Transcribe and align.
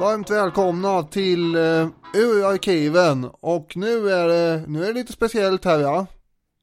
Varmt 0.00 0.30
välkomna 0.30 1.02
till 1.02 1.56
uh, 1.56 1.88
Ur-arkiven 2.14 3.30
och 3.40 3.76
nu 3.76 4.10
är, 4.10 4.28
det, 4.28 4.64
nu 4.66 4.82
är 4.82 4.86
det 4.86 4.92
lite 4.92 5.12
speciellt 5.12 5.64
här 5.64 5.78
ja. 5.78 6.06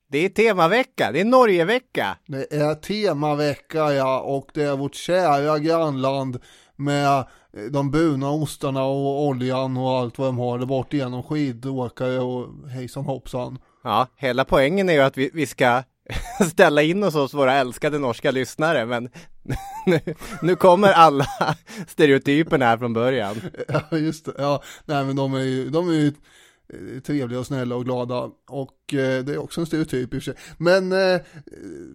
Det 0.07 0.17
är 0.17 0.29
temavecka, 0.29 1.11
det 1.11 1.21
är 1.21 1.25
Norgevecka. 1.25 2.17
Det 2.27 2.53
är 2.53 2.75
temavecka 2.75 3.93
ja 3.93 4.19
och 4.19 4.49
det 4.53 4.63
är 4.63 4.77
vårt 4.77 4.95
kära 4.95 5.59
grannland 5.59 6.39
med 6.75 7.17
eh, 7.17 7.23
de 7.71 7.91
buna 7.91 8.31
ostarna 8.31 8.83
och 8.83 9.23
oljan 9.23 9.77
och 9.77 9.89
allt 9.89 10.17
vad 10.17 10.27
de 10.27 10.37
har 10.37 10.59
där 10.59 10.65
bort 10.65 10.93
igenom 10.93 11.23
skidåkare 11.23 12.19
och 12.19 12.69
hejsan 12.69 13.05
hoppsan. 13.05 13.59
Ja, 13.83 14.07
hela 14.15 14.45
poängen 14.45 14.89
är 14.89 14.93
ju 14.93 15.01
att 15.01 15.17
vi, 15.17 15.31
vi 15.33 15.45
ska 15.45 15.83
ställa 16.49 16.81
in 16.81 17.03
oss 17.03 17.13
hos 17.13 17.33
våra 17.33 17.53
älskade 17.53 17.99
norska 17.99 18.31
lyssnare 18.31 18.85
men 18.85 19.09
nu, 19.85 19.99
nu 20.41 20.55
kommer 20.55 20.91
alla 20.91 21.27
stereotyperna 21.87 22.65
här 22.65 22.77
från 22.77 22.93
början. 22.93 23.41
Ja 23.67 23.97
just 23.97 24.25
det, 24.25 24.33
ja, 24.37 24.63
nej 24.85 25.05
men 25.05 25.15
de 25.15 25.33
är 25.33 25.39
ju, 25.39 25.69
de 25.69 25.89
är 25.89 25.93
ju 25.93 26.07
eh, 26.07 27.01
trevliga 27.01 27.39
och 27.39 27.45
snälla 27.45 27.75
och 27.75 27.85
glada 27.85 28.29
och 28.49 28.93
eh, 28.93 29.23
det 29.23 29.33
är 29.33 29.37
också 29.37 29.61
en 29.61 29.67
stereotyp 29.67 30.13
i 30.13 30.17
och 30.17 30.23
för 30.23 30.31
sig. 30.31 30.41
Men 30.57 30.91
eh, 30.91 31.21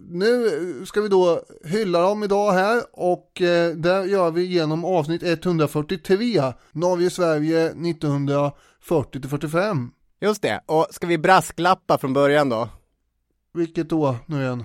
nu 0.09 0.51
ska 0.87 1.01
vi 1.01 1.09
då 1.09 1.43
hylla 1.65 2.01
dem 2.01 2.23
idag 2.23 2.53
här 2.53 2.83
och 2.93 3.43
eh, 3.43 3.75
det 3.75 4.05
gör 4.05 4.31
vi 4.31 4.43
genom 4.43 4.85
avsnitt 4.85 5.23
143 5.23 6.43
Norge-Sverige 6.73 7.67
1940 7.67 9.29
45. 9.29 9.91
Just 10.21 10.43
det, 10.43 10.61
och 10.67 10.87
ska 10.91 11.07
vi 11.07 11.19
brasklappa 11.19 11.99
från 11.99 12.13
början 12.13 12.49
då? 12.49 12.69
Vilket 13.59 13.89
då 13.89 14.17
nu 14.27 14.43
igen? 14.43 14.65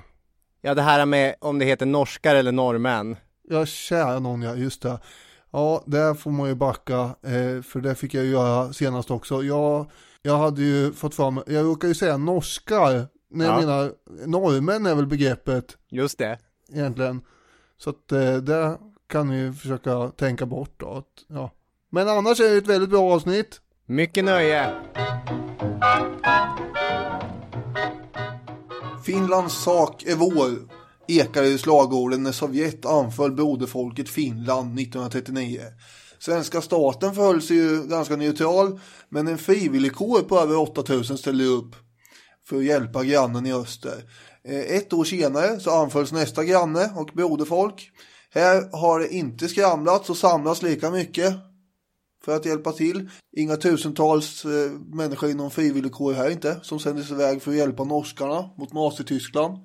Ja, 0.61 0.73
det 0.73 0.81
här 0.81 1.05
med 1.05 1.35
om 1.39 1.59
det 1.59 1.65
heter 1.65 1.85
norskar 1.85 2.35
eller 2.35 2.51
norrmän. 2.51 3.15
Ja, 3.49 3.65
kära 3.65 4.19
någon 4.19 4.41
ja, 4.41 4.55
just 4.55 4.81
det. 4.81 4.99
Ja, 5.51 5.83
där 5.85 6.13
får 6.13 6.31
man 6.31 6.49
ju 6.49 6.55
backa, 6.55 6.99
eh, 7.21 7.61
för 7.61 7.81
det 7.81 7.95
fick 7.95 8.13
jag 8.13 8.23
ju 8.23 8.31
göra 8.31 8.73
senast 8.73 9.11
också. 9.11 9.43
Jag, 9.43 9.91
jag 10.21 10.37
hade 10.37 10.61
ju 10.61 10.93
fått 10.93 11.15
fram, 11.15 11.43
jag 11.47 11.65
råkar 11.65 11.87
ju 11.87 11.93
säga 11.93 12.17
norskar, 12.17 13.07
när 13.29 13.45
jag 13.45 13.53
ja. 13.55 13.59
menar 13.59 13.91
norrmän 14.25 14.85
är 14.85 14.95
väl 14.95 15.07
begreppet. 15.07 15.77
Just 15.89 16.17
det. 16.17 16.37
Egentligen. 16.73 17.21
Så 17.77 17.89
att 17.89 18.11
eh, 18.11 18.35
det 18.35 18.77
kan 19.07 19.29
ni 19.29 19.53
försöka 19.53 20.09
tänka 20.09 20.45
bort 20.45 20.73
då. 20.77 20.93
Att, 20.93 21.05
ja. 21.27 21.51
Men 21.89 22.09
annars 22.09 22.39
är 22.39 22.51
det 22.51 22.57
ett 22.57 22.67
väldigt 22.67 22.89
bra 22.89 23.13
avsnitt. 23.13 23.61
Mycket 23.85 24.25
nöje. 24.25 24.73
Finlands 29.03 29.63
sak 29.63 30.03
är 30.03 30.15
vår, 30.15 30.51
ekade 31.07 31.47
i 31.47 31.57
slagorden 31.57 32.23
när 32.23 32.31
Sovjet 32.31 32.85
anföll 32.85 33.31
broderfolket 33.31 34.09
Finland 34.09 34.79
1939. 34.79 35.61
Svenska 36.19 36.61
staten 36.61 37.15
förhöll 37.15 37.41
sig 37.41 37.57
ju 37.57 37.83
ganska 37.87 38.15
neutral, 38.15 38.79
men 39.09 39.27
en 39.27 39.37
frivilligkår 39.37 40.21
på 40.21 40.39
över 40.39 40.57
8000 40.57 41.17
ställde 41.17 41.43
upp 41.43 41.75
för 42.47 42.57
att 42.57 42.65
hjälpa 42.65 43.03
grannen 43.03 43.45
i 43.45 43.53
öster. 43.53 44.03
Eh, 44.47 44.59
ett 44.59 44.93
år 44.93 45.03
senare 45.03 45.59
så 45.59 45.71
anfölls 45.71 46.11
nästa 46.11 46.43
granne 46.43 46.91
och 46.95 47.09
broderfolk. 47.13 47.91
Här 48.33 48.69
har 48.71 48.99
det 48.99 49.13
inte 49.13 49.47
skramlats 49.47 50.09
och 50.09 50.17
samlats 50.17 50.61
lika 50.61 50.91
mycket 50.91 51.33
för 52.25 52.35
att 52.35 52.45
hjälpa 52.45 52.71
till. 52.71 53.09
Inga 53.37 53.55
tusentals 53.55 54.45
eh, 54.45 54.71
människor 54.93 55.29
inom 55.29 55.51
frivilligkår 55.51 56.13
här 56.13 56.29
inte 56.29 56.59
som 56.61 56.79
sändes 56.79 57.11
iväg 57.11 57.41
för 57.41 57.51
att 57.51 57.57
hjälpa 57.57 57.83
norskarna 57.83 58.49
mot 58.57 58.73
Nazityskland. 58.73 59.57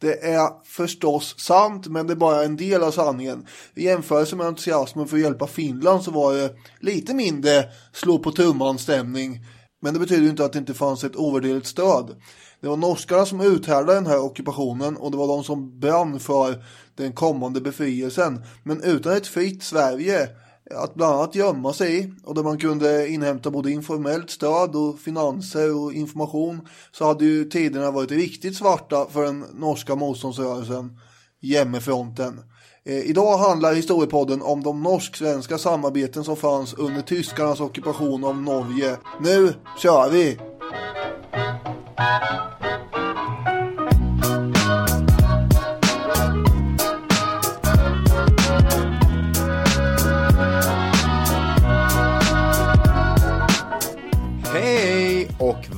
Det 0.00 0.24
är 0.24 0.64
förstås 0.64 1.34
sant, 1.38 1.86
men 1.86 2.06
det 2.06 2.12
är 2.12 2.16
bara 2.16 2.44
en 2.44 2.56
del 2.56 2.82
av 2.82 2.90
sanningen. 2.90 3.46
I 3.74 3.84
jämförelse 3.84 4.36
med 4.36 4.46
entusiasmen 4.46 5.08
för 5.08 5.16
att 5.16 5.22
hjälpa 5.22 5.46
Finland 5.46 6.02
så 6.02 6.10
var 6.10 6.34
det 6.34 6.54
lite 6.80 7.14
mindre 7.14 7.64
slå 7.92 8.18
på 8.18 8.32
tumman 8.32 8.78
stämning. 8.78 9.40
Men 9.80 9.94
det 9.94 10.00
betyder 10.00 10.28
inte 10.28 10.44
att 10.44 10.52
det 10.52 10.58
inte 10.58 10.74
fanns 10.74 11.04
ett 11.04 11.16
ovärderligt 11.16 11.66
stöd. 11.66 12.16
Det 12.60 12.68
var 12.68 12.76
norskarna 12.76 13.26
som 13.26 13.40
uthärdade 13.40 13.94
den 13.94 14.06
här 14.06 14.20
ockupationen 14.20 14.96
och 14.96 15.10
det 15.10 15.16
var 15.16 15.28
de 15.28 15.44
som 15.44 15.80
brann 15.80 16.20
för 16.20 16.64
den 16.94 17.12
kommande 17.12 17.60
befrielsen. 17.60 18.44
Men 18.62 18.82
utan 18.82 19.12
ett 19.12 19.26
fritt 19.26 19.62
Sverige 19.62 20.28
att 20.74 20.94
bland 20.94 21.14
annat 21.14 21.34
gömma 21.34 21.72
sig 21.72 21.98
i 21.98 22.12
och 22.24 22.34
där 22.34 22.42
man 22.42 22.58
kunde 22.58 23.08
inhämta 23.08 23.50
både 23.50 23.70
informellt 23.70 24.30
stöd 24.30 24.76
och 24.76 24.98
finanser 24.98 25.76
och 25.76 25.92
information 25.92 26.68
så 26.92 27.04
hade 27.04 27.24
ju 27.24 27.44
tiderna 27.44 27.90
varit 27.90 28.10
riktigt 28.10 28.56
svarta 28.56 29.06
för 29.10 29.24
den 29.24 29.44
norska 29.54 29.94
motståndsrörelsen 29.94 30.98
Hjemmefronten. 31.40 32.40
Eh, 32.84 32.98
idag 32.98 33.38
handlar 33.38 33.74
historiepodden 33.74 34.42
om 34.42 34.62
de 34.62 34.82
norsk-svenska 34.82 35.58
samarbeten 35.58 36.24
som 36.24 36.36
fanns 36.36 36.74
under 36.74 37.02
tyskarnas 37.02 37.60
ockupation 37.60 38.24
av 38.24 38.42
Norge. 38.42 38.96
Nu 39.20 39.54
kör 39.82 40.10
vi! 40.10 40.38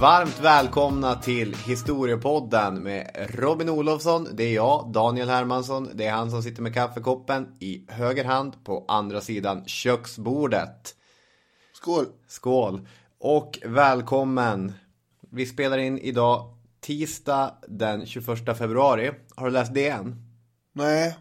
Varmt 0.01 0.41
välkomna 0.41 1.15
till 1.15 1.55
Historiepodden 1.55 2.83
med 2.83 3.29
Robin 3.29 3.69
Olofsson. 3.69 4.29
Det 4.33 4.45
är 4.45 4.55
jag, 4.55 4.93
Daniel 4.93 5.29
Hermansson. 5.29 5.89
Det 5.95 6.07
är 6.07 6.13
han 6.13 6.31
som 6.31 6.43
sitter 6.43 6.63
med 6.63 6.75
kaffekoppen 6.75 7.49
i 7.59 7.85
höger 7.89 8.25
hand 8.25 8.65
på 8.65 8.85
andra 8.89 9.21
sidan 9.21 9.65
köksbordet. 9.67 10.95
Skål! 11.73 12.07
Skål! 12.29 12.89
Och 13.19 13.59
välkommen! 13.65 14.73
Vi 15.31 15.47
spelar 15.47 15.79
in 15.79 15.99
idag 15.99 16.55
tisdag 16.81 17.55
den 17.69 18.07
21 18.07 18.59
februari. 18.59 19.11
Har 19.35 19.47
du 19.47 19.53
läst 19.53 19.75
det 19.75 19.89
än? 19.89 20.17
Nej. 20.73 21.17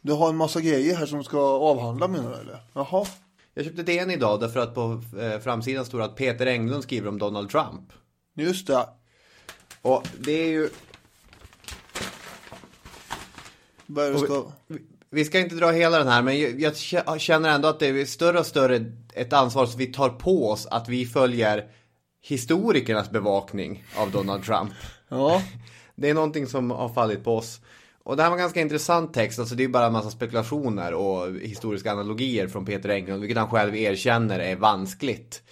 Du 0.00 0.12
har 0.12 0.28
en 0.28 0.36
massa 0.36 0.60
grejer 0.60 0.96
här 0.96 1.06
som 1.06 1.24
ska 1.24 1.40
avhandla 1.40 2.08
menar 2.08 2.30
du 2.30 2.36
eller? 2.36 2.60
Jaha. 2.72 3.06
Jag 3.54 3.64
köpte 3.64 3.82
DN 3.82 4.10
idag 4.10 4.40
därför 4.40 4.60
att 4.60 4.74
på 4.74 5.02
eh, 5.20 5.40
framsidan 5.40 5.84
står 5.84 6.02
att 6.02 6.16
Peter 6.16 6.46
Englund 6.46 6.82
skriver 6.82 7.08
om 7.08 7.18
Donald 7.18 7.50
Trump. 7.50 7.92
Just 8.34 8.66
det. 8.66 8.88
Och 9.82 10.08
det 10.18 10.32
är 10.32 10.48
ju... 10.48 10.70
Ska... 14.24 14.52
Vi 15.12 15.24
ska 15.24 15.38
inte 15.40 15.54
dra 15.54 15.70
hela 15.70 15.98
den 15.98 16.08
här, 16.08 16.22
men 16.22 16.60
jag 16.60 17.20
känner 17.20 17.48
ändå 17.48 17.68
att 17.68 17.80
det 17.80 17.86
är 17.86 18.04
större 18.04 18.38
och 18.38 18.46
större 18.46 18.92
ett 19.14 19.32
ansvar 19.32 19.66
som 19.66 19.78
vi 19.78 19.86
tar 19.86 20.08
på 20.08 20.50
oss 20.50 20.66
att 20.66 20.88
vi 20.88 21.06
följer 21.06 21.70
historikernas 22.22 23.10
bevakning 23.10 23.84
av 23.96 24.10
Donald 24.10 24.44
Trump. 24.44 24.72
Ja. 25.12 25.42
Det 25.94 26.10
är 26.10 26.14
någonting 26.14 26.46
som 26.46 26.70
har 26.70 26.88
fallit 26.88 27.24
på 27.24 27.36
oss. 27.36 27.60
Och 28.02 28.16
det 28.16 28.22
här 28.22 28.30
var 28.30 28.36
en 28.36 28.42
ganska 28.42 28.60
intressant 28.60 29.14
text, 29.14 29.38
alltså 29.38 29.54
det 29.54 29.64
är 29.64 29.68
bara 29.68 29.86
en 29.86 29.92
massa 29.92 30.10
spekulationer 30.10 30.94
och 30.94 31.34
historiska 31.40 31.92
analogier 31.92 32.48
från 32.48 32.64
Peter 32.64 32.88
Englund, 32.88 33.20
vilket 33.20 33.38
han 33.38 33.50
själv 33.50 33.76
erkänner 33.76 34.38
är 34.38 34.56
vanskligt. 34.56 35.42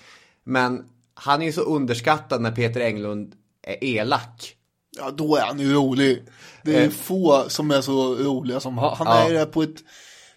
Men 0.45 0.85
han 1.21 1.43
är 1.43 1.47
ju 1.47 1.53
så 1.53 1.61
underskattad 1.61 2.41
när 2.41 2.53
Peter 2.53 2.81
Englund 2.81 3.35
är 3.63 3.85
elak. 3.85 4.55
Ja, 4.97 5.11
då 5.11 5.37
är 5.37 5.43
han 5.43 5.61
ju 5.61 5.73
rolig. 5.73 6.23
Det 6.63 6.77
är 6.77 6.85
eh. 6.85 6.91
få 6.91 7.45
som 7.49 7.71
är 7.71 7.81
så 7.81 8.15
roliga 8.15 8.61
som 8.61 8.79
han. 8.79 8.97
Han 8.97 9.07
ja. 9.07 9.29
är 9.29 9.35
det 9.35 9.47
på 9.47 9.63
ett, 9.63 9.77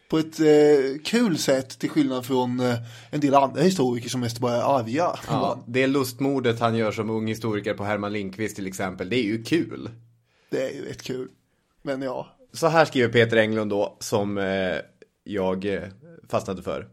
på 0.09 0.17
ett 0.17 0.39
eh, 0.39 1.01
kul 1.05 1.37
sätt 1.37 1.79
till 1.79 1.89
skillnad 1.89 2.25
från 2.25 2.59
eh, 2.59 2.75
en 3.09 3.19
del 3.19 3.33
andra 3.33 3.61
historiker 3.61 4.09
som 4.09 4.21
mest 4.21 4.39
bara 4.39 4.55
är 4.55 4.79
arga. 4.79 5.19
Ja, 5.27 5.63
det 5.67 5.87
lustmordet 5.87 6.59
han 6.59 6.75
gör 6.75 6.91
som 6.91 7.09
ung 7.09 7.27
historiker 7.27 7.73
på 7.73 7.83
Herman 7.83 8.13
Lindqvist 8.13 8.55
till 8.55 8.67
exempel, 8.67 9.09
det 9.09 9.17
är 9.17 9.23
ju 9.23 9.43
kul. 9.43 9.89
Det 10.49 10.67
är 10.67 10.73
ju 10.73 10.85
rätt 10.85 11.03
kul. 11.03 11.27
Men 11.81 12.01
ja. 12.01 12.27
Så 12.53 12.67
här 12.67 12.85
skriver 12.85 13.09
Peter 13.09 13.37
Englund 13.37 13.71
då, 13.71 13.97
som 13.99 14.37
eh, 14.37 14.77
jag 15.23 15.65
eh, 15.65 15.81
fastnade 16.29 16.63
för. 16.63 16.87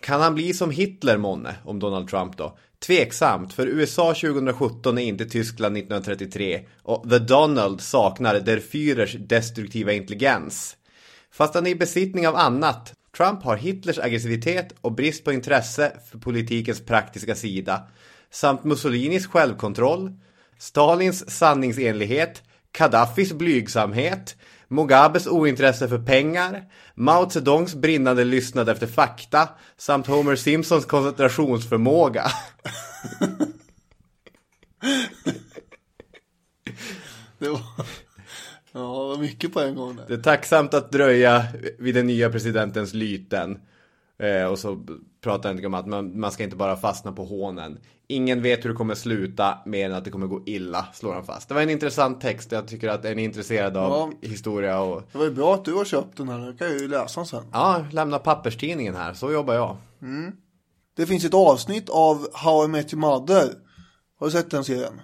Kan 0.00 0.20
han 0.20 0.34
bli 0.34 0.54
som 0.54 0.70
Hitler 0.70 1.16
månne, 1.16 1.54
om 1.64 1.78
Donald 1.78 2.08
Trump 2.08 2.36
då? 2.36 2.58
Tveksamt, 2.86 3.52
för 3.52 3.66
USA 3.66 4.14
2017 4.14 4.98
är 4.98 5.02
inte 5.02 5.24
Tyskland 5.24 5.76
1933 5.76 6.66
och 6.82 7.10
The 7.10 7.18
Donald 7.18 7.80
saknar 7.80 8.40
Der 8.40 8.60
Führers 8.60 9.16
destruktiva 9.18 9.92
intelligens. 9.92 10.76
Fast 11.32 11.54
han 11.54 11.66
är 11.66 11.70
i 11.70 11.74
besittning 11.74 12.28
av 12.28 12.36
annat. 12.36 12.94
Trump 13.16 13.42
har 13.42 13.56
Hitlers 13.56 13.98
aggressivitet 13.98 14.74
och 14.80 14.92
brist 14.92 15.24
på 15.24 15.32
intresse 15.32 15.92
för 16.10 16.18
politikens 16.18 16.80
praktiska 16.80 17.34
sida 17.34 17.86
samt 18.30 18.64
Mussolinis 18.64 19.26
självkontroll, 19.26 20.12
Stalins 20.58 21.30
sanningsenlighet 21.30 22.42
Gaddafis 22.78 23.32
blygsamhet, 23.32 24.36
Mugabes 24.72 25.26
ointresse 25.26 25.88
för 25.88 25.98
pengar, 25.98 26.64
Mao 26.94 27.30
Zedongs 27.30 27.74
brinnande 27.74 28.24
lyssnad 28.24 28.68
efter 28.68 28.86
fakta 28.86 29.48
samt 29.76 30.06
Homer 30.06 30.36
Simpsons 30.36 30.84
koncentrationsförmåga. 30.84 32.24
det 37.38 37.48
var... 37.48 37.60
Ja, 38.74 38.80
det 38.80 39.08
var 39.08 39.18
mycket 39.18 39.52
på 39.52 39.60
en 39.60 39.74
gång 39.74 39.96
där. 39.96 40.04
Det 40.08 40.14
är 40.14 40.18
tacksamt 40.18 40.74
att 40.74 40.92
dröja 40.92 41.44
vid 41.78 41.94
den 41.94 42.06
nya 42.06 42.30
presidentens 42.30 42.94
lyten. 42.94 43.58
Eh, 44.22 44.44
och 44.44 44.58
så 44.58 44.86
pratar 45.20 45.54
han 45.54 45.64
om 45.66 45.74
att 45.74 45.86
man, 45.86 46.20
man 46.20 46.32
ska 46.32 46.44
inte 46.44 46.56
bara 46.56 46.76
fastna 46.76 47.12
på 47.12 47.24
hånen. 47.24 47.78
Ingen 48.06 48.42
vet 48.42 48.64
hur 48.64 48.70
det 48.70 48.76
kommer 48.76 48.94
sluta 48.94 49.58
mer 49.66 49.86
än 49.86 49.94
att 49.94 50.04
det 50.04 50.10
kommer 50.10 50.26
gå 50.26 50.42
illa, 50.46 50.86
slår 50.92 51.14
han 51.14 51.24
fast. 51.24 51.48
Det 51.48 51.54
var 51.54 51.62
en 51.62 51.70
intressant 51.70 52.20
text. 52.20 52.52
Jag 52.52 52.68
tycker 52.68 52.88
att 52.88 53.04
är 53.04 53.14
ni 53.14 53.24
intresserade 53.24 53.80
av 53.80 53.90
Ja. 54.20 54.28
historia 54.28 54.80
och... 54.80 55.02
Det 55.12 55.18
var 55.18 55.24
ju 55.24 55.30
bra 55.30 55.54
att 55.54 55.64
du 55.64 55.72
har 55.72 55.84
köpt 55.84 56.16
den 56.16 56.28
här. 56.28 56.46
Jag 56.46 56.58
kan 56.58 56.68
ju 56.70 56.88
läsa 56.88 57.20
den 57.20 57.26
sen. 57.26 57.44
Ja, 57.52 57.84
lämna 57.92 58.18
papperstidningen 58.18 58.94
här. 58.94 59.14
Så 59.14 59.32
jobbar 59.32 59.54
jag. 59.54 59.76
Det 60.96 61.06
finns 61.06 61.24
ett 61.24 61.34
avsnitt 61.34 61.88
av 61.90 62.26
How 62.32 62.64
I 62.64 62.68
Met 62.68 62.92
Your 62.94 63.00
Mother. 63.00 63.48
Har 64.18 64.26
du 64.26 64.30
sett 64.32 64.50
den 64.50 64.64
serien? 64.64 65.00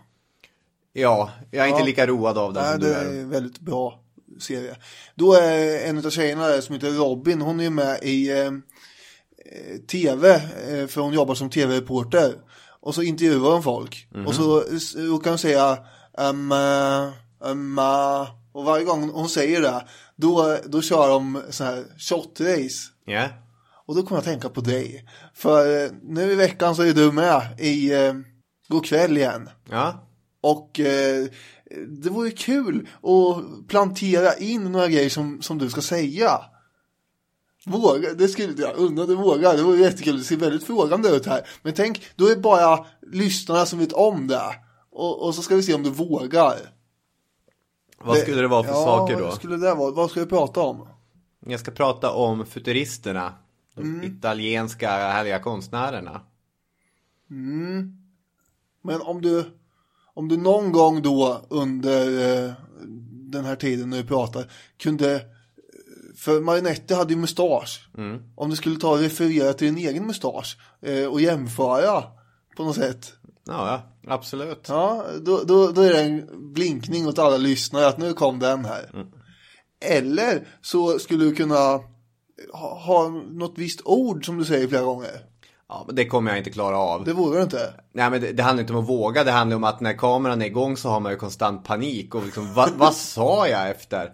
Ja, 0.92 1.30
jag 1.50 1.64
är 1.64 1.68
inte 1.68 1.80
Ja. 1.80 1.86
lika 1.86 2.06
road 2.06 2.38
av 2.38 2.52
den 2.52 2.62
Nej, 2.62 2.72
som 2.72 2.80
det 2.80 2.86
du 2.88 2.94
är 2.94 3.04
är. 3.16 3.20
en 3.20 3.30
väldigt 3.30 3.60
bra 3.60 4.00
serie. 4.40 4.76
Då 5.14 5.34
är 5.34 5.88
en 5.88 5.98
av 6.06 6.10
tjejerna 6.10 6.46
där 6.46 6.60
som 6.60 6.74
heter 6.74 6.90
Robin, 6.90 7.40
hon 7.40 7.60
är 7.60 7.64
ju 7.64 7.70
med 7.70 7.98
i 8.02 8.40
eh, 8.40 8.50
tv, 9.90 10.34
eh, 10.34 10.86
för 10.86 11.00
hon 11.00 11.12
jobbar 11.12 11.34
som 11.34 11.50
tv-reporter. 11.50 12.34
Och 12.80 12.94
så 12.94 13.02
intervjuar 13.02 13.52
hon 13.52 13.62
folk. 13.62 14.08
Och 14.26 14.34
så 14.34 14.60
kan 15.18 15.30
hon 15.30 15.38
säga 15.38 15.78
um, 16.18 16.52
um, 17.40 17.78
och 18.52 18.64
varje 18.64 18.84
gång 18.84 19.10
hon 19.10 19.28
säger 19.28 19.60
det, 19.60 19.84
då, 20.16 20.56
då 20.66 20.82
kör 20.82 21.08
de 21.08 21.42
så 21.50 21.64
här 21.64 21.84
shot-race. 21.98 22.90
Ja. 23.04 23.28
Och 23.86 23.94
då 23.94 24.02
kommer 24.02 24.16
jag 24.16 24.18
att 24.18 24.24
tänka 24.24 24.48
på 24.48 24.60
dig. 24.60 25.04
För 25.34 25.84
eh, 25.84 25.90
nu 26.02 26.32
i 26.32 26.34
veckan 26.34 26.76
så 26.76 26.82
är 26.82 26.92
du 26.92 27.12
med 27.12 27.60
i 27.60 27.94
eh, 27.94 28.14
God 28.68 28.84
kväll 28.84 29.16
igen. 29.16 29.48
Ja. 29.70 30.08
Och 30.40 30.80
eh, 30.80 31.26
det 32.02 32.10
vore 32.10 32.30
kul 32.30 32.88
att 33.02 33.68
plantera 33.68 34.34
in 34.34 34.72
några 34.72 34.88
grejer 34.88 35.10
som, 35.10 35.42
som 35.42 35.58
du 35.58 35.70
ska 35.70 35.80
säga. 35.80 36.40
Våga, 37.68 38.14
det 38.14 38.28
skulle 38.28 38.62
jag 38.62 38.76
undra 38.76 39.06
du 39.06 39.14
vågar. 39.14 39.56
Det 39.56 39.62
vore 39.62 39.78
jättekul. 39.78 40.18
Det 40.18 40.24
ser 40.24 40.36
väldigt 40.36 40.64
frågande 40.64 41.08
ut 41.08 41.26
här. 41.26 41.46
Men 41.62 41.74
tänk, 41.74 42.02
då 42.16 42.26
är 42.26 42.34
det 42.34 42.40
bara 42.40 42.86
lyssnarna 43.12 43.66
som 43.66 43.78
vet 43.78 43.92
om 43.92 44.26
det. 44.26 44.54
Och, 44.90 45.26
och 45.26 45.34
så 45.34 45.42
ska 45.42 45.56
vi 45.56 45.62
se 45.62 45.74
om 45.74 45.82
du 45.82 45.90
vågar. 45.90 46.56
Vad 48.00 48.18
skulle 48.18 48.40
det 48.40 48.48
vara 48.48 48.62
för 48.62 48.70
ja, 48.70 48.84
saker 48.84 49.16
då? 49.16 49.24
Vad 49.24 49.34
skulle 49.34 49.56
det 49.56 49.74
vara? 49.74 49.90
Vad 49.90 50.10
ska 50.10 50.20
vi 50.20 50.26
prata 50.26 50.60
om? 50.60 50.88
Jag 51.46 51.60
ska 51.60 51.70
prata 51.70 52.10
om 52.10 52.46
futuristerna. 52.46 53.32
De 53.74 53.82
Mm. 53.82 54.16
italienska 54.16 54.90
härliga 54.90 55.38
konstnärerna. 55.38 56.20
Men 58.82 59.00
om 59.02 59.22
du, 59.22 59.44
om 60.14 60.28
du 60.28 60.36
någon 60.36 60.72
gång 60.72 61.02
då 61.02 61.46
under 61.48 62.06
eh, 62.46 62.52
den 63.10 63.44
här 63.44 63.56
tiden 63.56 63.90
när 63.90 63.96
du 63.96 64.04
pratar 64.04 64.50
kunde, 64.76 65.20
för 66.18 66.40
Marinetti 66.40 66.94
hade 66.94 67.12
ju 67.12 67.20
mustasch. 67.20 67.88
Om 68.36 68.50
du 68.50 68.56
skulle 68.56 68.76
ta 68.76 68.90
och 68.90 68.98
referera 68.98 69.52
till 69.52 69.74
din 69.74 69.88
egen 69.88 70.06
mustasch 70.06 70.56
eh, 70.82 71.06
och 71.06 71.20
jämföra 71.20 72.02
på 72.56 72.64
något 72.64 72.76
sätt. 72.76 73.12
Ja, 73.46 73.82
ja 74.04 74.12
absolut. 74.14 74.66
Ja, 74.68 75.04
då, 75.20 75.42
då, 75.44 75.70
då 75.70 75.80
är 75.82 75.92
det 75.92 76.00
en 76.00 76.52
blinkning 76.54 77.06
åt 77.08 77.18
alla 77.18 77.36
lyssnare 77.36 77.86
att 77.86 77.98
nu 77.98 78.12
kom 78.12 78.38
den 78.38 78.64
här. 78.64 78.90
Eller 79.84 80.48
så 80.62 80.98
skulle 80.98 81.24
du 81.24 81.34
kunna 81.34 81.80
ha, 82.52 82.78
ha 82.78 83.08
något 83.30 83.58
visst 83.58 83.80
ord 83.84 84.26
som 84.26 84.38
du 84.38 84.44
säger 84.44 84.68
flera 84.68 84.82
gånger. 84.82 85.20
Ja, 85.68 85.84
men 85.86 85.96
det 85.96 86.06
kommer 86.06 86.30
jag 86.30 86.38
inte 86.38 86.50
klara 86.50 86.78
av. 86.78 87.04
Det 87.04 87.12
vågar 87.12 87.36
du 87.36 87.42
inte. 87.42 87.74
Nej 87.92 88.10
men 88.10 88.20
det, 88.20 88.32
det 88.32 88.42
handlar 88.42 88.60
inte 88.60 88.72
om 88.72 88.82
att 88.82 88.88
våga, 88.88 89.24
det 89.24 89.30
handlar 89.30 89.56
om 89.56 89.64
att 89.64 89.80
när 89.80 89.92
kameran 89.92 90.42
är 90.42 90.46
igång 90.46 90.76
så 90.76 90.88
har 90.88 91.00
man 91.00 91.12
ju 91.12 91.18
konstant 91.18 91.64
panik 91.64 92.14
och 92.14 92.24
liksom, 92.24 92.54
vad, 92.54 92.70
vad 92.76 92.94
sa 92.94 93.48
jag 93.48 93.70
efter? 93.70 94.12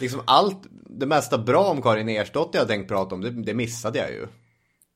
Liksom 0.00 0.20
allt, 0.24 0.58
det 0.70 1.06
mesta 1.06 1.38
bra 1.38 1.64
om 1.64 1.82
Karin 1.82 2.08
Ersdotter 2.08 2.58
jag 2.58 2.68
tänkt 2.68 2.88
prata 2.88 3.14
om, 3.14 3.20
det, 3.20 3.30
det 3.30 3.54
missade 3.54 3.98
jag 3.98 4.10
ju. 4.10 4.26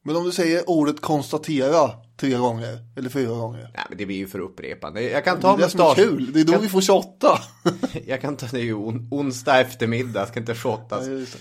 Men 0.04 0.16
om 0.16 0.24
du 0.24 0.32
säger 0.32 0.70
ordet 0.70 1.00
konstatera 1.00 1.90
tre 2.16 2.36
gånger 2.36 2.78
eller 2.96 3.10
fyra 3.10 3.34
gånger. 3.34 3.70
Nej 3.74 3.84
men 3.88 3.98
det 3.98 4.06
blir 4.06 4.16
ju 4.16 4.26
för 4.26 4.38
upprepande. 4.38 5.02
Jag 5.02 5.24
kan 5.24 5.36
Det 5.36 5.42
ta 5.42 5.54
är 5.54 5.58
det 5.58 5.68
som 5.68 5.80
är 5.80 5.94
kul. 5.94 6.32
Det 6.32 6.40
är 6.40 6.44
då 6.44 6.52
kan, 6.52 6.62
vi 6.62 6.68
får 6.68 6.80
shotta. 6.80 7.38
Jag 8.06 8.20
kan 8.20 8.36
ta, 8.36 8.46
det 8.46 8.58
är 8.60 8.64
ju 8.64 8.74
on, 8.74 9.08
onsdag 9.10 9.60
eftermiddag, 9.60 10.26
ska 10.26 10.40
inte 10.40 10.54
shottas. 10.54 11.06
Ja, 11.06 11.12
just 11.12 11.36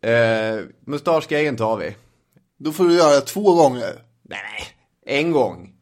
det. 0.00 0.58
Eh, 0.58 0.64
mustaschgrejen 0.86 1.56
tar 1.56 1.76
vi. 1.76 1.96
Då 2.58 2.72
får 2.72 2.84
du 2.84 2.94
göra 2.94 3.14
det 3.14 3.20
två 3.20 3.54
gånger. 3.54 4.04
Nej, 4.22 4.40
nej, 4.52 5.18
en 5.18 5.32
gång. 5.32 5.74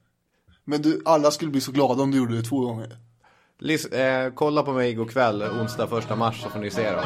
Men 0.64 0.82
du, 0.82 1.02
alla 1.05 1.31
skulle 1.31 1.50
bli 1.50 1.61
så 1.61 1.73
glada 1.73 2.02
om 2.02 2.11
du 2.11 2.19
gjorde 2.19 2.37
det 2.37 2.43
två 2.43 2.61
gånger. 2.61 2.96
Lys, 3.60 3.87
eh, 3.87 4.32
kolla 4.34 4.62
på 4.62 4.72
mig 4.72 4.90
igår 4.90 5.06
kväll, 5.06 5.43
onsdag 5.43 5.87
första 5.87 6.16
mars, 6.16 6.43
så 6.43 6.49
får 6.49 6.58
ni 6.58 6.70
se 6.70 6.90
då. 6.90 7.00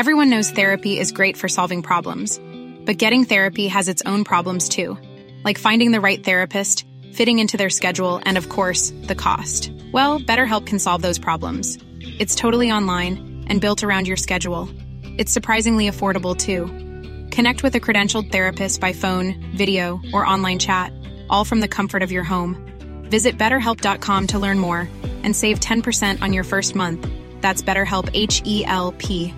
Everyone 0.00 0.30
knows 0.30 0.52
therapy 0.52 0.98
is 1.00 1.12
great 1.12 1.36
for 1.36 1.48
solving 1.48 1.82
problems, 1.82 2.40
but 2.86 3.02
getting 3.02 3.24
therapy 3.24 3.68
has 3.68 3.88
its 3.88 4.02
own 4.06 4.24
problems 4.24 4.68
too, 4.68 4.96
like 5.44 5.60
finding 5.60 5.92
the 5.92 6.00
right 6.00 6.24
therapist, 6.24 6.86
fitting 7.14 7.38
into 7.38 7.56
their 7.56 7.70
schedule, 7.70 8.20
and 8.24 8.38
of 8.38 8.48
course, 8.48 8.92
the 9.06 9.14
cost. 9.14 9.72
Well, 9.92 10.20
BetterHelp 10.20 10.66
can 10.66 10.78
solve 10.78 11.02
those 11.02 11.20
problems. 11.20 11.78
It's 12.18 12.34
totally 12.34 12.72
online 12.72 13.44
and 13.48 13.60
built 13.60 13.82
around 13.82 14.06
your 14.06 14.18
schedule. 14.18 14.68
It's 15.18 15.32
surprisingly 15.32 15.90
affordable 15.90 16.36
too. 16.36 16.68
Connect 17.34 17.62
with 17.62 17.74
a 17.74 17.80
credentialed 17.80 18.30
therapist 18.30 18.80
by 18.80 18.92
phone, 18.92 19.34
video, 19.56 20.00
or 20.12 20.26
online 20.26 20.58
chat, 20.58 20.92
all 21.30 21.44
from 21.44 21.60
the 21.60 21.68
comfort 21.68 22.02
of 22.02 22.12
your 22.12 22.24
home. 22.24 22.56
Visit 23.04 23.38
betterhelp.com 23.38 24.26
to 24.28 24.38
learn 24.38 24.58
more 24.58 24.88
and 25.22 25.34
save 25.34 25.60
10% 25.60 26.22
on 26.22 26.32
your 26.32 26.44
first 26.44 26.74
month. 26.74 27.06
That's 27.40 27.62
BetterHelp 27.62 28.10
H 28.14 28.42
E 28.44 28.64
L 28.64 28.92
P. 28.92 29.34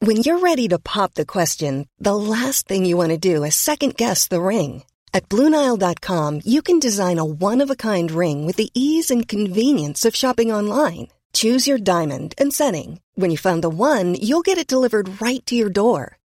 When 0.00 0.18
you're 0.18 0.40
ready 0.40 0.68
to 0.68 0.78
pop 0.78 1.14
the 1.14 1.24
question, 1.24 1.88
the 1.98 2.14
last 2.14 2.68
thing 2.68 2.84
you 2.84 2.96
want 2.96 3.10
to 3.10 3.18
do 3.32 3.42
is 3.42 3.54
second 3.54 3.96
guess 3.96 4.28
the 4.28 4.40
ring. 4.42 4.82
At 5.14 5.28
Bluenile.com, 5.28 6.40
you 6.44 6.60
can 6.60 6.78
design 6.78 7.18
a 7.18 7.24
one 7.24 7.60
of 7.62 7.70
a 7.70 7.76
kind 7.76 8.10
ring 8.10 8.44
with 8.44 8.56
the 8.56 8.70
ease 8.74 9.10
and 9.10 9.26
convenience 9.26 10.04
of 10.04 10.16
shopping 10.16 10.52
online. 10.52 11.08
Choose 11.32 11.66
your 11.66 11.78
diamond 11.78 12.34
and 12.36 12.52
setting. 12.52 13.00
When 13.14 13.30
you 13.30 13.38
find 13.38 13.62
the 13.62 13.70
one, 13.70 14.14
you'll 14.14 14.42
get 14.42 14.58
it 14.58 14.66
delivered 14.66 15.22
right 15.22 15.44
to 15.46 15.54
your 15.54 15.70
door. 15.70 16.18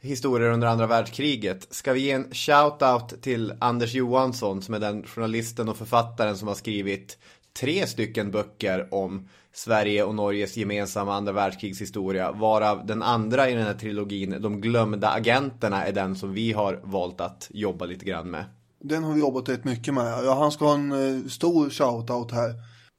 historier 0.00 0.50
under 0.50 0.68
andra 0.68 0.86
världskriget. 0.86 1.66
Ska 1.70 1.92
vi 1.92 2.00
ge 2.00 2.10
en 2.10 2.30
shout-out 2.30 3.20
till 3.20 3.52
Anders 3.58 3.94
Johansson 3.94 4.62
som 4.62 4.74
är 4.74 4.78
den 4.78 5.02
journalisten 5.06 5.68
och 5.68 5.76
författaren 5.76 6.36
som 6.36 6.48
har 6.48 6.54
skrivit 6.54 7.18
tre 7.60 7.86
stycken 7.86 8.30
böcker 8.30 8.94
om 8.94 9.28
Sverige 9.52 10.04
och 10.04 10.14
Norges 10.14 10.56
gemensamma 10.56 11.14
andra 11.14 11.32
världskrigshistoria. 11.32 12.32
Varav 12.32 12.86
den 12.86 13.02
andra 13.02 13.50
i 13.50 13.54
den 13.54 13.66
här 13.66 13.74
trilogin, 13.74 14.36
De 14.40 14.60
glömda 14.60 15.08
agenterna, 15.08 15.84
är 15.84 15.92
den 15.92 16.16
som 16.16 16.32
vi 16.32 16.52
har 16.52 16.80
valt 16.82 17.20
att 17.20 17.48
jobba 17.50 17.84
lite 17.84 18.04
grann 18.04 18.30
med. 18.30 18.44
Den 18.80 19.04
har 19.04 19.14
vi 19.14 19.20
jobbat 19.20 19.48
rätt 19.48 19.64
mycket 19.64 19.94
med. 19.94 20.24
Ja, 20.24 20.34
han 20.34 20.52
ska 20.52 20.64
ha 20.64 20.74
en 20.74 20.92
eh, 20.92 21.28
stor 21.28 21.70
shout-out 21.70 22.32
här. 22.32 22.54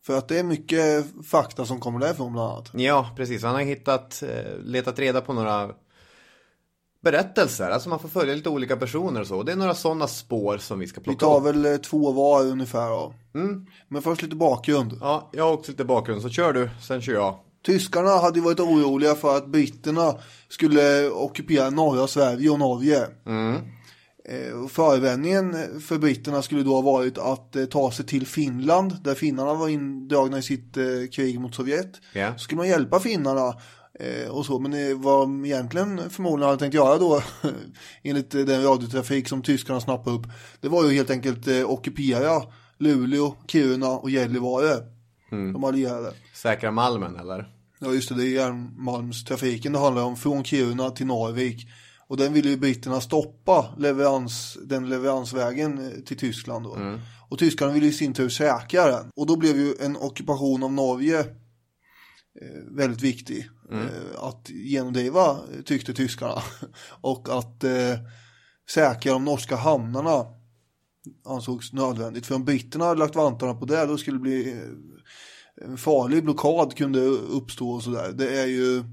För 0.05 0.17
att 0.17 0.27
det 0.27 0.39
är 0.39 0.43
mycket 0.43 1.05
fakta 1.25 1.65
som 1.65 1.79
kommer 1.79 1.99
därifrån 1.99 2.33
bland 2.33 2.51
annat. 2.51 2.69
Ja, 2.73 3.09
precis. 3.15 3.43
Han 3.43 3.55
har 3.55 3.61
hittat, 3.61 4.23
eh, 4.23 4.59
letat 4.63 4.99
reda 4.99 5.21
på 5.21 5.33
några 5.33 5.69
berättelser. 7.03 7.69
Alltså 7.69 7.89
man 7.89 7.99
får 7.99 8.09
följa 8.09 8.35
lite 8.35 8.49
olika 8.49 8.77
personer 8.77 9.21
och 9.21 9.27
så. 9.27 9.43
Det 9.43 9.51
är 9.51 9.55
några 9.55 9.75
sådana 9.75 10.07
spår 10.07 10.57
som 10.57 10.79
vi 10.79 10.87
ska 10.87 10.99
Vi 10.99 11.03
plocka 11.03 11.25
tar 11.25 11.37
upp. 11.39 11.45
väl 11.55 11.65
eh, 11.65 11.77
två 11.77 12.11
var 12.11 12.45
ungefär 12.45 12.89
då. 12.89 13.13
Men 13.87 14.01
först 14.01 14.21
lite 14.21 14.35
bakgrund. 14.35 14.97
Ja, 15.01 15.29
jag 15.33 15.43
har 15.43 15.51
också 15.53 15.71
lite 15.71 15.85
bakgrund, 15.85 16.21
så 16.21 16.29
kör 16.29 16.53
du, 16.53 16.69
sen 16.81 17.01
kör 17.01 17.13
jag. 17.13 17.35
Tyskarna 17.65 18.09
hade 18.09 18.39
ju 18.39 18.45
varit 18.45 18.59
oroliga 18.59 19.15
för 19.15 19.37
att 19.37 19.47
britterna 19.47 20.15
skulle 20.49 21.09
ockupera 21.09 21.69
norra 21.69 22.07
Sverige 22.07 22.49
och 22.49 22.59
Norge. 22.59 23.07
Eh, 24.29 24.63
och 24.63 24.71
förevändningen 24.71 25.55
för 25.81 25.97
britterna 25.97 26.41
skulle 26.41 26.63
då 26.63 26.73
ha 26.75 26.81
varit 26.81 27.17
att 27.17 27.55
eh, 27.55 27.65
ta 27.65 27.91
sig 27.91 28.05
till 28.05 28.27
Finland 28.27 29.03
där 29.03 29.15
finnarna 29.15 29.53
var 29.53 29.67
indragna 29.69 30.37
i 30.37 30.41
sitt 30.41 30.77
eh, 30.77 30.83
krig 31.11 31.39
mot 31.39 31.55
Sovjet. 31.55 31.91
Ja. 32.13 32.33
Så 32.33 32.39
skulle 32.39 32.57
man 32.57 32.67
hjälpa 32.67 32.99
finnarna 32.99 33.47
eh, 33.47 33.55
och 34.29 34.45
så. 34.45 34.59
Men 34.59 34.71
det 34.71 34.93
vad 34.93 35.45
egentligen 35.45 36.09
förmodligen 36.09 36.49
hade 36.49 36.59
tänkt 36.59 36.73
göra 36.73 36.97
då 36.97 37.21
enligt 38.03 38.35
eh, 38.35 38.41
den 38.41 38.63
radiotrafik 38.63 39.27
som 39.27 39.41
tyskarna 39.41 39.81
snappade 39.81 40.15
upp. 40.15 40.27
Det 40.61 40.69
var 40.69 40.83
ju 40.83 40.95
helt 40.95 41.09
enkelt 41.09 41.47
eh, 41.47 41.69
ockupera 41.69 42.41
Luleå, 42.77 43.35
Kiruna 43.47 43.89
och 43.89 44.09
Gällivare. 44.09 44.75
De 45.29 45.63
allierade. 45.63 46.13
Säkra 46.33 46.71
Malmen 46.71 47.15
eller? 47.15 47.53
Ja 47.79 47.93
just 47.93 48.09
det, 48.09 48.15
det 48.15 48.23
är 48.23 48.33
järnmalmstrafiken 48.33 49.73
det 49.73 49.79
handlar 49.79 50.03
om 50.03 50.15
från 50.17 50.43
Kiruna 50.43 50.89
till 50.89 51.05
Narvik. 51.05 51.67
Och 52.07 52.17
den 52.17 52.33
ville 52.33 52.49
ju 52.49 52.57
britterna 52.57 53.01
stoppa 53.01 53.75
leverans, 53.77 54.57
den 54.63 54.89
leveransvägen 54.89 55.77
eh, 55.77 56.03
till 56.03 56.17
Tyskland 56.17 56.65
då. 56.65 56.77
Och 57.29 57.39
tyskarna 57.39 57.71
ville 57.71 57.87
i 57.87 57.93
sin 57.93 58.13
tur 58.13 58.29
säkra 58.29 58.87
den. 58.87 59.11
Och 59.15 59.27
då 59.27 59.35
blev 59.35 59.57
ju 59.57 59.75
en 59.79 59.97
ockupation 59.97 60.63
av 60.63 60.73
Norge 60.73 61.19
eh, 61.19 61.25
väldigt 62.71 63.01
viktig. 63.01 63.49
Eh, 63.71 64.23
att 64.23 64.49
genomdriva 64.49 65.37
tyckte 65.65 65.93
tyskarna. 65.93 66.41
Och 67.01 67.37
att 67.37 67.63
eh, 67.63 67.95
säkra 68.69 69.13
de 69.13 69.25
norska 69.25 69.55
hamnarna 69.55 70.25
ansågs 71.25 71.73
nödvändigt. 71.73 72.25
För 72.25 72.35
om 72.35 72.45
britterna 72.45 72.85
hade 72.85 72.99
lagt 72.99 73.15
vantarna 73.15 73.53
på 73.53 73.65
det 73.65 73.85
då 73.85 73.97
skulle 73.97 74.17
det 74.17 74.21
bli 74.21 74.51
eh, 74.51 75.67
en 75.67 75.77
farlig 75.77 76.23
blockad 76.23 76.75
kunde 76.75 76.99
uppstå 76.99 77.69
och 77.69 77.83
sådär. 77.83 78.11
Det 78.11 78.41
är 78.41 78.47
ju 78.47 78.83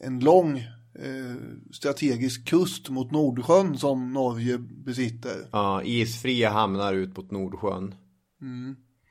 en 0.00 0.20
lång 0.20 0.58
eh, 0.98 1.36
strategisk 1.72 2.48
kust 2.48 2.88
mot 2.88 3.10
Nordsjön 3.10 3.78
som 3.78 4.12
Norge 4.12 4.58
besitter. 4.58 5.48
Ja, 5.52 5.82
isfria 5.82 6.50
hamnar 6.50 6.94
ut 6.94 7.16
mot 7.16 7.30
Nordsjön. 7.30 7.94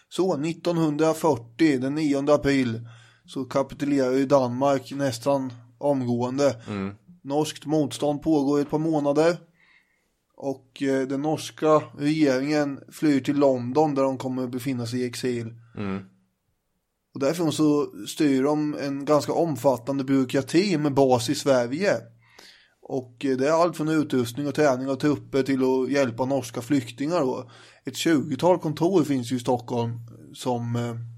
Så 0.09 0.37
1940, 0.37 1.79
den 1.79 1.95
9 1.95 2.33
april, 2.33 2.87
så 3.33 3.45
kapitulerar 3.45 4.11
ju 4.11 4.25
Danmark 4.25 4.91
nästan 4.91 5.53
omgående. 5.77 6.55
Norskt 7.21 7.65
motstånd 7.65 8.21
pågår 8.21 8.59
i 8.59 8.61
ett 8.61 8.69
par 8.69 8.79
månader. 8.79 9.37
Och 10.37 10.83
eh, 10.83 11.07
den 11.07 11.21
norska 11.21 11.81
regeringen 11.97 12.79
flyr 12.91 13.19
till 13.19 13.35
London 13.35 13.95
där 13.95 14.03
de 14.03 14.17
kommer 14.17 14.47
befinna 14.47 14.85
sig 14.85 14.99
i 14.99 15.05
exil. 15.05 15.53
Och 17.13 17.19
därifrån 17.19 17.51
så 17.51 17.87
styr 18.07 18.43
de 18.43 18.77
en 18.81 19.05
ganska 19.05 19.33
omfattande 19.33 20.03
byråkrati 20.03 20.77
med 20.77 20.93
bas 20.93 21.29
i 21.29 21.35
Sverige. 21.35 21.93
Och 22.81 23.25
eh, 23.25 23.37
det 23.37 23.47
är 23.47 23.51
allt 23.51 23.77
från 23.77 23.89
utrustning 23.89 24.47
och 24.47 24.55
träning 24.55 24.89
av 24.89 24.95
trupper 24.95 25.43
till 25.43 25.61
att 25.63 25.91
hjälpa 25.91 26.25
norska 26.25 26.61
flyktingar 26.61 27.19
då. 27.19 27.51
Ett 27.85 27.95
20-tal 27.95 28.59
kontor 28.59 29.03
finns 29.03 29.31
ju 29.31 29.35
i 29.35 29.39
Stockholm 29.39 29.91
som, 30.33 30.75
eh, 30.75 31.10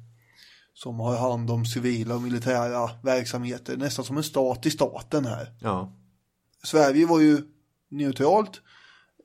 som 0.83 0.99
har 0.99 1.17
hand 1.17 1.51
om 1.51 1.65
civila 1.65 2.15
och 2.15 2.21
militära 2.21 2.89
verksamheter. 3.03 3.77
Nästan 3.77 4.05
som 4.05 4.17
en 4.17 4.23
stat 4.23 4.65
i 4.65 4.71
staten 4.71 5.25
här. 5.25 5.53
Ja. 5.59 5.93
Sverige 6.63 7.05
var 7.05 7.19
ju 7.19 7.41
neutralt 7.89 8.61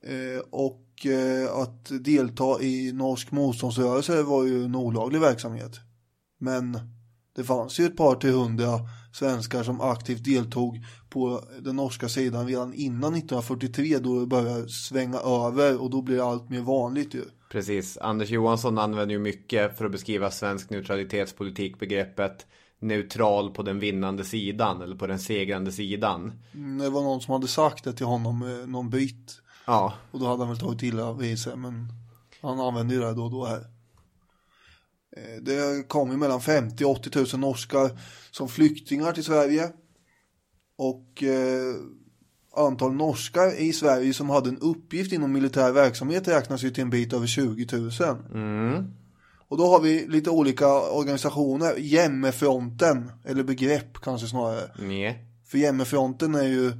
eh, 0.06 0.40
och 0.50 1.06
eh, 1.06 1.54
att 1.54 2.04
delta 2.04 2.62
i 2.62 2.92
norsk 2.92 3.30
motståndsrörelse 3.30 4.22
var 4.22 4.44
ju 4.44 4.64
en 4.64 4.74
olaglig 4.74 5.20
verksamhet. 5.20 5.72
Men 6.38 6.78
det 7.36 7.44
fanns 7.44 7.80
ju 7.80 7.86
ett 7.86 7.96
par 7.96 8.14
till 8.14 8.32
hundra 8.32 8.80
svenskar 9.12 9.62
som 9.62 9.80
aktivt 9.80 10.24
deltog 10.24 10.84
på 11.10 11.44
den 11.60 11.76
norska 11.76 12.08
sidan 12.08 12.46
redan 12.46 12.74
innan 12.74 13.14
1943 13.14 13.98
då 13.98 14.20
det 14.20 14.26
började 14.26 14.68
svänga 14.68 15.18
över 15.18 15.80
och 15.80 15.90
då 15.90 16.02
blir 16.02 16.16
det 16.16 16.24
allt 16.24 16.50
mer 16.50 16.60
vanligt 16.60 17.14
ju. 17.14 17.24
Precis, 17.48 17.98
Anders 17.98 18.30
Johansson 18.30 18.78
använder 18.78 19.12
ju 19.14 19.18
mycket 19.18 19.78
för 19.78 19.84
att 19.84 19.92
beskriva 19.92 20.30
svensk 20.30 20.70
neutralitetspolitik 20.70 21.78
begreppet 21.78 22.46
neutral 22.80 23.50
på 23.50 23.62
den 23.62 23.78
vinnande 23.78 24.24
sidan 24.24 24.82
eller 24.82 24.96
på 24.96 25.06
den 25.06 25.18
segrande 25.18 25.72
sidan. 25.72 26.32
Mm, 26.54 26.78
Det 26.78 26.90
var 26.90 27.02
någon 27.02 27.20
som 27.20 27.32
hade 27.32 27.48
sagt 27.48 27.84
det 27.84 27.92
till 27.92 28.06
honom, 28.06 28.42
eh, 28.42 28.66
någon 28.66 28.90
bytt. 28.90 29.40
Ja, 29.66 29.94
Och 30.10 30.20
då 30.20 30.26
hade 30.26 30.38
han 30.44 30.48
väl 30.48 30.58
tagit 30.58 30.82
illa 30.82 31.12
vid 31.12 31.38
sig, 31.38 31.56
men 31.56 31.88
han 32.42 32.60
använde 32.60 32.94
ju 32.94 33.00
det 33.00 33.14
då 33.14 33.24
och 33.24 33.30
då 33.30 33.46
här. 33.46 33.64
Eh, 35.16 35.42
Det 35.42 35.88
kom 35.88 36.10
ju 36.10 36.16
mellan 36.16 36.40
50 36.40 36.84
och 36.84 36.90
80 36.90 37.18
000 37.36 37.40
norskar 37.40 37.90
som 38.30 38.48
flyktingar 38.48 39.12
till 39.12 39.24
Sverige. 39.24 39.72
Och 40.76 41.22
eh, 41.22 41.74
antal 42.66 42.92
norskar 42.92 43.60
i 43.60 43.72
Sverige 43.72 44.14
som 44.14 44.30
hade 44.30 44.48
en 44.48 44.58
uppgift 44.58 45.12
inom 45.12 45.32
militär 45.32 45.72
verksamhet 45.72 46.28
räknas 46.28 46.62
ju 46.62 46.70
till 46.70 46.82
en 46.82 46.90
bit 46.90 47.12
över 47.12 47.26
20 47.26 47.66
000. 47.76 47.90
Och 49.48 49.58
då 49.58 49.66
har 49.66 49.80
vi 49.80 50.06
lite 50.08 50.30
olika 50.30 50.80
organisationer. 50.80 51.74
Jämmefronten, 51.78 53.12
eller 53.24 53.42
begrepp 53.42 54.00
kanske 54.00 54.26
snarare. 54.26 54.70
nej. 54.78 55.24
För 55.46 55.58
Jämmefronten 55.58 56.34
är 56.34 56.48
ju 56.48 56.72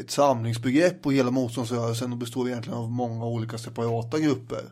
ett 0.00 0.10
samlingsbegrepp 0.10 1.02
på 1.02 1.10
hela 1.10 1.30
motståndsrörelsen 1.30 2.12
och 2.12 2.18
består 2.18 2.48
egentligen 2.48 2.78
av 2.78 2.90
många 2.90 3.26
olika 3.26 3.58
separata 3.58 4.18
grupper. 4.18 4.62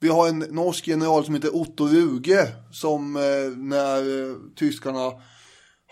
Vi 0.00 0.08
har 0.08 0.28
en 0.28 0.38
norsk 0.38 0.88
general 0.88 1.24
som 1.24 1.34
heter 1.34 1.56
Otto 1.56 1.86
Ruge 1.86 2.48
som 2.72 3.16
eh, 3.16 3.56
när 3.56 3.98
eh, 3.98 4.36
tyskarna 4.56 5.12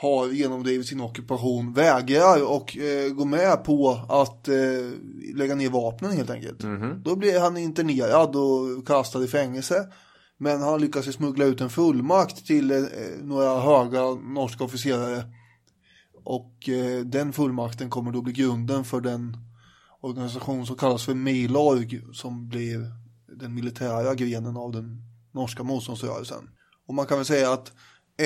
har 0.00 0.28
genomdrivit 0.28 0.86
sin 0.86 1.00
ockupation 1.00 1.72
vägrar 1.72 2.50
och 2.50 2.76
eh, 2.76 3.12
går 3.12 3.24
med 3.24 3.64
på 3.64 3.90
att 4.08 4.48
eh, 4.48 4.54
lägga 5.34 5.54
ner 5.54 5.70
vapnen 5.70 6.10
helt 6.10 6.30
enkelt. 6.30 6.58
Då 7.04 7.16
blir 7.16 7.40
han 7.40 7.56
internerad 7.56 8.36
och 8.36 8.86
kastad 8.86 9.24
i 9.24 9.26
fängelse. 9.26 9.86
Men 10.38 10.62
han 10.62 10.80
lyckas 10.80 11.14
smuggla 11.14 11.44
ut 11.44 11.60
en 11.60 11.70
fullmakt 11.70 12.46
till 12.46 12.70
eh, 12.70 12.78
några 13.22 13.60
höga 13.60 14.02
norska 14.10 14.64
officerare 14.64 15.24
och 16.24 16.68
eh, 16.68 17.04
den 17.04 17.32
fullmakten 17.32 17.90
kommer 17.90 18.12
då 18.12 18.22
bli 18.22 18.32
grunden 18.32 18.84
för 18.84 19.00
den 19.00 19.36
organisation 20.00 20.66
som 20.66 20.76
kallas 20.76 21.04
för 21.04 21.14
Milorg 21.14 22.02
som 22.12 22.48
blir 22.48 22.92
den 23.38 23.54
militära 23.54 24.14
grenen 24.14 24.56
av 24.56 24.72
den 24.72 25.02
norska 25.32 25.62
motståndsrörelsen. 25.62 26.50
Och 26.86 26.94
man 26.94 27.06
kan 27.06 27.16
väl 27.18 27.26
säga 27.26 27.52
att 27.52 27.72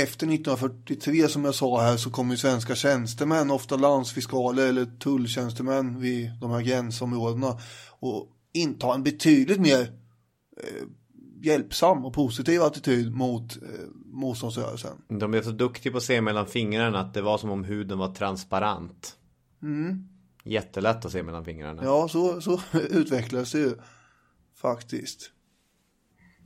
efter 0.02 0.26
1943 0.26 1.28
som 1.28 1.44
jag 1.44 1.54
sa 1.54 1.80
här 1.80 1.96
så 1.96 2.10
kommer 2.10 2.30
ju 2.34 2.38
svenska 2.38 2.74
tjänstemän, 2.74 3.50
ofta 3.50 3.76
landsfiskaler 3.76 4.68
eller 4.68 4.84
tulltjänstemän 4.84 6.00
vid 6.00 6.30
de 6.40 6.50
här 6.50 6.60
gränsområdena 6.60 7.58
och 7.88 8.28
inta 8.52 8.94
en 8.94 9.02
betydligt 9.02 9.60
mer 9.60 9.80
eh, 10.56 10.82
hjälpsam 11.42 12.04
och 12.04 12.14
positiv 12.14 12.62
attityd 12.62 13.14
mot 13.14 13.56
eh, 13.56 13.62
motståndsrörelsen. 14.06 15.02
De 15.08 15.30
blev 15.30 15.42
så 15.42 15.50
duktiga 15.50 15.92
på 15.92 15.98
att 15.98 16.04
se 16.04 16.20
mellan 16.20 16.46
fingrarna 16.46 17.00
att 17.00 17.14
det 17.14 17.22
var 17.22 17.38
som 17.38 17.50
om 17.50 17.64
huden 17.64 17.98
var 17.98 18.14
transparent. 18.14 19.16
Jättelätt 20.44 21.04
att 21.04 21.12
se 21.12 21.22
mellan 21.22 21.44
fingrarna. 21.44 21.84
Ja, 21.84 22.08
så, 22.08 22.40
så 22.40 22.60
utvecklades 22.90 23.52
det 23.52 23.58
ju 23.58 23.76
faktiskt. 24.56 25.30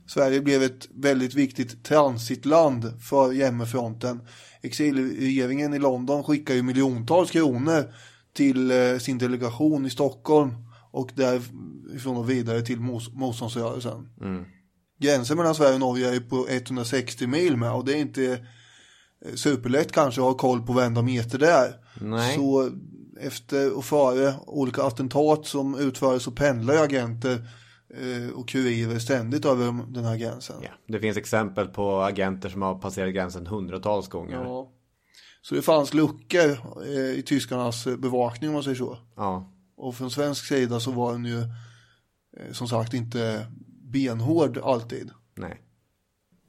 Sverige 0.09 0.41
blev 0.41 0.63
ett 0.63 0.87
väldigt 0.95 1.33
viktigt 1.33 1.83
transitland 1.83 3.01
för 3.01 3.31
Jämmefronten. 3.31 4.21
Exilregeringen 4.61 5.73
i 5.73 5.79
London 5.79 6.23
skickar 6.23 6.53
ju 6.53 6.63
miljontals 6.63 7.31
kronor 7.31 7.93
till 8.33 8.71
eh, 8.71 8.97
sin 8.97 9.17
delegation 9.17 9.85
i 9.85 9.89
Stockholm 9.89 10.53
och 10.91 11.11
därifrån 11.15 12.17
och 12.17 12.29
vidare 12.29 12.61
till 12.61 12.79
motståndsrörelsen. 13.13 14.09
Gränsen 14.99 15.37
mellan 15.37 15.55
Sverige 15.55 15.73
och 15.73 15.79
Norge 15.79 16.15
är 16.15 16.19
på 16.19 16.47
160 16.49 17.27
mil 17.27 17.57
med 17.57 17.71
och 17.71 17.85
det 17.85 17.93
är 17.93 17.97
inte 17.97 18.31
eh, 19.25 19.33
superlätt 19.35 19.91
kanske 19.91 20.21
att 20.21 20.27
ha 20.27 20.33
koll 20.33 20.61
på 20.61 20.73
varenda 20.73 21.01
meter 21.01 21.37
där. 21.37 21.73
Nej. 22.01 22.35
Så 22.35 22.71
efter 23.21 23.77
och 23.77 23.85
före 23.85 24.33
olika 24.47 24.83
attentat 24.83 25.45
som 25.45 25.75
utfördes 25.79 26.23
så 26.23 26.31
pendlar 26.31 26.83
agenter 26.83 27.47
och 28.35 28.49
kurirer 28.49 28.99
ständigt 28.99 29.45
över 29.45 29.85
den 29.87 30.05
här 30.05 30.17
gränsen. 30.17 30.55
Ja, 30.61 30.69
det 30.87 30.99
finns 30.99 31.17
exempel 31.17 31.67
på 31.67 32.01
agenter 32.01 32.49
som 32.49 32.61
har 32.61 32.75
passerat 32.75 33.13
gränsen 33.13 33.47
hundratals 33.47 34.07
gånger. 34.07 34.35
Ja. 34.35 34.43
Ja. 34.43 34.71
Så 35.41 35.55
det 35.55 35.61
fanns 35.61 35.93
luckor 35.93 36.51
eh, 36.85 37.19
i 37.19 37.23
tyskarnas 37.25 37.87
eh, 37.87 37.97
bevakning 37.97 38.49
om 38.49 38.53
man 38.53 38.63
säger 38.63 38.77
så. 38.77 38.97
Och 39.77 39.95
från 39.95 40.11
svensk 40.11 40.45
sida 40.45 40.79
så 40.79 40.91
var 40.91 41.11
den 41.11 41.25
ju 41.25 41.39
eh, 42.37 42.51
som 42.51 42.67
sagt 42.67 42.93
inte 42.93 43.45
benhård 43.83 44.57
alltid. 44.57 45.11
nej. 45.35 45.61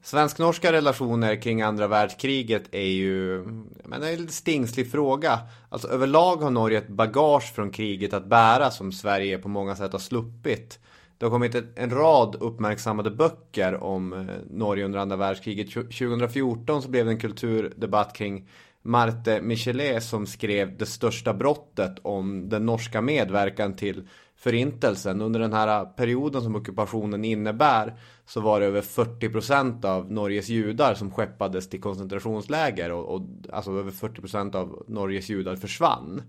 Svensk-norska 0.02 0.72
relationer 0.72 1.42
kring 1.42 1.62
andra 1.62 1.86
världskriget 1.86 2.74
är 2.74 2.86
ju 2.86 3.44
men 3.84 4.02
en 4.02 4.28
stingslig 4.28 4.90
fråga. 4.90 5.40
Alltså 5.68 5.88
överlag 5.88 6.36
har 6.36 6.50
Norge 6.50 6.78
ett 6.78 6.88
bagage 6.88 7.54
från 7.54 7.70
kriget 7.70 8.14
att 8.14 8.26
bära 8.26 8.70
som 8.70 8.92
Sverige 8.92 9.38
på 9.38 9.48
många 9.48 9.76
sätt 9.76 9.92
har 9.92 9.98
sluppit. 9.98 10.78
Det 11.20 11.26
har 11.26 11.30
kommit 11.30 11.56
en 11.76 11.90
rad 11.90 12.36
uppmärksammade 12.40 13.10
böcker 13.10 13.82
om 13.82 14.12
eh, 14.12 14.20
Norge 14.50 14.84
under 14.84 14.98
andra 14.98 15.16
världskriget. 15.16 15.72
2014 15.72 16.82
så 16.82 16.88
blev 16.88 17.06
det 17.06 17.12
en 17.12 17.20
kulturdebatt 17.20 18.16
kring 18.16 18.48
Marte 18.82 19.40
Michelet 19.42 20.02
som 20.02 20.26
skrev 20.26 20.78
Det 20.78 20.86
största 20.86 21.34
brottet 21.34 21.98
om 22.02 22.48
den 22.48 22.66
norska 22.66 23.00
medverkan 23.00 23.74
till 23.74 24.08
förintelsen. 24.36 25.20
Under 25.20 25.40
den 25.40 25.52
här 25.52 25.84
perioden 25.84 26.42
som 26.42 26.56
ockupationen 26.56 27.24
innebär 27.24 27.94
så 28.26 28.40
var 28.40 28.60
det 28.60 28.66
över 28.66 28.82
40 28.82 29.28
procent 29.28 29.84
av 29.84 30.12
Norges 30.12 30.48
judar 30.48 30.94
som 30.94 31.10
skeppades 31.10 31.68
till 31.68 31.80
koncentrationsläger 31.80 32.92
och, 32.92 33.14
och 33.14 33.22
alltså 33.52 33.72
över 33.72 33.90
40 33.90 34.20
procent 34.20 34.54
av 34.54 34.84
Norges 34.88 35.28
judar 35.28 35.56
försvann. 35.56 36.22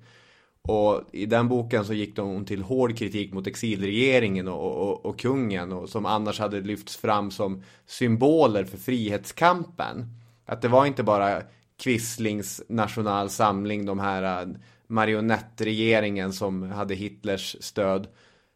Och 0.68 1.04
i 1.12 1.26
den 1.26 1.48
boken 1.48 1.86
så 1.86 1.94
gick 1.94 2.16
de 2.16 2.46
till 2.46 2.62
hård 2.62 2.98
kritik 2.98 3.34
mot 3.34 3.48
exilregeringen 3.48 4.48
och, 4.48 4.90
och, 4.90 5.06
och 5.06 5.20
kungen 5.20 5.72
och 5.72 5.90
som 5.90 6.06
annars 6.06 6.40
hade 6.40 6.62
lyfts 6.62 6.98
fram 6.98 7.32
som 7.32 7.64
symboler 7.86 8.66
för 8.66 8.78
frihetskampen. 8.78 10.06
Att 10.46 10.62
det 10.62 10.68
var 10.68 10.86
inte 10.86 11.04
bara 11.04 11.42
Quislings 11.84 12.62
national 12.70 13.30
samling, 13.30 13.86
de 13.86 14.00
här 14.00 14.42
äh, 14.42 14.54
marionettregeringen 14.88 16.34
som 16.34 16.72
hade 16.72 16.96
Hitlers 16.96 17.58
stöd 17.60 18.08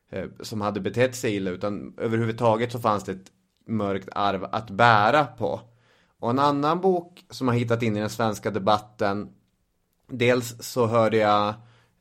eh, 0.10 0.26
som 0.40 0.62
hade 0.62 0.80
betett 0.80 1.16
sig 1.16 1.36
illa 1.36 1.52
utan 1.52 1.94
överhuvudtaget 1.98 2.72
så 2.72 2.80
fanns 2.80 3.04
det 3.04 3.12
ett 3.12 3.32
mörkt 3.68 4.10
arv 4.12 4.44
att 4.52 4.70
bära 4.70 5.26
på. 5.26 5.62
Och 6.20 6.30
en 6.30 6.40
annan 6.40 6.82
bok 6.82 7.26
som 7.30 7.48
har 7.48 7.56
hittat 7.56 7.84
in 7.84 7.98
i 7.98 8.00
den 8.00 8.10
svenska 8.10 8.52
debatten 8.52 9.30
Dels 10.08 10.56
så 10.60 10.88
hörde 10.88 11.18
jag 11.18 11.54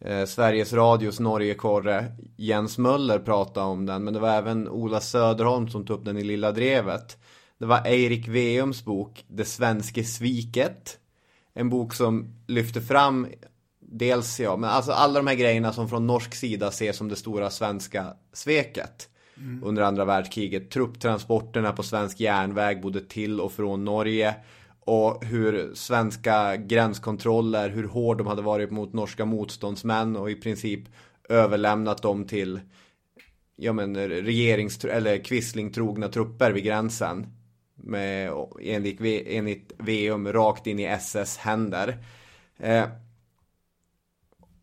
eh, 0.04 0.25
Sveriges 0.26 0.73
Radios 0.73 1.20
Norgekorre 1.20 2.06
Jens 2.37 2.78
Möller 2.78 3.18
prata 3.18 3.62
om 3.62 3.87
den 3.87 4.04
men 4.04 4.14
det 4.14 4.20
var 4.20 4.30
även 4.30 4.68
Ola 4.68 5.00
Söderholm 5.00 5.68
som 5.68 5.87
tog 5.87 5.99
upp 5.99 6.04
den 6.04 6.18
i 6.18 6.25
Lilla 6.25 6.52
Drevet. 6.52 7.18
Det 7.58 7.66
var 7.66 7.87
Eirik 7.87 8.28
Veums 8.28 8.84
bok 8.84 9.25
Det 9.28 9.44
svenske 9.44 10.04
sviket. 10.04 10.99
En 11.54 11.70
bok 11.70 11.94
som 11.94 12.34
lyfter 12.46 12.80
fram 12.80 13.26
dels 13.80 14.40
ja, 14.40 14.56
men 14.56 14.70
alltså 14.70 14.92
alla 14.92 15.18
de 15.18 15.26
här 15.26 15.34
grejerna 15.34 15.73
som 15.73 15.88
från 15.88 16.06
norsk 16.06 16.34
sida 16.34 16.68
ses 16.68 16.96
som 16.96 17.08
det 17.08 17.16
stora 17.16 17.50
svenska 17.50 18.14
sveket. 18.32 19.08
Mm. 19.37 19.64
Under 19.64 19.82
andra 19.82 20.04
världskriget. 20.04 20.70
Trupptransporterna 20.70 21.73
på 21.73 21.82
svensk 21.82 22.20
järnväg 22.20 22.80
både 22.82 23.00
till 23.00 23.40
och 23.40 23.52
från 23.52 23.84
Norge. 23.84 24.34
Och 24.84 25.24
hur 25.24 25.74
svenska 25.74 26.56
gränskontroller, 26.56 27.68
hur 27.68 27.88
hård 27.88 28.18
de 28.18 28.26
hade 28.26 28.42
varit 28.42 28.70
mot 28.70 28.92
norska 28.92 29.24
motståndsmän 29.24 30.16
och 30.16 30.30
i 30.30 30.34
princip 30.34 30.80
överlämnat 31.28 32.02
dem 32.02 32.26
till 32.26 32.60
ja 33.56 33.72
men 33.72 33.96
regerings 34.08 34.84
eller 34.84 35.18
Quisling-trogna 35.18 36.08
trupper 36.08 36.50
vid 36.50 36.64
gränsen. 36.64 37.26
Med, 37.74 38.32
enligt, 38.62 39.00
enligt 39.26 39.72
VM 39.78 40.32
rakt 40.32 40.66
in 40.66 40.78
i 40.78 40.84
SS 40.84 41.36
händer. 41.36 41.98
Eh, 42.58 42.84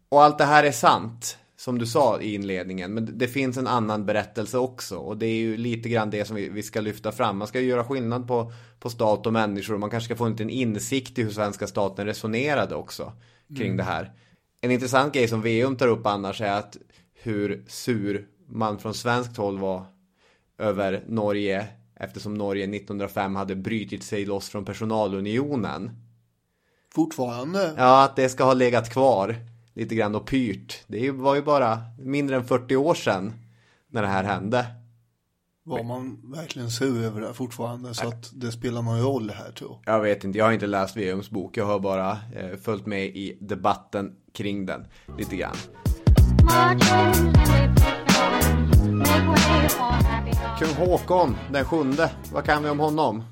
och 0.09 0.23
allt 0.23 0.37
det 0.37 0.45
här 0.45 0.63
är 0.63 0.71
sant, 0.71 1.37
som 1.61 1.77
du 1.77 1.85
sa 1.85 2.21
i 2.21 2.33
inledningen. 2.33 2.93
Men 2.93 3.17
det 3.17 3.27
finns 3.27 3.57
en 3.57 3.67
annan 3.67 4.05
berättelse 4.05 4.57
också. 4.57 4.97
Och 4.97 5.17
det 5.17 5.25
är 5.25 5.35
ju 5.35 5.57
lite 5.57 5.89
grann 5.89 6.09
det 6.09 6.25
som 6.25 6.35
vi, 6.35 6.49
vi 6.49 6.63
ska 6.63 6.81
lyfta 6.81 7.11
fram. 7.11 7.37
Man 7.37 7.47
ska 7.47 7.59
ju 7.59 7.67
göra 7.67 7.83
skillnad 7.83 8.27
på, 8.27 8.51
på 8.79 8.89
stat 8.89 9.27
och 9.27 9.33
människor. 9.33 9.73
Och 9.73 9.79
man 9.79 9.89
kanske 9.89 10.05
ska 10.05 10.15
få 10.15 10.25
en 10.25 10.31
liten 10.31 10.49
insikt 10.49 11.19
i 11.19 11.23
hur 11.23 11.31
svenska 11.31 11.67
staten 11.67 12.05
resonerade 12.05 12.75
också 12.75 13.13
kring 13.57 13.67
mm. 13.67 13.77
det 13.77 13.83
här. 13.83 14.11
En 14.61 14.71
intressant 14.71 15.13
grej 15.13 15.27
som 15.27 15.41
Veum 15.41 15.75
tar 15.75 15.87
upp 15.87 16.05
annars 16.05 16.41
är 16.41 16.51
att 16.51 16.77
hur 17.13 17.65
sur 17.67 18.27
man 18.47 18.79
från 18.79 18.93
svenskt 18.93 19.37
håll 19.37 19.59
var 19.59 19.85
över 20.57 21.03
Norge 21.07 21.67
eftersom 21.95 22.33
Norge 22.33 22.63
1905 22.63 23.35
hade 23.35 23.55
brytit 23.55 24.03
sig 24.03 24.25
loss 24.25 24.49
från 24.49 24.65
personalunionen. 24.65 25.91
Fortfarande? 26.95 27.73
Ja, 27.77 28.03
att 28.03 28.15
det 28.15 28.29
ska 28.29 28.43
ha 28.43 28.53
legat 28.53 28.93
kvar 28.93 29.50
lite 29.73 29.95
grann 29.95 30.15
och 30.15 30.27
pyrt. 30.27 30.83
Det 30.87 31.11
var 31.11 31.35
ju 31.35 31.41
bara 31.41 31.79
mindre 31.99 32.35
än 32.35 32.43
40 32.43 32.75
år 32.75 32.93
sedan 32.93 33.33
när 33.87 34.01
det 34.01 34.07
här 34.07 34.23
hände. 34.23 34.65
Var 35.63 35.83
man 35.83 36.31
verkligen 36.31 36.69
sur 36.69 37.03
över 37.03 37.21
det 37.21 37.33
fortfarande 37.33 37.93
så 37.93 38.07
att 38.07 38.31
det 38.33 38.51
spelar 38.51 38.81
någon 38.81 39.01
roll 39.01 39.29
här 39.29 39.51
tror 39.51 39.79
jag. 39.85 39.95
Jag 39.95 40.01
vet 40.01 40.23
inte, 40.23 40.37
jag 40.37 40.45
har 40.45 40.51
inte 40.51 40.67
läst 40.67 40.97
Veums 40.97 41.29
bok. 41.29 41.57
Jag 41.57 41.65
har 41.65 41.79
bara 41.79 42.11
eh, 42.11 42.57
följt 42.61 42.85
med 42.85 43.05
i 43.05 43.37
debatten 43.41 44.15
kring 44.33 44.65
den 44.65 44.85
lite 45.17 45.35
grann. 45.35 45.55
Kung 50.59 50.87
Håkon 50.87 51.37
den 51.51 51.65
sjunde, 51.65 52.11
vad 52.33 52.43
kan 52.43 52.63
vi 52.63 52.69
om 52.69 52.79
honom? 52.79 53.23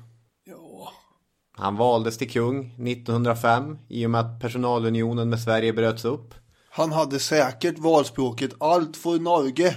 Han 1.60 1.76
valdes 1.76 2.18
till 2.18 2.30
kung 2.30 2.74
1905 2.88 3.78
i 3.88 4.06
och 4.06 4.10
med 4.10 4.20
att 4.20 4.40
personalunionen 4.40 5.30
med 5.30 5.40
Sverige 5.40 5.72
bröts 5.72 6.04
upp. 6.04 6.34
Han 6.70 6.92
hade 6.92 7.18
säkert 7.18 7.78
valspråket 7.78 8.50
allt 8.60 8.96
för 8.96 9.18
Norge. 9.18 9.76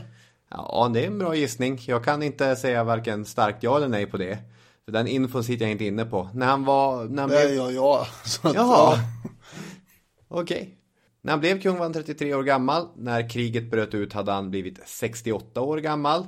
Ja, 0.50 0.92
det 0.94 1.04
är 1.04 1.08
en 1.08 1.20
bra 1.20 1.36
gissning. 1.36 1.80
Jag 1.88 2.04
kan 2.04 2.24
inte 2.24 2.56
säga 2.56 2.84
varken 2.84 3.26
starkt 3.26 3.64
ja 3.64 3.78
eller 3.78 3.88
nej 3.88 4.06
på 4.06 4.18
det. 4.18 4.38
För 4.86 4.92
den 4.92 5.08
infon 5.08 5.44
sitter 5.44 5.66
jag 5.66 5.72
inte 5.72 5.86
inne 5.86 6.06
på. 6.06 6.30
När 6.34 6.46
han 6.46 6.66
var... 6.66 7.06
När 7.06 7.22
han 7.22 7.30
det 7.30 7.56
blev... 7.56 7.72
ja. 7.72 8.08
Så 8.26 8.48
att, 8.48 8.56
Jaha. 8.56 9.00
Okej. 10.28 10.58
Okay. 10.58 10.74
När 11.22 11.32
han 11.32 11.40
blev 11.40 11.62
kung 11.62 11.76
var 11.76 11.84
han 11.84 11.94
33 11.94 12.34
år 12.34 12.44
gammal. 12.44 12.88
När 12.96 13.30
kriget 13.30 13.72
bröt 13.72 13.94
ut 13.94 14.14
hade 14.14 14.32
han 14.32 14.50
blivit 14.50 14.80
68 14.86 15.62
år 15.62 15.78
gammal. 15.78 16.28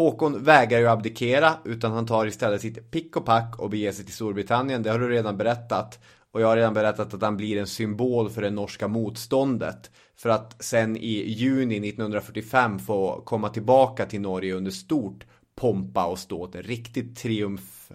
Håkon 0.00 0.44
vägrar 0.44 0.78
ju 0.78 0.88
abdikera 0.88 1.54
utan 1.64 1.92
han 1.92 2.06
tar 2.06 2.26
istället 2.26 2.60
sitt 2.60 2.90
pick 2.90 3.16
och 3.16 3.24
pack 3.24 3.58
och 3.58 3.70
beger 3.70 3.92
sig 3.92 4.04
till 4.04 4.14
Storbritannien. 4.14 4.82
Det 4.82 4.90
har 4.90 4.98
du 4.98 5.08
redan 5.08 5.36
berättat. 5.36 5.98
Och 6.30 6.40
jag 6.40 6.46
har 6.46 6.56
redan 6.56 6.74
berättat 6.74 7.14
att 7.14 7.22
han 7.22 7.36
blir 7.36 7.56
en 7.56 7.66
symbol 7.66 8.30
för 8.30 8.42
det 8.42 8.50
norska 8.50 8.88
motståndet. 8.88 9.90
För 10.16 10.28
att 10.28 10.62
sen 10.62 10.96
i 10.96 11.30
juni 11.30 11.88
1945 11.88 12.78
få 12.78 13.22
komma 13.24 13.48
tillbaka 13.48 14.06
till 14.06 14.20
Norge 14.20 14.54
under 14.54 14.70
stort 14.70 15.26
pompa 15.54 16.06
och 16.06 16.18
ståt. 16.18 16.54
En 16.54 16.62
riktigt 16.62 17.16
triumf, 17.16 17.92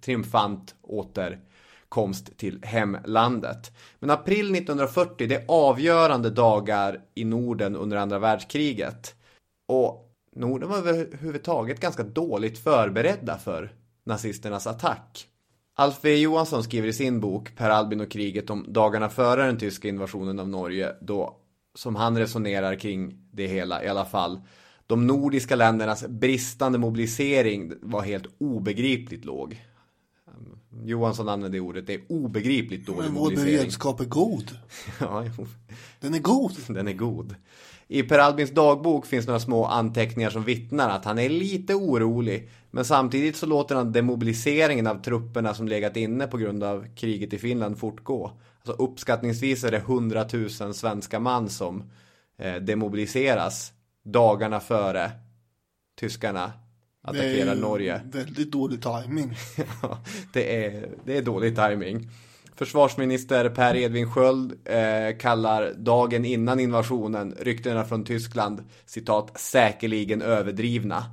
triumfant 0.00 0.74
återkomst 0.82 2.36
till 2.36 2.60
hemlandet. 2.62 3.72
Men 3.98 4.10
april 4.10 4.54
1940, 4.54 5.28
det 5.28 5.34
är 5.34 5.44
avgörande 5.48 6.30
dagar 6.30 7.00
i 7.14 7.24
Norden 7.24 7.76
under 7.76 7.96
andra 7.96 8.18
världskriget. 8.18 9.14
Och 9.68 10.07
Norden 10.38 10.68
var 10.68 10.78
överhuvudtaget 10.78 11.80
ganska 11.80 12.02
dåligt 12.02 12.58
förberedda 12.58 13.38
för 13.38 13.72
nazisternas 14.04 14.66
attack. 14.66 15.26
Alf 15.74 15.94
W 15.94 16.20
Johansson 16.20 16.62
skriver 16.64 16.88
i 16.88 16.92
sin 16.92 17.20
bok 17.20 17.56
Per 17.56 17.70
Albin 17.70 18.00
och 18.00 18.10
kriget 18.10 18.50
om 18.50 18.64
dagarna 18.68 19.08
före 19.08 19.46
den 19.46 19.58
tyska 19.58 19.88
invasionen 19.88 20.38
av 20.38 20.48
Norge 20.48 20.94
då, 21.00 21.36
som 21.74 21.96
han 21.96 22.18
resonerar 22.18 22.74
kring 22.74 23.28
det 23.32 23.46
hela 23.46 23.84
i 23.84 23.88
alla 23.88 24.04
fall, 24.04 24.40
de 24.86 25.06
nordiska 25.06 25.56
ländernas 25.56 26.06
bristande 26.08 26.78
mobilisering 26.78 27.72
var 27.82 28.02
helt 28.02 28.26
obegripligt 28.38 29.24
låg. 29.24 29.64
Johansson 30.84 31.28
använde 31.28 31.60
ordet, 31.60 31.86
det 31.86 31.94
är 31.94 32.00
obegripligt 32.08 32.86
dålig 32.86 33.04
Men 33.04 33.14
vår 33.14 33.30
beredskap 33.30 34.00
är 34.00 34.04
god. 34.04 34.50
ja, 35.00 35.24
Den 36.00 36.14
är 36.14 36.18
god. 36.18 36.52
Den 36.66 36.88
är 36.88 36.92
god. 36.92 37.34
I 37.88 38.02
Per 38.02 38.18
Albins 38.18 38.50
dagbok 38.50 39.06
finns 39.06 39.26
några 39.26 39.40
små 39.40 39.64
anteckningar 39.64 40.30
som 40.30 40.44
vittnar 40.44 40.90
att 40.90 41.04
han 41.04 41.18
är 41.18 41.28
lite 41.28 41.74
orolig. 41.74 42.48
Men 42.70 42.84
samtidigt 42.84 43.36
så 43.36 43.46
låter 43.46 43.74
han 43.74 43.92
demobiliseringen 43.92 44.86
av 44.86 45.02
trupperna 45.02 45.54
som 45.54 45.68
legat 45.68 45.96
inne 45.96 46.26
på 46.26 46.36
grund 46.36 46.62
av 46.62 46.86
kriget 46.94 47.32
i 47.32 47.38
Finland 47.38 47.78
fortgå. 47.78 48.32
Alltså 48.58 48.82
uppskattningsvis 48.82 49.64
är 49.64 49.70
det 49.70 49.76
100 49.76 50.26
000 50.32 50.74
svenska 50.74 51.20
man 51.20 51.48
som 51.48 51.90
eh, 52.38 52.54
demobiliseras 52.54 53.72
dagarna 54.04 54.60
före 54.60 55.10
tyskarna 56.00 56.52
attackerar 57.08 57.54
Norge. 57.54 58.00
Det 58.04 58.18
är 58.18 58.24
väldigt 58.24 58.52
dålig 58.52 58.82
timing. 58.82 59.36
ja, 59.82 59.98
det 60.32 60.66
är, 60.66 60.88
det 61.04 61.16
är 61.16 61.22
dålig 61.22 61.56
timing. 61.56 62.10
Försvarsminister 62.54 63.48
Per 63.48 63.76
Edvin 63.76 64.12
Sköld 64.12 64.52
eh, 64.64 65.18
kallar 65.18 65.74
dagen 65.74 66.24
innan 66.24 66.60
invasionen 66.60 67.34
ryktena 67.40 67.84
från 67.84 68.04
Tyskland 68.04 68.64
citat 68.86 69.40
säkerligen 69.40 70.22
överdrivna. 70.22 71.04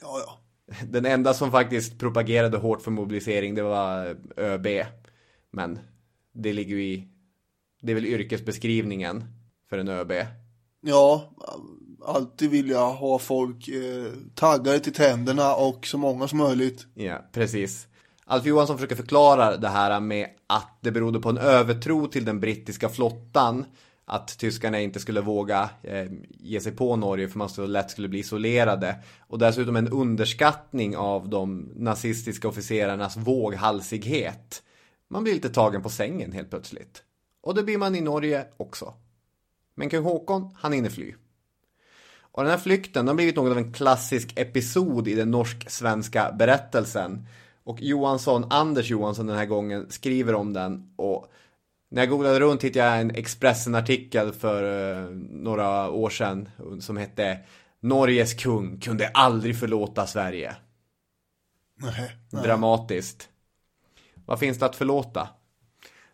Ja, 0.00 0.22
ja. 0.26 0.40
Den 0.88 1.06
enda 1.06 1.34
som 1.34 1.50
faktiskt 1.50 1.98
propagerade 1.98 2.58
hårt 2.58 2.82
för 2.82 2.90
mobilisering 2.90 3.54
det 3.54 3.62
var 3.62 4.16
ÖB. 4.36 4.66
Men 5.50 5.78
det 6.32 6.52
ligger 6.52 6.76
ju 6.76 6.84
i, 6.84 7.08
det 7.82 7.92
är 7.92 7.94
väl 7.94 8.06
yrkesbeskrivningen 8.06 9.24
för 9.68 9.78
en 9.78 9.88
ÖB. 9.88 10.12
Ja, 10.80 11.30
alltid 12.04 12.50
vilja 12.50 12.80
ha 12.80 13.18
folk 13.18 13.68
eh, 13.68 14.12
taggade 14.34 14.80
till 14.80 14.92
tänderna 14.92 15.54
och 15.54 15.86
så 15.86 15.98
många 15.98 16.28
som 16.28 16.38
möjligt. 16.38 16.86
Ja, 16.94 17.24
precis. 17.32 17.86
Alf 18.24 18.46
Johansson 18.46 18.76
försöker 18.76 18.96
förklara 18.96 19.56
det 19.56 19.68
här 19.68 20.00
med 20.00 20.28
att 20.46 20.78
det 20.80 20.90
berodde 20.90 21.20
på 21.20 21.28
en 21.28 21.38
övertro 21.38 22.06
till 22.06 22.24
den 22.24 22.40
brittiska 22.40 22.88
flottan. 22.88 23.64
Att 24.04 24.38
tyskarna 24.38 24.80
inte 24.80 25.00
skulle 25.00 25.20
våga 25.20 25.70
eh, 25.82 26.06
ge 26.28 26.60
sig 26.60 26.72
på 26.72 26.96
Norge 26.96 27.28
för 27.28 27.38
man 27.38 27.48
så 27.48 27.66
lätt 27.66 27.90
skulle 27.90 28.08
bli 28.08 28.18
isolerade. 28.18 28.96
Och 29.20 29.38
dessutom 29.38 29.76
en 29.76 29.88
underskattning 29.88 30.96
av 30.96 31.28
de 31.28 31.72
nazistiska 31.76 32.48
officerarnas 32.48 33.16
våghalsighet. 33.16 34.62
Man 35.08 35.22
blir 35.22 35.34
lite 35.34 35.48
tagen 35.48 35.82
på 35.82 35.90
sängen 35.90 36.32
helt 36.32 36.50
plötsligt. 36.50 37.02
Och 37.42 37.54
det 37.54 37.62
blir 37.62 37.78
man 37.78 37.94
i 37.94 38.00
Norge 38.00 38.44
också. 38.56 38.94
Men 39.74 39.90
kung 39.90 40.04
Håkon, 40.04 40.56
han 40.58 40.72
hinner 40.72 40.90
fly. 40.90 41.14
Och 42.40 42.44
den 42.44 42.50
här 42.50 42.58
flykten 42.58 43.08
har 43.08 43.14
blivit 43.14 43.36
något 43.36 43.50
av 43.50 43.58
en 43.58 43.72
klassisk 43.72 44.32
episod 44.36 45.08
i 45.08 45.14
den 45.14 45.30
norsk-svenska 45.30 46.32
berättelsen. 46.32 47.26
Och 47.64 47.80
Johansson, 47.80 48.46
Anders 48.50 48.90
Johansson 48.90 49.26
den 49.26 49.36
här 49.36 49.46
gången, 49.46 49.90
skriver 49.90 50.34
om 50.34 50.52
den. 50.52 50.92
Och 50.96 51.32
när 51.90 52.02
jag 52.02 52.10
googlade 52.10 52.40
runt 52.40 52.64
hittade 52.64 52.86
jag 52.86 53.00
en 53.00 53.10
Expressen-artikel 53.10 54.32
för 54.32 54.62
eh, 55.02 55.10
några 55.30 55.90
år 55.90 56.10
sedan 56.10 56.48
som 56.80 56.96
hette 56.96 57.38
Norges 57.80 58.34
kung 58.34 58.80
kunde 58.80 59.08
aldrig 59.08 59.58
förlåta 59.58 60.06
Sverige. 60.06 60.56
Nej, 61.76 62.16
nej. 62.30 62.42
Dramatiskt. 62.42 63.28
Vad 64.26 64.38
finns 64.38 64.58
det 64.58 64.66
att 64.66 64.76
förlåta? 64.76 65.28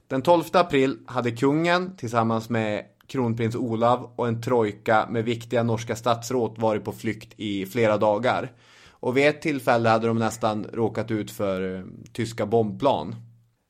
Den 0.06 0.22
12 0.22 0.44
april 0.52 0.98
hade 1.06 1.30
kungen 1.30 1.96
tillsammans 1.96 2.50
med 2.50 2.84
kronprins 3.06 3.56
Olav 3.56 4.10
och 4.16 4.28
en 4.28 4.42
trojka 4.42 5.06
med 5.10 5.24
viktiga 5.24 5.62
norska 5.62 5.96
statsråd 5.96 6.58
varit 6.58 6.84
på 6.84 6.92
flykt 6.92 7.32
i 7.36 7.66
flera 7.66 7.98
dagar. 7.98 8.52
Och 8.90 9.16
vid 9.16 9.26
ett 9.26 9.42
tillfälle 9.42 9.88
hade 9.88 10.06
de 10.06 10.18
nästan 10.18 10.66
råkat 10.72 11.10
ut 11.10 11.30
för 11.30 11.76
eh, 11.76 11.84
tyska 12.12 12.46
bombplan. 12.46 13.14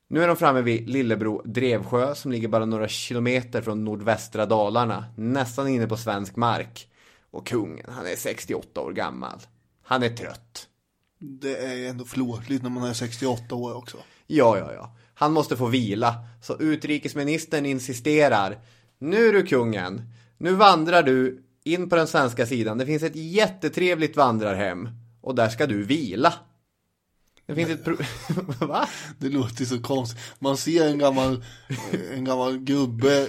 Nu 0.09 0.23
är 0.23 0.27
de 0.27 0.37
framme 0.37 0.61
vid 0.61 0.89
Lillebro 0.89 1.41
Drevsjö 1.45 2.15
som 2.15 2.31
ligger 2.31 2.47
bara 2.47 2.65
några 2.65 2.87
kilometer 2.87 3.61
från 3.61 3.85
nordvästra 3.85 4.45
Dalarna, 4.45 5.05
nästan 5.15 5.67
inne 5.67 5.87
på 5.87 5.97
svensk 5.97 6.35
mark. 6.35 6.87
Och 7.31 7.47
kungen, 7.47 7.85
han 7.89 8.05
är 8.05 8.15
68 8.15 8.81
år 8.81 8.91
gammal. 8.91 9.39
Han 9.83 10.03
är 10.03 10.09
trött. 10.09 10.67
Det 11.19 11.57
är 11.57 11.89
ändå 11.89 12.05
förlåtligt 12.05 12.63
när 12.63 12.69
man 12.69 12.83
är 12.83 12.93
68 12.93 13.55
år 13.55 13.77
också. 13.77 13.97
Ja, 14.27 14.57
ja, 14.57 14.73
ja. 14.73 14.95
Han 15.13 15.33
måste 15.33 15.57
få 15.57 15.67
vila. 15.67 16.15
Så 16.41 16.57
utrikesministern 16.59 17.65
insisterar. 17.65 18.57
Nu 18.99 19.31
du 19.31 19.43
kungen. 19.45 20.01
Nu 20.37 20.53
vandrar 20.55 21.03
du 21.03 21.43
in 21.63 21.89
på 21.89 21.95
den 21.95 22.07
svenska 22.07 22.45
sidan. 22.45 22.77
Det 22.77 22.85
finns 22.85 23.03
ett 23.03 23.15
jättetrevligt 23.15 24.17
vandrarhem. 24.17 24.89
Och 25.21 25.35
där 25.35 25.49
ska 25.49 25.65
du 25.67 25.83
vila. 25.83 26.33
Det 27.45 27.55
finns 27.55 27.69
ett 27.69 27.83
pro- 27.83 27.97
Va? 28.67 28.87
Det 29.17 29.29
låter 29.29 29.65
så 29.65 29.81
konstigt. 29.81 30.19
Man 30.39 30.57
ser 30.57 30.87
en 30.87 30.97
gammal, 30.99 31.43
en 32.13 32.25
gammal 32.25 32.57
gubbe 32.57 33.27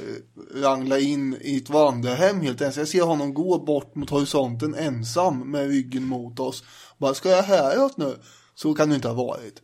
rangla 0.54 0.98
in 0.98 1.36
i 1.40 1.56
ett 1.56 1.70
vandrarhem 1.70 2.40
helt 2.40 2.60
ensam. 2.60 2.80
Jag 2.80 2.88
ser 2.88 3.02
honom 3.02 3.34
gå 3.34 3.58
bort 3.64 3.94
mot 3.94 4.10
horisonten 4.10 4.74
ensam 4.74 5.50
med 5.50 5.68
ryggen 5.68 6.04
mot 6.04 6.40
oss. 6.40 6.64
Bara, 6.98 7.14
ska 7.14 7.28
jag 7.28 7.42
häråt 7.42 7.96
nu? 7.96 8.16
Så 8.54 8.74
kan 8.74 8.88
det 8.88 8.94
inte 8.94 9.08
ha 9.08 9.14
varit. 9.14 9.62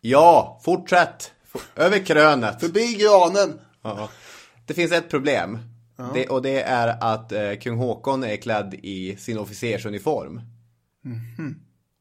Ja, 0.00 0.60
fortsätt. 0.64 1.30
Över 1.76 1.98
krönet. 2.06 2.60
Förbi 2.60 2.94
granen. 2.94 3.60
Ja. 3.82 4.08
Det 4.66 4.74
finns 4.74 4.92
ett 4.92 5.10
problem. 5.10 5.58
Det, 6.14 6.26
och 6.26 6.42
det 6.42 6.62
är 6.62 6.96
att 7.00 7.32
eh, 7.32 7.54
kung 7.54 7.76
Håkon 7.76 8.24
är 8.24 8.36
klädd 8.36 8.74
i 8.74 9.16
sin 9.16 9.38
officersuniform. 9.38 10.40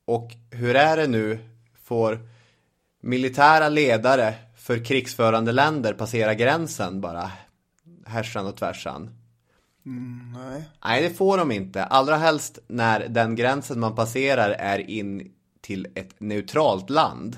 Och 0.06 0.32
hur 0.52 0.76
är 0.76 0.98
det 0.98 1.08
nu? 1.08 1.40
Får 1.84 2.20
militära 3.02 3.70
ledare 3.70 4.34
för 4.56 4.86
krigsförande 4.86 5.52
länder 5.52 5.94
passera 5.94 6.34
gränsen 6.34 7.02
bara 7.02 7.32
härsan 8.06 8.48
och 8.48 8.56
tvärsan? 8.56 9.10
Nej. 10.34 10.64
Nej, 10.86 11.02
det 11.02 11.10
får 11.10 11.38
de 11.38 11.52
inte. 11.52 11.84
Allra 11.84 12.16
helst 12.16 12.60
när 12.68 13.08
den 13.08 13.36
gränsen 13.36 13.80
man 13.80 13.96
passerar 13.96 14.50
är 14.50 14.90
in 14.90 15.32
till 15.62 15.88
ett 15.96 16.20
neutralt 16.20 16.90
land. 16.90 17.38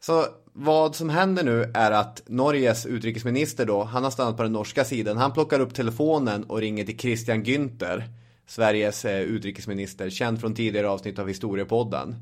Så 0.00 0.26
vad 0.56 0.96
som 0.96 1.08
händer 1.08 1.44
nu 1.44 1.70
är 1.74 1.90
att 1.90 2.22
Norges 2.26 2.86
utrikesminister 2.86 3.66
då, 3.66 3.84
han 3.84 4.04
har 4.04 4.10
stannat 4.10 4.36
på 4.36 4.42
den 4.42 4.52
norska 4.52 4.84
sidan. 4.84 5.16
Han 5.16 5.32
plockar 5.32 5.60
upp 5.60 5.74
telefonen 5.74 6.44
och 6.44 6.58
ringer 6.58 6.84
till 6.84 6.98
Christian 6.98 7.44
Günther, 7.44 8.02
Sveriges 8.46 9.04
eh, 9.04 9.20
utrikesminister, 9.20 10.10
känd 10.10 10.40
från 10.40 10.54
tidigare 10.54 10.88
avsnitt 10.88 11.18
av 11.18 11.28
Historiepodden. 11.28 12.16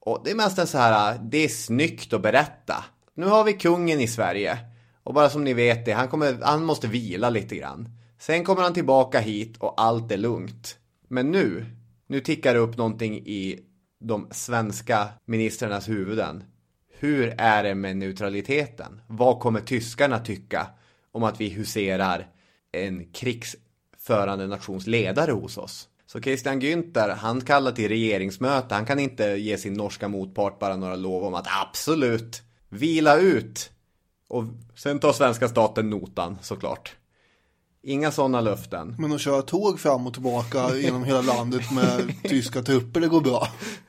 Och 0.00 0.20
det 0.24 0.30
är 0.30 0.34
mest 0.34 0.58
en 0.58 0.66
så 0.66 0.78
här, 0.78 1.12
ah, 1.12 1.18
det 1.22 1.44
är 1.44 1.48
snyggt 1.48 2.12
att 2.12 2.22
berätta. 2.22 2.84
Nu 3.14 3.26
har 3.26 3.44
vi 3.44 3.52
kungen 3.52 4.00
i 4.00 4.06
Sverige. 4.06 4.58
Och 5.02 5.14
bara 5.14 5.30
som 5.30 5.44
ni 5.44 5.54
vet 5.54 5.84
det, 5.84 5.92
han, 5.92 6.08
kommer, 6.08 6.38
han 6.42 6.64
måste 6.64 6.86
vila 6.86 7.30
lite 7.30 7.56
grann. 7.56 7.88
Sen 8.18 8.44
kommer 8.44 8.62
han 8.62 8.74
tillbaka 8.74 9.20
hit 9.20 9.56
och 9.58 9.80
allt 9.80 10.12
är 10.12 10.16
lugnt. 10.16 10.76
Men 11.08 11.30
nu, 11.30 11.66
nu 12.06 12.20
tickar 12.20 12.54
det 12.54 12.60
upp 12.60 12.76
någonting 12.76 13.14
i 13.14 13.60
de 14.00 14.28
svenska 14.30 15.08
ministrarnas 15.24 15.88
huvuden. 15.88 16.44
Hur 17.00 17.34
är 17.38 17.62
det 17.62 17.74
med 17.74 17.96
neutraliteten? 17.96 19.00
Vad 19.06 19.40
kommer 19.40 19.60
tyskarna 19.60 20.18
tycka 20.18 20.66
om 21.12 21.24
att 21.24 21.40
vi 21.40 21.48
huserar 21.48 22.26
en 22.72 23.12
krigsförande 23.12 24.46
nations 24.46 24.86
ledare 24.86 25.32
hos 25.32 25.58
oss? 25.58 25.88
Så 26.06 26.20
Christian 26.20 26.60
Günther, 26.60 27.14
han 27.14 27.40
kallar 27.40 27.72
till 27.72 27.88
regeringsmöte. 27.88 28.74
Han 28.74 28.86
kan 28.86 28.98
inte 28.98 29.24
ge 29.24 29.58
sin 29.58 29.72
norska 29.74 30.08
motpart 30.08 30.58
bara 30.58 30.76
några 30.76 30.96
lov 30.96 31.24
om 31.24 31.34
att 31.34 31.46
absolut, 31.62 32.42
vila 32.68 33.16
ut. 33.16 33.70
Och 34.28 34.44
sen 34.76 34.98
tar 34.98 35.12
svenska 35.12 35.48
staten 35.48 35.90
notan 35.90 36.38
såklart. 36.42 36.96
Inga 37.82 38.10
sådana 38.10 38.40
löften. 38.40 38.96
Men 38.98 39.12
att 39.12 39.20
köra 39.20 39.42
tåg 39.42 39.80
fram 39.80 40.06
och 40.06 40.12
tillbaka 40.12 40.74
genom 40.76 41.04
hela 41.04 41.22
landet 41.22 41.72
med 41.72 42.14
tyska 42.22 42.62
trupper, 42.62 43.00
det 43.00 43.08
går 43.08 43.20
bra. 43.20 43.48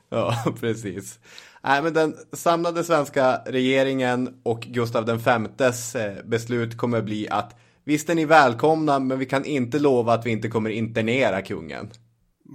Ja, 0.09 0.53
precis. 0.59 1.19
Nej, 1.63 1.83
men 1.83 1.93
den 1.93 2.15
samlade 2.33 2.83
svenska 2.83 3.41
regeringen 3.45 4.39
och 4.43 4.61
Gustav 4.61 5.19
femtes 5.19 5.95
eh, 5.95 6.25
beslut 6.25 6.77
kommer 6.77 7.01
bli 7.01 7.29
att 7.29 7.55
visst 7.83 8.09
är 8.09 8.15
ni 8.15 8.25
välkomna, 8.25 8.99
men 8.99 9.19
vi 9.19 9.25
kan 9.25 9.45
inte 9.45 9.79
lova 9.79 10.13
att 10.13 10.25
vi 10.25 10.29
inte 10.29 10.47
kommer 10.47 10.69
internera 10.69 11.41
kungen. 11.41 11.89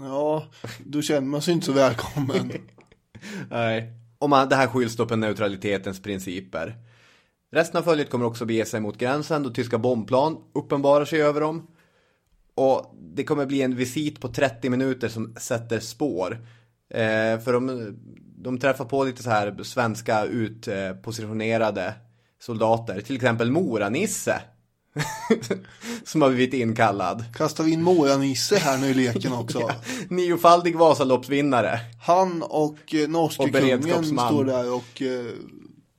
Ja, 0.01 0.47
då 0.85 1.03
känner 1.03 1.29
man 1.29 1.43
sig 1.43 1.55
inte 1.55 1.67
så 1.67 1.73
välkommen. 1.73 2.53
Nej. 3.51 3.93
Och 4.19 4.31
man, 4.31 4.49
det 4.49 4.57
här 4.57 4.67
skylls 4.67 4.97
då 4.97 5.07
på 5.07 5.17
neutralitetens 5.17 6.03
principer. 6.03 6.75
Resten 7.53 7.79
av 7.79 7.83
följet 7.83 8.11
kommer 8.11 8.25
också 8.25 8.45
bege 8.45 8.65
sig 8.65 8.81
mot 8.81 8.99
gränsen 8.99 9.43
då 9.43 9.51
tyska 9.51 9.79
bombplan 9.79 10.37
uppenbarar 10.55 11.05
sig 11.05 11.23
över 11.23 11.41
dem. 11.41 11.67
Och 12.55 12.95
det 13.01 13.25
kommer 13.25 13.47
bli 13.47 13.63
en 13.63 13.77
visit 13.77 14.21
på 14.21 14.29
30 14.29 14.71
minuter 14.71 15.09
som 15.09 15.35
sätter 15.37 15.81
spår. 15.81 16.47
Eh, 16.91 17.41
för 17.41 17.53
de, 17.53 17.97
de 18.45 18.59
träffar 18.59 18.85
på 18.85 19.05
lite 19.05 19.23
så 19.23 19.31
här 19.31 19.63
svenska 19.63 20.25
utpositionerade 20.25 21.95
soldater. 22.41 23.01
Till 23.01 23.17
exempel 23.17 23.51
Mora-Nisse. 23.51 24.41
som 26.05 26.23
har 26.23 26.29
blivit 26.29 26.55
inkallad. 26.55 27.25
Kastar 27.35 27.65
vi 27.65 27.73
in 27.73 27.83
Mora-Nisse 27.83 28.57
här 28.57 28.79
nu 28.79 28.87
i 28.87 28.95
leken 28.95 29.33
också. 29.39 29.71
Niofaldig 30.09 30.77
Vasaloppsvinnare. 30.77 31.81
Han 32.03 32.43
och 32.43 32.95
eh, 32.95 33.09
norske 33.09 33.43
Och 33.43 33.53
kungen 33.53 34.05
står 34.05 34.45
där 34.45 34.75
och 34.75 35.03
eh, 35.03 35.33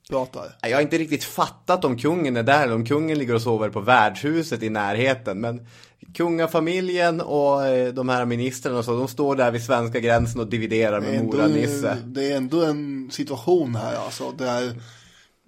pratar. 0.10 0.58
Jag 0.62 0.78
har 0.78 0.82
inte 0.82 0.98
riktigt 0.98 1.24
fattat 1.24 1.86
om 1.86 1.98
kungen 1.98 2.38
är 2.38 2.44
där 2.44 2.64
eller 2.64 2.76
om 2.76 2.86
kungen 2.86 3.20
ligger 3.20 3.34
och 3.34 3.42
sover 3.42 3.70
på 3.70 3.80
värdshuset 3.80 4.64
i 4.64 4.70
närheten. 4.70 5.42
Men 5.42 5.68
kungafamiljen 6.16 7.22
och 7.22 7.68
eh, 7.68 7.94
de 7.94 8.10
här 8.10 8.26
ministrarna 8.26 8.78
och 8.78 8.86
så, 8.86 8.98
de 8.98 9.08
står 9.08 9.36
där 9.36 9.52
vid 9.52 9.64
svenska 9.64 10.00
gränsen 10.00 10.42
och 10.42 10.48
dividerar 10.48 11.02
med 11.02 11.24
Mora-Nisse. 11.24 11.98
det 12.06 12.32
är 12.32 12.38
ändå 12.38 12.64
en 12.64 13.12
situation 13.12 13.76
här 13.76 13.96
alltså 13.96 14.32
där 14.32 14.68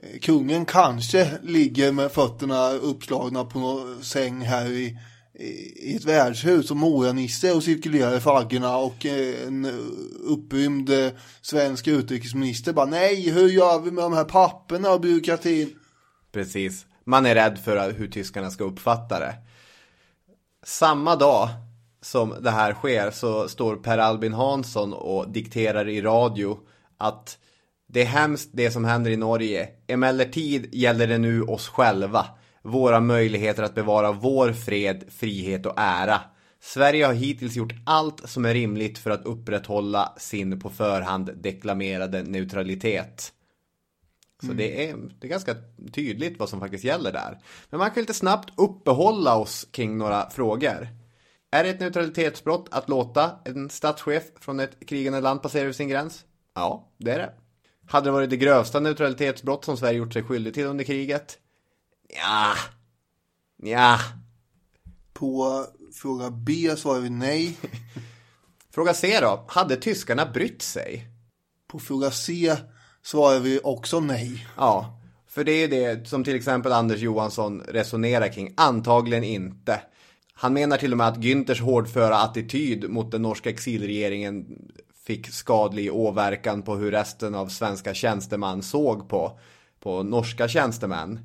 eh, 0.04 0.20
kungen 0.22 0.66
kanske 0.66 1.32
ligger 1.44 1.92
med 1.92 2.12
fötterna 2.12 2.72
uppslagna 2.72 3.46
på 3.46 3.60
någon 3.60 4.04
säng 4.04 4.42
här 4.42 4.66
i, 4.66 4.98
i, 5.76 5.96
ett 5.96 6.06
värdshus 6.06 6.72
och 6.72 6.78
Mora-Nisse 6.78 7.52
och 7.52 7.64
cirkulerar 7.64 8.18
i 8.18 8.20
faggorna 8.20 8.78
och 8.78 9.06
eh, 9.06 9.48
en 9.48 9.66
upprymd 10.24 10.92
svensk 11.42 11.88
utrikesminister 11.88 12.74
bara 12.74 12.86
nej, 12.86 13.30
hur 13.30 13.48
gör 13.48 13.80
vi 13.80 13.92
med 13.92 14.04
de 14.04 14.14
här 14.14 14.24
papperna 14.24 14.92
och 14.92 15.02
byråkratin? 15.02 15.70
Precis. 16.32 16.86
Man 17.06 17.26
är 17.26 17.36
rädd 17.36 17.60
för 17.66 17.92
hur 17.92 18.08
tyskarna 18.08 18.52
ska 18.52 18.64
uppfatta 18.64 19.20
det. 19.20 19.36
Samma 20.68 21.16
dag 21.16 21.50
som 22.02 22.34
det 22.42 22.52
här 22.52 22.74
sker 22.74 23.12
så 23.12 23.48
står 23.48 23.76
Per 23.76 23.98
Albin 23.98 24.34
Hansson 24.34 24.94
och 24.94 25.30
dikterar 25.30 25.90
i 25.90 26.02
radio 26.02 26.60
att 26.98 27.38
det 27.88 28.02
är 28.02 28.06
hemskt 28.06 28.50
det 28.54 28.72
som 28.72 28.86
händer 28.86 29.12
i 29.12 29.18
Norge. 29.18 29.70
Emellertid 29.88 30.76
gäller 30.76 31.08
det 31.08 31.18
nu 31.18 31.42
oss 31.42 31.68
själva. 31.68 32.26
Våra 32.62 33.00
möjligheter 33.00 33.64
att 33.64 33.76
bevara 33.76 34.12
vår 34.12 34.54
fred, 34.54 35.04
frihet 35.10 35.66
och 35.66 35.74
ära. 35.78 36.22
Sverige 36.62 37.06
har 37.06 37.14
hittills 37.14 37.56
gjort 37.56 37.74
allt 37.86 38.30
som 38.30 38.46
är 38.46 38.54
rimligt 38.54 38.98
för 38.98 39.12
att 39.12 39.26
upprätthålla 39.26 40.14
sin 40.18 40.60
på 40.60 40.70
förhand 40.70 41.32
deklamerade 41.36 42.24
neutralitet. 42.24 43.34
Så 44.42 44.54
det, 44.54 44.90
är, 44.90 44.98
det 45.20 45.28
är 45.28 45.30
ganska 45.30 45.56
tydligt 45.94 46.40
vad 46.40 46.50
som 46.50 46.60
faktiskt 46.60 46.84
gäller 46.84 47.12
där. 47.12 47.40
Men 47.70 47.80
man 47.80 47.92
kan 47.92 48.02
lite 48.02 48.14
snabbt 48.14 48.54
uppehålla 48.58 49.36
oss 49.36 49.68
kring 49.72 49.98
några 49.98 50.30
frågor. 50.30 50.88
Är 51.52 51.64
det 51.64 51.70
ett 51.70 51.80
neutralitetsbrott 51.80 52.68
att 52.72 52.90
låta 52.90 53.40
en 53.46 53.70
statschef 53.70 54.24
från 54.40 54.60
ett 54.60 54.88
krigande 54.88 55.22
land 55.22 55.42
passera 55.42 55.62
över 55.64 55.74
sin 55.74 55.88
gräns? 55.88 56.26
Ja, 56.56 56.92
det 56.98 57.12
är 57.12 57.20
det. 57.20 57.34
Hade 57.88 58.08
det 58.08 58.12
varit 58.12 58.30
det 58.30 58.38
grövsta 58.38 58.80
neutralitetsbrott 58.80 59.66
som 59.66 59.78
Sverige 59.78 59.98
gjort 59.98 60.14
sig 60.14 60.24
skyldig 60.24 60.54
till 60.54 60.66
under 60.66 60.84
kriget? 60.84 61.38
Ja, 62.10 62.54
ja, 63.64 64.00
På 65.14 65.66
fråga 65.94 66.30
B 66.32 66.76
svarar 66.78 67.00
vi 67.00 67.10
nej. 67.10 67.58
Fråga 68.72 68.94
C 68.94 69.20
då. 69.22 69.46
Hade 69.48 69.76
tyskarna 69.76 70.26
brytt 70.26 70.62
sig? 70.62 71.08
På 71.68 71.80
fråga 71.80 72.12
C 72.12 72.56
svarar 73.08 73.40
vi 73.40 73.60
också 73.64 74.00
nej. 74.00 74.48
Ja, 74.58 75.00
för 75.28 75.44
det 75.44 75.52
är 75.52 75.60
ju 75.60 75.68
det 75.68 76.08
som 76.08 76.24
till 76.24 76.36
exempel 76.36 76.72
Anders 76.72 77.00
Johansson 77.00 77.62
resonerar 77.68 78.28
kring. 78.28 78.54
Antagligen 78.58 79.24
inte. 79.24 79.82
Han 80.34 80.54
menar 80.54 80.78
till 80.78 80.92
och 80.92 80.98
med 80.98 81.08
att 81.08 81.18
Günthers 81.18 81.62
hårdföra 81.62 82.18
attityd 82.18 82.90
mot 82.90 83.12
den 83.12 83.22
norska 83.22 83.50
exilregeringen 83.50 84.46
fick 85.06 85.28
skadlig 85.30 85.94
åverkan 85.94 86.62
på 86.62 86.76
hur 86.76 86.92
resten 86.92 87.36
av 87.36 87.48
svenska 87.48 87.94
tjänstemän 87.94 88.64
såg 88.64 89.10
på, 89.10 89.40
på 89.80 90.04
norska 90.04 90.48
tjänstemän. 90.48 91.20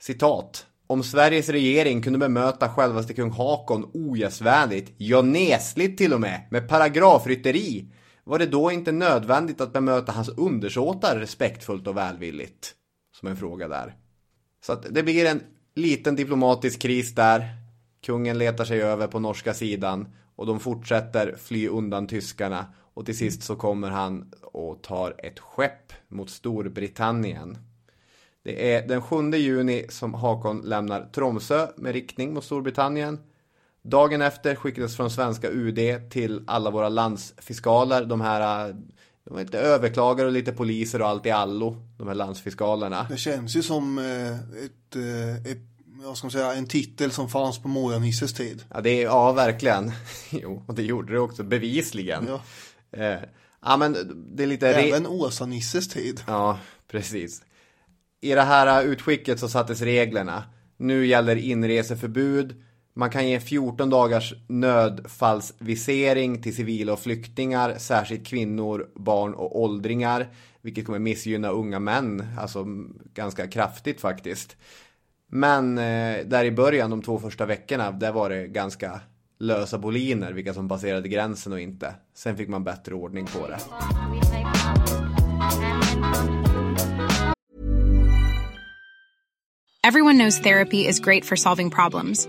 Citat. 0.00 0.66
Om 0.86 1.02
Sveriges 1.02 1.48
regering 1.48 2.02
kunde 2.02 2.18
bemöta 2.18 2.68
självaste 2.68 3.14
kung 3.14 3.30
Hakon 3.30 3.90
ogästvänligt, 3.94 4.92
ja 4.96 5.22
nesligt 5.22 5.98
till 5.98 6.12
och 6.12 6.20
med, 6.20 6.46
med 6.50 6.68
paragrafrytteri, 6.68 7.86
var 8.24 8.38
det 8.38 8.46
då 8.46 8.70
inte 8.70 8.92
nödvändigt 8.92 9.60
att 9.60 9.72
bemöta 9.72 10.12
hans 10.12 10.28
undersåtar 10.28 11.16
respektfullt 11.16 11.86
och 11.86 11.96
välvilligt? 11.96 12.74
Som 13.20 13.28
en 13.28 13.36
fråga 13.36 13.68
där. 13.68 13.96
Så 14.64 14.72
att 14.72 14.86
det 14.90 15.02
blir 15.02 15.26
en 15.26 15.40
liten 15.74 16.16
diplomatisk 16.16 16.80
kris 16.80 17.14
där. 17.14 17.48
Kungen 18.00 18.38
letar 18.38 18.64
sig 18.64 18.82
över 18.82 19.06
på 19.06 19.18
norska 19.18 19.54
sidan 19.54 20.08
och 20.36 20.46
de 20.46 20.60
fortsätter 20.60 21.36
fly 21.36 21.68
undan 21.68 22.06
tyskarna 22.06 22.66
och 22.94 23.06
till 23.06 23.18
sist 23.18 23.42
så 23.42 23.56
kommer 23.56 23.90
han 23.90 24.32
och 24.42 24.82
tar 24.82 25.14
ett 25.18 25.38
skepp 25.38 25.92
mot 26.08 26.30
Storbritannien. 26.30 27.58
Det 28.42 28.74
är 28.74 28.88
den 28.88 29.02
7 29.02 29.30
juni 29.30 29.86
som 29.88 30.14
Hakon 30.14 30.60
lämnar 30.60 31.08
Tromsö 31.12 31.68
med 31.76 31.92
riktning 31.92 32.34
mot 32.34 32.44
Storbritannien. 32.44 33.18
Dagen 33.82 34.22
efter 34.22 34.54
skickades 34.54 34.96
från 34.96 35.10
svenska 35.10 35.50
UD 35.50 36.10
till 36.10 36.44
alla 36.46 36.70
våra 36.70 36.88
landsfiskaler, 36.88 38.04
de 38.04 38.20
här 38.20 38.74
de 39.24 39.36
är 39.36 39.44
lite 39.44 39.58
överklagare 39.58 40.26
och 40.26 40.32
lite 40.32 40.52
poliser 40.52 41.02
och 41.02 41.08
allt 41.08 41.26
i 41.26 41.30
allo, 41.30 41.76
de 41.98 42.08
här 42.08 42.14
landsfiskalerna. 42.14 43.06
Det 43.10 43.16
känns 43.16 43.56
ju 43.56 43.62
som 43.62 43.98
eh, 43.98 44.32
ett, 44.64 44.96
eh, 44.96 45.52
ett 45.52 45.58
vad 46.04 46.18
ska 46.18 46.30
säga, 46.30 46.54
en 46.54 46.66
titel 46.66 47.10
som 47.10 47.28
fanns 47.28 47.58
på 47.58 47.68
Morgonhisses 47.68 48.34
tid. 48.34 48.64
Ja, 48.74 48.80
det 48.80 49.00
ja, 49.00 49.32
verkligen. 49.32 49.92
Jo, 50.30 50.64
och 50.66 50.74
det 50.74 50.82
gjorde 50.82 51.12
det 51.12 51.18
också, 51.18 51.42
bevisligen. 51.42 52.28
Ja. 52.28 52.42
Eh, 52.98 53.18
ja, 53.62 53.76
men 53.76 53.96
det 54.36 54.42
är 54.42 54.46
lite... 54.46 54.68
Även 54.68 55.06
Åsa-Nisses 55.06 55.88
tid. 55.88 56.20
Ja, 56.26 56.58
precis. 56.90 57.42
I 58.20 58.34
det 58.34 58.42
här 58.42 58.82
utskicket 58.82 59.40
så 59.40 59.48
sattes 59.48 59.80
reglerna. 59.80 60.44
Nu 60.76 61.06
gäller 61.06 61.36
inreseförbud. 61.36 62.62
Man 62.94 63.10
kan 63.10 63.28
ge 63.28 63.40
14 63.40 63.90
dagars 63.90 64.34
nödfallsvisering 64.46 66.42
till 66.42 66.56
civila 66.56 66.92
och 66.92 67.00
flyktingar, 67.00 67.74
särskilt 67.78 68.26
kvinnor, 68.26 68.88
barn 68.94 69.34
och 69.34 69.60
åldringar, 69.60 70.28
vilket 70.60 70.86
kommer 70.86 70.98
missgynna 70.98 71.48
unga 71.48 71.78
män, 71.78 72.26
alltså 72.38 72.66
ganska 73.14 73.46
kraftigt 73.46 74.00
faktiskt. 74.00 74.56
Men 75.26 75.78
eh, 75.78 76.26
där 76.26 76.44
i 76.44 76.50
början, 76.50 76.90
de 76.90 77.02
två 77.02 77.18
första 77.18 77.46
veckorna, 77.46 77.90
där 77.90 78.12
var 78.12 78.30
det 78.30 78.46
ganska 78.46 79.00
lösa 79.38 79.78
boliner, 79.78 80.32
vilka 80.32 80.54
som 80.54 80.68
passerade 80.68 81.08
gränsen 81.08 81.52
och 81.52 81.60
inte. 81.60 81.94
Sen 82.14 82.36
fick 82.36 82.48
man 82.48 82.64
bättre 82.64 82.94
ordning 82.94 83.26
på 83.26 83.48
det. 83.48 83.58
Everyone 89.84 90.14
knows 90.14 90.40
therapy 90.40 90.86
is 90.86 91.00
great 91.00 91.24
for 91.24 91.36
solving 91.36 91.70
problems, 91.70 92.28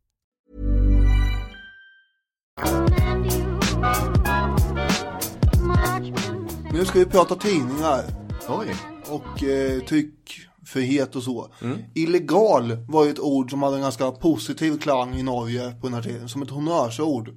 Nu 6.73 6.85
ska 6.85 6.99
vi 6.99 7.05
prata 7.05 7.35
tidningar 7.35 8.03
Oj. 8.49 8.75
och 9.07 9.43
eh, 9.43 9.79
tryckfrihet 9.79 11.15
och 11.15 11.23
så. 11.23 11.53
Illegal 11.95 12.77
var 12.89 13.05
ju 13.05 13.11
ett 13.11 13.19
ord 13.19 13.49
som 13.51 13.63
hade 13.63 13.75
en 13.75 13.81
ganska 13.81 14.11
positiv 14.11 14.77
klang 14.77 15.15
i 15.15 15.23
Norge 15.23 15.71
på 15.81 15.87
den 15.87 15.93
här 15.93 16.01
tiden. 16.01 16.29
Som 16.29 16.41
ett 16.41 16.49
honnörsord. 16.49 17.29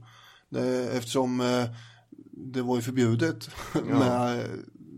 Det, 0.50 0.88
eftersom 0.96 1.40
eh, 1.40 1.64
det 2.32 2.62
var 2.62 2.76
ju 2.76 2.82
förbjudet 2.82 3.50
med 3.84 4.38
eh, 4.38 4.44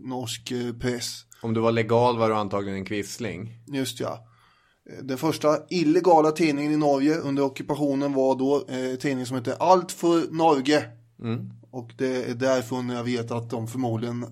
norsk 0.03 0.51
eh, 0.51 0.73
press. 0.73 1.25
Om 1.41 1.53
du 1.53 1.61
var 1.61 1.71
legal 1.71 2.17
var 2.17 2.29
du 2.29 2.35
antagligen 2.35 2.77
en 2.77 2.85
quisling. 2.85 3.59
Just 3.67 3.99
ja. 3.99 4.26
Den 5.01 5.17
första 5.17 5.57
illegala 5.69 6.31
tidningen 6.31 6.71
i 6.71 6.77
Norge 6.77 7.17
under 7.17 7.43
ockupationen 7.43 8.13
var 8.13 8.35
då 8.35 8.55
eh, 8.55 8.95
tidningen 8.95 9.25
som 9.25 9.37
hette 9.37 9.55
Allt 9.55 9.91
för 9.91 10.31
Norge. 10.31 10.83
Och 11.71 11.91
det 11.97 12.29
är 12.29 12.35
därifrån 12.35 12.89
jag 12.89 13.03
vet 13.03 13.31
att 13.31 13.49
de 13.49 13.67
förmodligen 13.67 14.25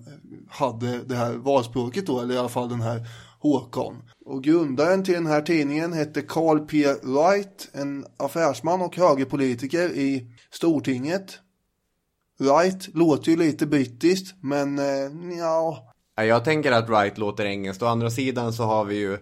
hade 0.48 0.98
det 0.98 1.14
här 1.14 1.32
valspråket 1.32 2.06
då, 2.06 2.20
eller 2.20 2.34
i 2.34 2.38
alla 2.38 2.48
fall 2.48 2.68
den 2.68 2.80
här 2.80 3.08
Håkon. 3.40 4.02
Och 4.24 4.44
grundaren 4.44 5.04
till 5.04 5.14
den 5.14 5.26
här 5.26 5.42
tidningen 5.42 5.92
hette 5.92 6.22
Carl 6.22 6.58
P. 6.58 6.86
Wright, 7.02 7.68
en 7.72 8.06
affärsman 8.16 8.82
och 8.82 8.96
högerpolitiker 8.96 9.88
i 9.88 10.26
Stortinget. 10.50 11.38
Wright 12.38 12.94
låter 12.94 13.30
ju 13.30 13.36
lite 13.36 13.66
brittiskt, 13.66 14.34
men 14.40 14.78
eh, 14.78 15.38
ja, 15.38 15.92
Ja, 16.16 16.24
Jag 16.24 16.44
tänker 16.44 16.72
att 16.72 16.88
Wright 16.88 17.18
låter 17.18 17.44
engelskt. 17.44 17.82
Å 17.82 17.86
andra 17.86 18.10
sidan 18.10 18.52
så 18.52 18.62
har 18.62 18.84
vi 18.84 18.96
ju 18.96 19.18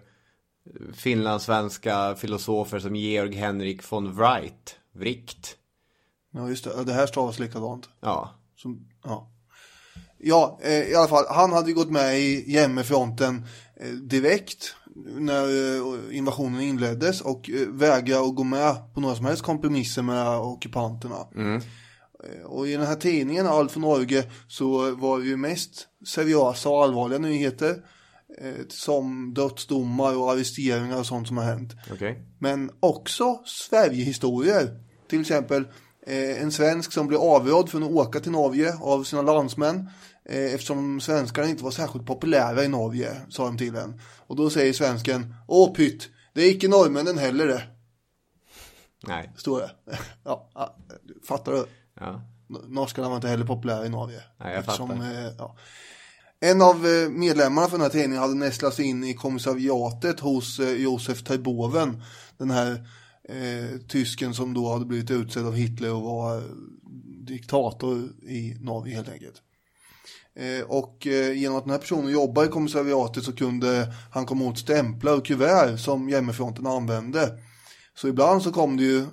finlandssvenska 0.95 2.15
filosofer 2.17 2.79
som 2.79 2.97
Georg 2.97 3.35
Henrik 3.37 3.93
von 3.93 4.15
Wright. 4.15 4.77
Wright. 4.93 5.57
ja 6.33 6.49
just 6.49 6.65
det, 6.65 6.85
det 6.85 6.93
här 6.93 7.07
stavas 7.07 7.39
likadant. 7.39 7.89
Ja. 8.01 8.31
Som, 8.57 8.89
ja, 9.05 9.31
ja 10.19 10.59
eh, 10.63 10.83
i 10.91 10.95
alla 10.95 11.09
fall, 11.09 11.25
han 11.29 11.53
hade 11.53 11.69
ju 11.69 11.75
gått 11.75 11.91
med 11.91 12.21
i 12.21 12.53
jämmefronten 12.53 13.45
eh, 13.81 13.89
direkt 13.93 14.75
när 15.07 15.45
eh, 15.45 16.17
invasionen 16.17 16.61
inleddes 16.61 17.21
och 17.21 17.51
vägrade 17.69 18.27
att 18.29 18.35
gå 18.35 18.45
med 18.45 18.95
på 18.95 19.01
några 19.01 19.15
som 19.17 19.27
helst 19.27 19.43
kompromisser 19.43 20.03
med 20.03 20.29
ockupanterna. 20.39 21.17
Eh, 21.37 21.63
Och 22.45 22.69
i 22.69 22.73
den 22.73 22.87
här 22.87 22.97
tidningen, 22.97 23.47
Allt 23.47 23.73
för 23.73 23.81
Norge, 23.81 24.25
så 24.49 24.95
var 24.95 25.19
det 25.19 25.25
ju 25.27 25.37
mest 25.37 25.89
seriösa 26.07 26.69
och 26.69 26.83
allvarliga 26.85 27.19
nyheter. 27.19 27.85
Eh, 28.39 28.67
som 28.69 29.35
dödsdomar 29.35 30.17
och 30.17 30.33
arresteringar 30.33 30.99
och 30.99 31.07
sånt 31.07 31.29
som 31.29 31.37
har 31.37 31.45
hänt. 31.45 31.73
Okej. 31.93 32.23
Men 32.39 32.71
också 32.81 33.41
Sverigehistorier. 33.45 34.81
Till 35.09 35.21
exempel 35.21 35.65
eh, 36.07 36.43
en 36.43 36.53
svensk 36.53 36.93
som 36.93 37.07
blev 37.07 37.21
avrådd 37.21 37.71
från 37.71 37.83
att 37.83 37.91
åka 37.91 38.21
till 38.21 38.33
Norge 38.33 38.75
av 38.81 39.05
sina 39.05 39.23
landsmän. 39.23 39.91
Eh, 40.25 40.55
eftersom 40.55 41.01
svenskarna 41.01 41.49
inte 41.49 41.65
var 41.65 41.71
särskilt 41.71 42.07
populära 42.07 42.65
i 42.65 42.69
Norge, 42.69 43.17
sa 43.29 43.45
de 43.45 43.59
till 43.59 43.77
en. 43.77 44.01
Och 44.27 44.37
då 44.37 44.51
säger 44.51 44.73
svensken, 44.73 45.35
åh 45.49 45.75
pytt, 45.75 46.09
det 46.33 46.43
är 46.43 46.51
icke 46.51 46.69
norrmännen 46.69 47.19
heller 47.19 47.47
det. 47.47 47.63
Nej. 49.07 49.33
Står 49.37 49.61
det. 49.61 49.71
ja, 50.25 50.51
fattar 51.29 51.53
du? 51.53 51.67
Ja. 52.01 52.23
Norskarna 52.69 53.09
var 53.09 53.17
inte 53.17 53.29
heller 53.29 53.47
populära 53.47 53.87
i 53.87 53.89
Norge. 53.89 54.23
Nej, 54.41 54.55
jag 54.55 54.65
fattar. 54.65 54.95
eh, 54.95 55.33
ja. 55.39 55.57
En 56.45 56.63
av 56.63 56.87
eh, 56.87 57.09
medlemmarna 57.09 57.69
för 57.69 57.77
den 57.77 57.81
här 57.81 57.91
tidningen 57.91 58.23
hade 58.23 58.35
nästlat 58.35 58.75
sig 58.75 58.85
in 58.85 59.05
i 59.05 59.15
kommissariatet 59.15 60.21
hos 60.21 60.61
eh, 60.61 60.73
Josef 60.73 61.23
Terboven. 61.23 62.03
Den 62.39 62.51
här 62.51 62.89
eh, 63.29 63.79
tysken 63.89 64.35
som 64.35 64.55
då 64.55 64.73
hade 64.73 64.85
blivit 64.85 65.11
utsedd 65.11 65.47
av 65.47 65.55
Hitler 65.55 65.93
och 65.93 66.03
var 66.03 66.37
eh, 66.37 66.43
diktator 67.27 68.09
i 68.29 68.57
Norge 68.61 68.95
helt 68.95 69.09
enkelt. 69.09 69.43
Eh, 70.37 70.65
och 70.67 71.07
eh, 71.07 71.33
genom 71.33 71.59
att 71.59 71.65
den 71.65 71.71
här 71.71 71.79
personen 71.79 72.13
jobbar 72.13 72.45
i 72.45 72.49
kommissariatet 72.49 73.25
så 73.25 73.33
kunde 73.33 73.95
han 74.13 74.27
komma 74.27 74.45
åt 74.45 74.59
stämplar 74.59 75.17
och 75.17 75.27
kuvert 75.27 75.79
som 75.79 76.09
Jämmerfronten 76.09 76.67
använde. 76.67 77.39
Så 77.97 78.09
ibland 78.09 78.43
så 78.43 78.53
kom 78.53 78.77
det 78.77 78.83
ju 78.83 79.07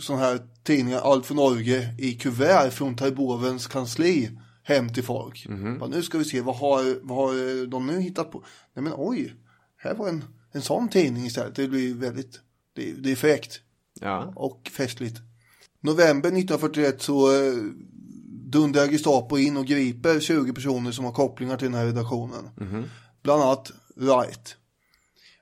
sådana 0.00 0.24
här 0.24 0.40
tidningar, 0.64 1.00
Allt 1.00 1.26
för 1.26 1.34
Norge, 1.34 1.94
i 1.98 2.12
kuvert 2.12 2.70
från 2.70 2.96
Terbovens 2.96 3.66
kansli 3.66 4.30
hem 4.62 4.92
till 4.92 5.04
folk. 5.04 5.46
Bara, 5.78 5.90
nu 5.90 6.02
ska 6.02 6.18
vi 6.18 6.24
se, 6.24 6.40
vad 6.40 6.56
har, 6.56 6.98
vad 7.02 7.18
har 7.18 7.66
de 7.66 7.86
nu 7.86 8.00
hittat 8.00 8.30
på? 8.30 8.44
Nej 8.74 8.82
men 8.82 8.92
oj, 8.96 9.34
här 9.76 9.94
var 9.94 10.08
en, 10.08 10.24
en 10.52 10.62
sån 10.62 10.88
tidning 10.88 11.26
istället. 11.26 11.54
Det 11.54 11.68
blir 11.68 11.94
väldigt, 11.94 12.40
det, 12.76 12.92
det 12.92 13.10
är 13.12 13.16
fräckt 13.16 13.60
Ja. 14.00 14.32
och 14.36 14.70
festligt. 14.76 15.16
November 15.80 16.28
1941 16.28 17.02
så 17.02 17.32
eh, 17.32 17.54
dundrar 18.52 18.86
Gestapo 18.86 19.38
in 19.38 19.56
och 19.56 19.66
griper 19.66 20.20
20 20.20 20.52
personer 20.52 20.92
som 20.92 21.04
har 21.04 21.12
kopplingar 21.12 21.56
till 21.56 21.66
den 21.70 21.74
här 21.80 21.86
redaktionen. 21.86 22.48
Bland 23.22 23.42
annat 23.42 23.72
Wright. 23.96 24.56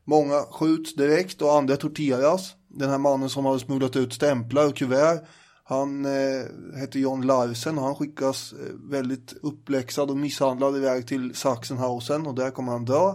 Många 0.04 0.40
skjuts 0.42 0.94
direkt 0.94 1.42
och 1.42 1.52
andra 1.56 1.76
torteras. 1.76 2.54
Den 2.68 2.90
här 2.90 2.98
mannen 2.98 3.30
som 3.30 3.46
hade 3.46 3.60
smugglat 3.60 3.96
ut 3.96 4.12
stämplar 4.12 4.66
och 4.68 4.76
kuvert 4.76 5.20
han 5.68 6.04
eh, 6.04 6.44
heter 6.80 6.98
John 6.98 7.22
Larsen 7.22 7.78
och 7.78 7.84
han 7.84 7.94
skickas 7.94 8.52
eh, 8.52 8.74
väldigt 8.90 9.34
uppläxad 9.42 10.10
och 10.10 10.16
misshandlad 10.16 10.76
iväg 10.76 11.06
till 11.06 11.34
Sachsenhausen 11.34 12.26
och 12.26 12.34
där 12.34 12.50
kommer 12.50 12.72
han 12.72 12.84
dö. 12.84 13.14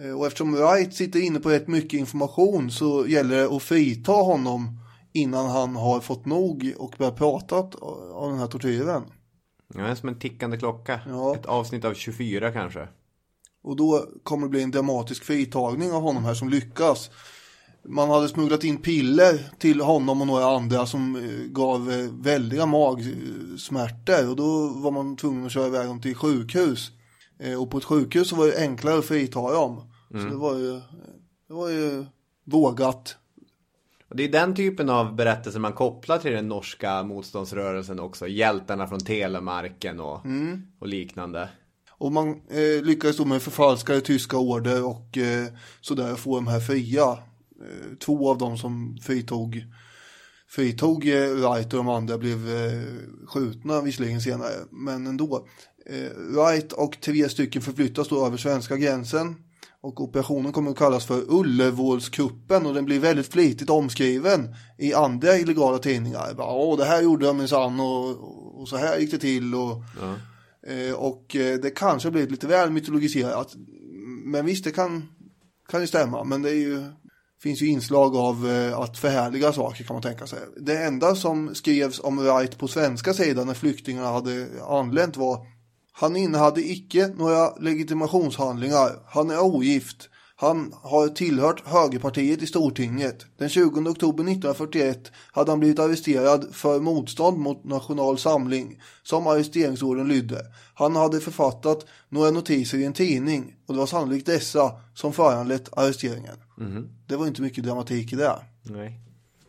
Eh, 0.00 0.18
och 0.18 0.26
eftersom 0.26 0.52
Wright 0.52 0.94
sitter 0.94 1.20
inne 1.20 1.40
på 1.40 1.48
rätt 1.48 1.68
mycket 1.68 2.00
information 2.00 2.70
så 2.70 3.06
gäller 3.06 3.36
det 3.36 3.56
att 3.56 3.62
frita 3.62 4.12
honom 4.12 4.80
innan 5.12 5.46
han 5.46 5.76
har 5.76 6.00
fått 6.00 6.26
nog 6.26 6.74
och 6.76 6.94
börjat 6.98 7.16
prata 7.16 7.56
av 8.12 8.30
den 8.30 8.38
här 8.38 8.46
tortyren. 8.46 9.02
Ja, 9.74 9.82
det 9.82 9.90
är 9.90 9.94
som 9.94 10.08
en 10.08 10.18
tickande 10.18 10.58
klocka. 10.58 11.00
Ja. 11.08 11.34
Ett 11.34 11.46
avsnitt 11.46 11.84
av 11.84 11.94
24 11.94 12.52
kanske. 12.52 12.88
Och 13.62 13.76
då 13.76 14.06
kommer 14.22 14.46
det 14.46 14.50
bli 14.50 14.62
en 14.62 14.70
dramatisk 14.70 15.24
fritagning 15.24 15.92
av 15.92 16.02
honom 16.02 16.24
här 16.24 16.34
som 16.34 16.48
lyckas. 16.48 17.10
Man 17.88 18.10
hade 18.10 18.28
smugglat 18.28 18.64
in 18.64 18.76
piller 18.82 19.38
till 19.58 19.80
honom 19.80 20.20
och 20.20 20.26
några 20.26 20.44
andra 20.56 20.86
som 20.86 21.16
eh, 21.16 21.22
gav 21.52 21.90
eh, 21.92 22.10
väldiga 22.20 22.66
magsmärtor 22.66 24.30
och 24.30 24.36
då 24.36 24.68
var 24.68 24.90
man 24.90 25.16
tvungen 25.16 25.46
att 25.46 25.52
köra 25.52 25.66
iväg 25.66 25.86
dem 25.86 26.00
till 26.00 26.14
sjukhus. 26.14 26.90
Eh, 27.38 27.62
Och 27.62 27.70
på 27.70 27.78
ett 27.78 27.84
sjukhus 27.84 28.28
så 28.28 28.36
var 28.36 28.46
det 28.46 28.58
enklare 28.58 28.98
att 28.98 29.04
frita 29.04 29.52
dem. 29.52 29.80
Så 30.10 30.16
det 30.16 30.36
var 30.36 30.54
ju, 30.56 30.72
det 31.48 31.54
var 31.54 31.68
ju 31.68 32.04
vågat. 32.44 33.16
Och 34.08 34.16
det 34.16 34.24
är 34.24 34.28
den 34.28 34.54
typen 34.54 34.90
av 34.90 35.14
berättelser 35.16 35.60
man 35.60 35.72
kopplar 35.72 36.18
till 36.18 36.32
den 36.32 36.48
norska 36.48 37.02
motståndsrörelsen 37.02 38.00
också. 38.00 38.28
Hjältarna 38.28 38.86
från 38.86 39.00
Telemarken 39.00 40.00
och, 40.00 40.20
och 40.80 40.88
liknande. 40.88 41.48
Och 41.90 42.12
man 42.12 42.28
eh, 42.50 42.82
lyckades 42.84 43.16
då 43.16 43.24
med 43.24 43.42
förfalskade 43.42 44.00
tyska 44.00 44.38
order 44.38 44.84
och 44.84 45.18
eh, 45.18 45.46
sådär 45.80 46.14
få 46.14 46.34
de 46.34 46.46
här 46.46 46.60
fria. 46.60 47.18
Eh, 47.62 47.96
två 48.04 48.30
av 48.30 48.38
dem 48.38 48.58
som 48.58 48.98
fritog, 49.02 49.64
fritog 50.48 51.08
eh, 51.08 51.30
Wright 51.30 51.72
och 51.72 51.76
de 51.76 51.88
andra 51.88 52.18
blev 52.18 52.48
eh, 52.48 52.82
skjutna 53.26 53.80
visserligen 53.80 54.20
senare. 54.20 54.52
Men 54.70 55.06
ändå. 55.06 55.46
Wright 56.16 56.72
och 56.72 57.00
tre 57.00 57.28
stycken 57.28 57.62
förflyttas 57.62 58.08
då 58.08 58.26
över 58.26 58.36
svenska 58.36 58.76
gränsen. 58.76 59.34
Och 59.80 60.00
operationen 60.00 60.52
kommer 60.52 60.70
att 60.70 60.78
kallas 60.78 61.06
för 61.06 61.22
Ullevålskuppen 61.28 62.66
och 62.66 62.74
den 62.74 62.84
blir 62.84 63.00
väldigt 63.00 63.32
flitigt 63.32 63.70
omskriven 63.70 64.54
i 64.78 64.94
andra 64.94 65.36
illegala 65.36 65.78
tidningar. 65.78 66.34
Bara, 66.34 66.54
Åh, 66.54 66.78
det 66.78 66.84
här 66.84 67.02
gjorde 67.02 67.26
de 67.26 67.36
minsann 67.36 67.80
och, 67.80 68.60
och 68.60 68.68
så 68.68 68.76
här 68.76 68.98
gick 68.98 69.10
det 69.10 69.18
till 69.18 69.54
och 69.54 69.82
Eh, 70.66 70.94
och 70.94 71.26
det 71.62 71.76
kanske 71.76 72.06
har 72.06 72.12
blivit 72.12 72.30
lite 72.30 72.46
väl 72.46 72.70
mytologiserat. 72.70 73.54
Men 74.24 74.46
visst, 74.46 74.64
det 74.64 74.70
kan, 74.70 75.08
kan 75.68 75.80
ju 75.80 75.86
stämma. 75.86 76.24
Men 76.24 76.42
det 76.42 76.50
är 76.50 76.54
ju, 76.54 76.84
finns 77.42 77.62
ju 77.62 77.66
inslag 77.66 78.16
av 78.16 78.50
eh, 78.50 78.78
att 78.78 78.98
förhärliga 78.98 79.52
saker 79.52 79.84
kan 79.84 79.94
man 79.94 80.02
tänka 80.02 80.26
sig. 80.26 80.38
Det 80.56 80.82
enda 80.82 81.14
som 81.14 81.54
skrevs 81.54 82.00
om 82.00 82.18
Wright 82.18 82.58
på 82.58 82.68
svenska 82.68 83.14
sidan 83.14 83.46
när 83.46 83.54
flyktingarna 83.54 84.08
hade 84.08 84.46
anlänt 84.68 85.16
var 85.16 85.46
Han 85.92 86.16
innehade 86.16 86.60
icke 86.60 87.08
några 87.16 87.56
legitimationshandlingar. 87.56 88.90
Han 89.06 89.30
är 89.30 89.40
ogift. 89.40 90.08
Han 90.38 90.74
har 90.82 91.08
tillhört 91.08 91.66
högerpartiet 91.66 92.42
i 92.42 92.46
Stortinget. 92.46 93.26
Den 93.38 93.48
20 93.48 93.90
oktober 93.90 94.24
1941 94.24 95.12
hade 95.32 95.52
han 95.52 95.60
blivit 95.60 95.78
arresterad 95.78 96.46
för 96.52 96.80
motstånd 96.80 97.38
mot 97.38 97.64
National 97.64 98.18
Samling, 98.18 98.82
som 99.02 99.26
arresteringsorden 99.26 100.08
lydde. 100.08 100.40
Han 100.74 100.96
hade 100.96 101.20
författat 101.20 101.86
några 102.08 102.30
notiser 102.30 102.78
i 102.78 102.84
en 102.84 102.92
tidning 102.92 103.54
och 103.66 103.74
det 103.74 103.80
var 103.80 103.86
sannolikt 103.86 104.26
dessa 104.26 104.72
som 104.94 105.12
föranlett 105.12 105.78
arresteringen. 105.78 106.36
Det 107.06 107.16
var 107.16 107.26
inte 107.26 107.42
mycket 107.42 107.64
dramatik 107.64 108.12
i 108.12 108.16
det. 108.16 108.36
Nej. 108.62 109.00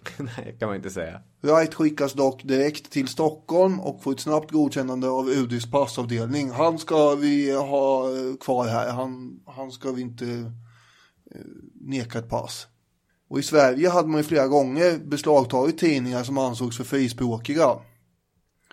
Nej, 0.18 0.56
kan 0.60 0.68
man 0.68 0.76
inte 0.76 0.90
säga. 0.90 1.22
Wright 1.42 1.74
skickas 1.74 2.14
dock 2.14 2.44
direkt 2.44 2.92
till 2.92 3.08
Stockholm 3.08 3.80
och 3.80 4.04
får 4.04 4.12
ett 4.12 4.20
snabbt 4.20 4.52
godkännande 4.52 5.10
av 5.10 5.30
UDs 5.30 5.72
passavdelning. 5.72 6.52
Han 6.52 6.80
ska 6.80 7.16
vi 7.16 7.52
ha 7.52 8.06
kvar 8.40 8.68
här. 8.68 8.92
Han, 8.92 9.40
han 9.46 9.72
ska 9.72 9.92
vi 9.92 10.02
inte 10.02 10.26
eh, 11.32 11.42
neka 11.82 12.20
ett 12.20 12.30
pass. 12.30 12.68
Och 13.30 13.40
i 13.40 13.44
Sverige 13.44 13.90
hade 13.90 14.08
man 14.08 14.18
ju 14.18 14.24
flera 14.24 14.48
gånger 14.48 14.98
beslagtagit 14.98 15.78
tidningar 15.78 16.24
som 16.24 16.38
ansågs 16.38 16.78
för 16.78 16.84
frispråkiga. 16.84 17.68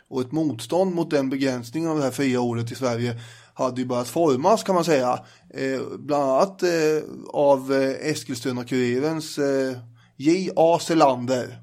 Och 0.08 0.20
ett 0.20 0.32
motstånd 0.32 0.94
mot 0.94 1.10
den 1.10 1.30
begränsningen 1.30 1.90
av 1.90 1.96
det 1.96 2.02
här 2.02 2.10
fria 2.10 2.40
ordet 2.40 2.72
i 2.72 2.74
Sverige 2.74 3.20
hade 3.54 3.80
ju 3.80 3.86
börjat 3.86 4.08
formas 4.08 4.62
kan 4.62 4.74
man 4.74 4.84
säga. 4.84 5.24
Eh, 5.56 5.80
bland 5.98 6.24
annat 6.24 6.62
eh, 6.62 6.70
av 7.28 7.72
eh, 7.72 8.10
Eskilstuna-Kurirens 8.10 9.38
eh, 9.38 9.78
J.A. 10.16 10.78
Selander. 10.78 11.58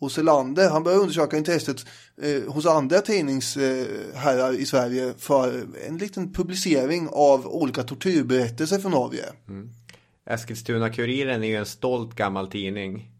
Och 0.00 0.12
Selander, 0.12 0.70
han 0.70 0.82
började 0.82 1.02
undersöka 1.02 1.36
intresset 1.36 1.86
eh, 2.22 2.52
hos 2.52 2.66
andra 2.66 3.00
tidningsherrar 3.00 4.52
i 4.52 4.66
Sverige 4.66 5.14
för 5.18 5.66
en 5.88 5.98
liten 5.98 6.32
publicering 6.32 7.08
av 7.12 7.46
olika 7.46 7.82
tortyrberättelser 7.82 8.78
från 8.78 8.92
Norge. 8.92 9.24
Eskilstuna-Kuriren 10.30 11.42
är 11.42 11.48
ju 11.48 11.56
en 11.56 11.66
stolt 11.66 12.14
gammal 12.14 12.48
tidning. 12.50 13.10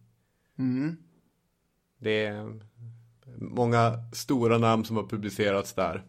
Det 2.00 2.24
är 2.24 2.60
många 3.38 3.92
stora 4.12 4.58
namn 4.58 4.84
som 4.84 4.96
har 4.96 5.08
publicerats 5.08 5.72
där. 5.72 6.04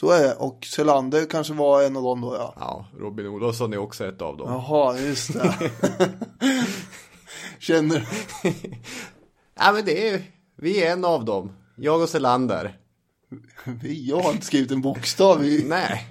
Så 0.00 0.10
är 0.10 0.22
det. 0.22 0.34
Och 0.34 0.64
Selander 0.64 1.26
kanske 1.26 1.52
var 1.52 1.82
en 1.82 1.96
av 1.96 2.02
dem 2.02 2.20
då 2.20 2.34
ja. 2.34 2.54
Ja, 2.58 2.86
Robin 2.98 3.26
Olofsson 3.26 3.72
är 3.72 3.78
också 3.78 4.06
ett 4.08 4.22
av 4.22 4.36
dem. 4.36 4.48
Jaha, 4.52 4.98
just 4.98 5.32
det. 5.32 5.70
Känner 7.58 8.08
Ja, 9.54 9.72
men 9.72 9.84
det 9.84 10.08
är, 10.08 10.22
vi 10.56 10.82
är 10.84 10.92
en 10.92 11.04
av 11.04 11.24
dem. 11.24 11.52
Jag 11.76 12.00
och 12.02 12.08
Selander. 12.08 12.78
jag 13.82 14.20
har 14.20 14.32
inte 14.32 14.46
skrivit 14.46 14.70
en 14.70 14.80
bokstav. 14.82 15.44
i- 15.44 15.64
Nej. 15.68 16.08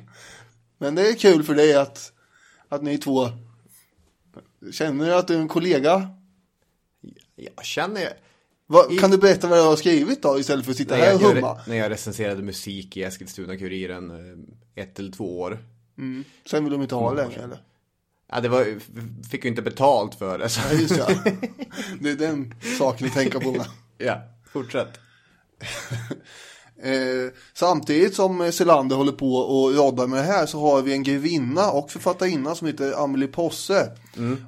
Men 0.78 0.96
det 0.96 1.10
är 1.10 1.14
kul 1.14 1.44
för 1.44 1.56
dig 1.56 1.74
att, 1.76 2.12
att 2.70 2.84
ni 2.84 2.98
två 2.98 3.28
känner 4.72 5.06
du 5.06 5.16
att 5.16 5.28
du 5.28 5.36
är 5.36 5.40
en 5.40 5.48
kollega. 5.48 6.10
Jag 7.36 7.66
känner... 7.66 8.14
Vad, 8.72 8.92
I- 8.94 8.98
Kan 8.98 9.12
du 9.12 9.18
berätta 9.18 9.48
vad 9.48 9.58
du 9.60 9.64
har 9.64 9.76
skrivit 9.76 10.22
då 10.22 10.40
istället 10.40 10.66
för 10.66 10.72
att 10.72 10.78
sitta 10.78 10.96
här 10.96 11.16
och 11.16 11.22
jag, 11.22 11.28
humma? 11.34 11.60
när 11.68 11.76
jag 11.76 11.92
recenserade 11.92 12.42
musik 12.44 12.98
i 12.98 13.04
Eskilstuna-Kuriren 13.04 14.10
eh, 14.76 14.84
ett 14.84 15.00
eller 15.00 15.12
två 15.12 15.40
år. 15.40 15.60
Sen 16.46 16.64
vill 16.64 16.74
de 16.74 16.82
inte 16.82 16.96
ha 16.96 17.14
längre 17.14 17.44
eller? 17.44 17.64
Ja, 18.32 18.42
det 18.42 18.50
var, 18.50 18.66
fick 19.30 19.44
ju 19.44 19.50
inte 19.50 19.62
betalt 19.62 20.16
för 20.16 20.38
det. 20.40 20.50
Så. 20.50 20.62
Ja, 20.72 20.80
just 20.80 20.96
det. 20.96 21.38
Det 22.00 22.10
är 22.12 22.16
den 22.16 22.54
saken 22.78 23.08
att 23.08 23.14
tänka 23.14 23.40
på. 23.40 23.66
Ja, 23.98 24.22
fortsätt. 24.52 25.00
Eh, 26.84 27.32
samtidigt 27.54 28.16
som 28.16 28.52
Selander 28.52 28.96
håller 28.96 29.12
på 29.12 29.36
och 29.36 29.76
roddar 29.76 30.08
med 30.08 30.20
det 30.20 30.32
här 30.32 30.46
så 30.46 30.60
har 30.60 30.82
vi 30.82 30.94
en 30.94 31.04
grevinna 31.04 31.72
och 31.72 31.92
författarinna 31.92 32.56
som 32.56 32.68
heter 32.68 33.04
Amelie 33.04 33.28
Posse. 33.28 33.92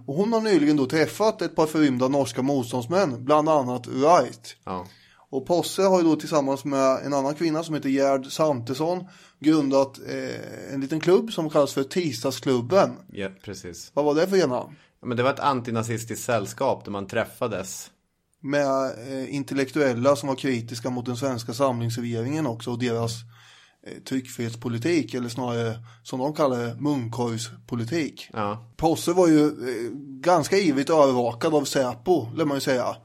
Och 0.05 0.15
hon 0.15 0.33
har 0.33 0.41
nyligen 0.41 0.77
då 0.77 0.85
träffat 0.85 1.41
ett 1.41 1.55
par 1.55 1.67
förrymda 1.67 2.07
norska 2.07 2.41
motståndsmän, 2.41 3.25
bland 3.25 3.49
annat 3.49 3.87
Wright. 3.87 4.55
Ja. 4.63 4.85
Och 5.29 5.45
Posse 5.45 5.83
har 5.83 6.01
ju 6.01 6.07
då 6.07 6.15
tillsammans 6.15 6.65
med 6.65 7.05
en 7.05 7.13
annan 7.13 7.35
kvinna 7.35 7.63
som 7.63 7.75
heter 7.75 7.89
Gerd 7.89 8.31
Santesson 8.31 9.07
grundat 9.39 9.99
eh, 10.07 10.73
en 10.73 10.81
liten 10.81 10.99
klubb 10.99 11.31
som 11.31 11.49
kallas 11.49 11.73
för 11.73 11.83
Tisdagsklubben. 11.83 12.91
Ja, 13.11 13.29
precis. 13.43 13.91
Vad 13.93 14.05
var 14.05 14.15
det 14.15 14.27
för 14.27 14.37
ena? 14.37 14.55
Ja, 14.55 14.71
Men 15.05 15.17
det 15.17 15.23
var 15.23 15.29
ett 15.33 15.39
antinazistiskt 15.39 16.25
sällskap 16.25 16.85
där 16.85 16.91
man 16.91 17.07
träffades. 17.07 17.91
Med 18.41 18.85
eh, 19.07 19.35
intellektuella 19.35 20.15
som 20.15 20.29
var 20.29 20.35
kritiska 20.35 20.89
mot 20.89 21.05
den 21.05 21.17
svenska 21.17 21.53
samlingsregeringen 21.53 22.47
också 22.47 22.71
och 22.71 22.79
deras 22.79 23.11
eh, 23.87 24.03
tryckfrihetspolitik 24.03 25.13
eller 25.13 25.29
snarare 25.29 25.79
som 26.03 26.19
de 26.19 26.33
kallar 26.33 26.59
det 26.59 26.75
munkorgspolitik. 26.81 28.29
Ja, 28.33 28.65
Posse 28.77 29.13
var 29.13 29.27
ju 29.27 29.45
eh, 29.45 29.91
ganska 30.21 30.57
ivrigt 30.57 30.89
övervakad 30.89 31.53
av 31.55 31.63
Säpo, 31.65 32.27
lär 32.35 32.45
man 32.45 32.57
ju 32.57 32.61
säga. 32.61 32.95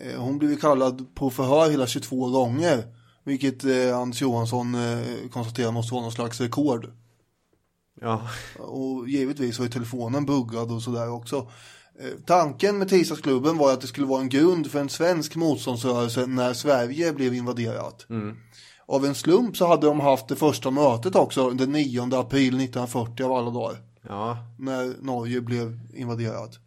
Eh, 0.00 0.20
hon 0.20 0.38
blev 0.38 0.50
ju 0.50 0.56
kallad 0.56 1.14
på 1.14 1.30
förhör 1.30 1.70
hela 1.70 1.86
22 1.86 2.30
gånger. 2.30 2.84
Vilket 3.24 3.64
eh, 3.64 3.98
Anders 3.98 4.22
Johansson 4.22 4.74
eh, 4.74 5.28
konstaterar 5.32 5.70
måste 5.72 5.94
vara 5.94 6.02
någon 6.02 6.12
slags 6.12 6.40
rekord. 6.40 6.92
ja, 8.00 8.28
Och 8.58 9.08
givetvis 9.08 9.58
var 9.58 9.66
ju 9.66 9.72
telefonen 9.72 10.26
buggad 10.26 10.72
och 10.72 10.82
sådär 10.82 11.10
också. 11.10 11.50
Eh, 12.00 12.10
tanken 12.26 12.78
med 12.78 12.88
tisdagsklubben 12.88 13.56
var 13.56 13.72
att 13.72 13.80
det 13.80 13.86
skulle 13.86 14.06
vara 14.06 14.20
en 14.20 14.28
grund 14.28 14.70
för 14.70 14.80
en 14.80 14.88
svensk 14.88 15.36
motståndsrörelse 15.36 16.26
när 16.26 16.54
Sverige 16.54 17.12
blev 17.12 17.34
invaderat. 17.34 18.06
Av 18.86 19.04
en 19.06 19.14
slump 19.14 19.56
så 19.56 19.66
hade 19.66 19.86
de 19.86 20.00
haft 20.00 20.28
det 20.28 20.36
första 20.36 20.70
mötet 20.70 21.14
också 21.16 21.50
den 21.50 21.72
9 21.72 22.02
april 22.02 22.48
1940 22.48 23.24
av 23.24 23.32
alla 23.32 23.50
dagar. 23.50 23.78
ja. 24.08 24.38
När 24.58 24.94
Norge 25.00 25.40
blev 25.40 25.80
invaderat. 25.94 26.58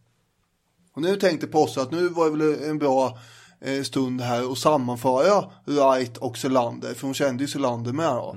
Och 0.93 1.01
nu 1.01 1.15
tänkte 1.15 1.47
Posse 1.47 1.81
att 1.81 1.91
nu 1.91 2.07
var 2.07 2.25
det 2.25 2.31
väl 2.31 2.69
en 2.69 2.77
bra 2.79 3.17
eh, 3.61 3.83
stund 3.83 4.21
här 4.21 4.51
att 4.51 4.57
sammanföra 4.57 5.45
Wright 5.65 6.17
och 6.17 6.37
Selander. 6.37 6.93
För 6.93 7.07
hon 7.07 7.13
kände 7.13 7.43
ju 7.43 7.47
Selander 7.47 7.93
med 7.93 8.15
då. 8.15 8.35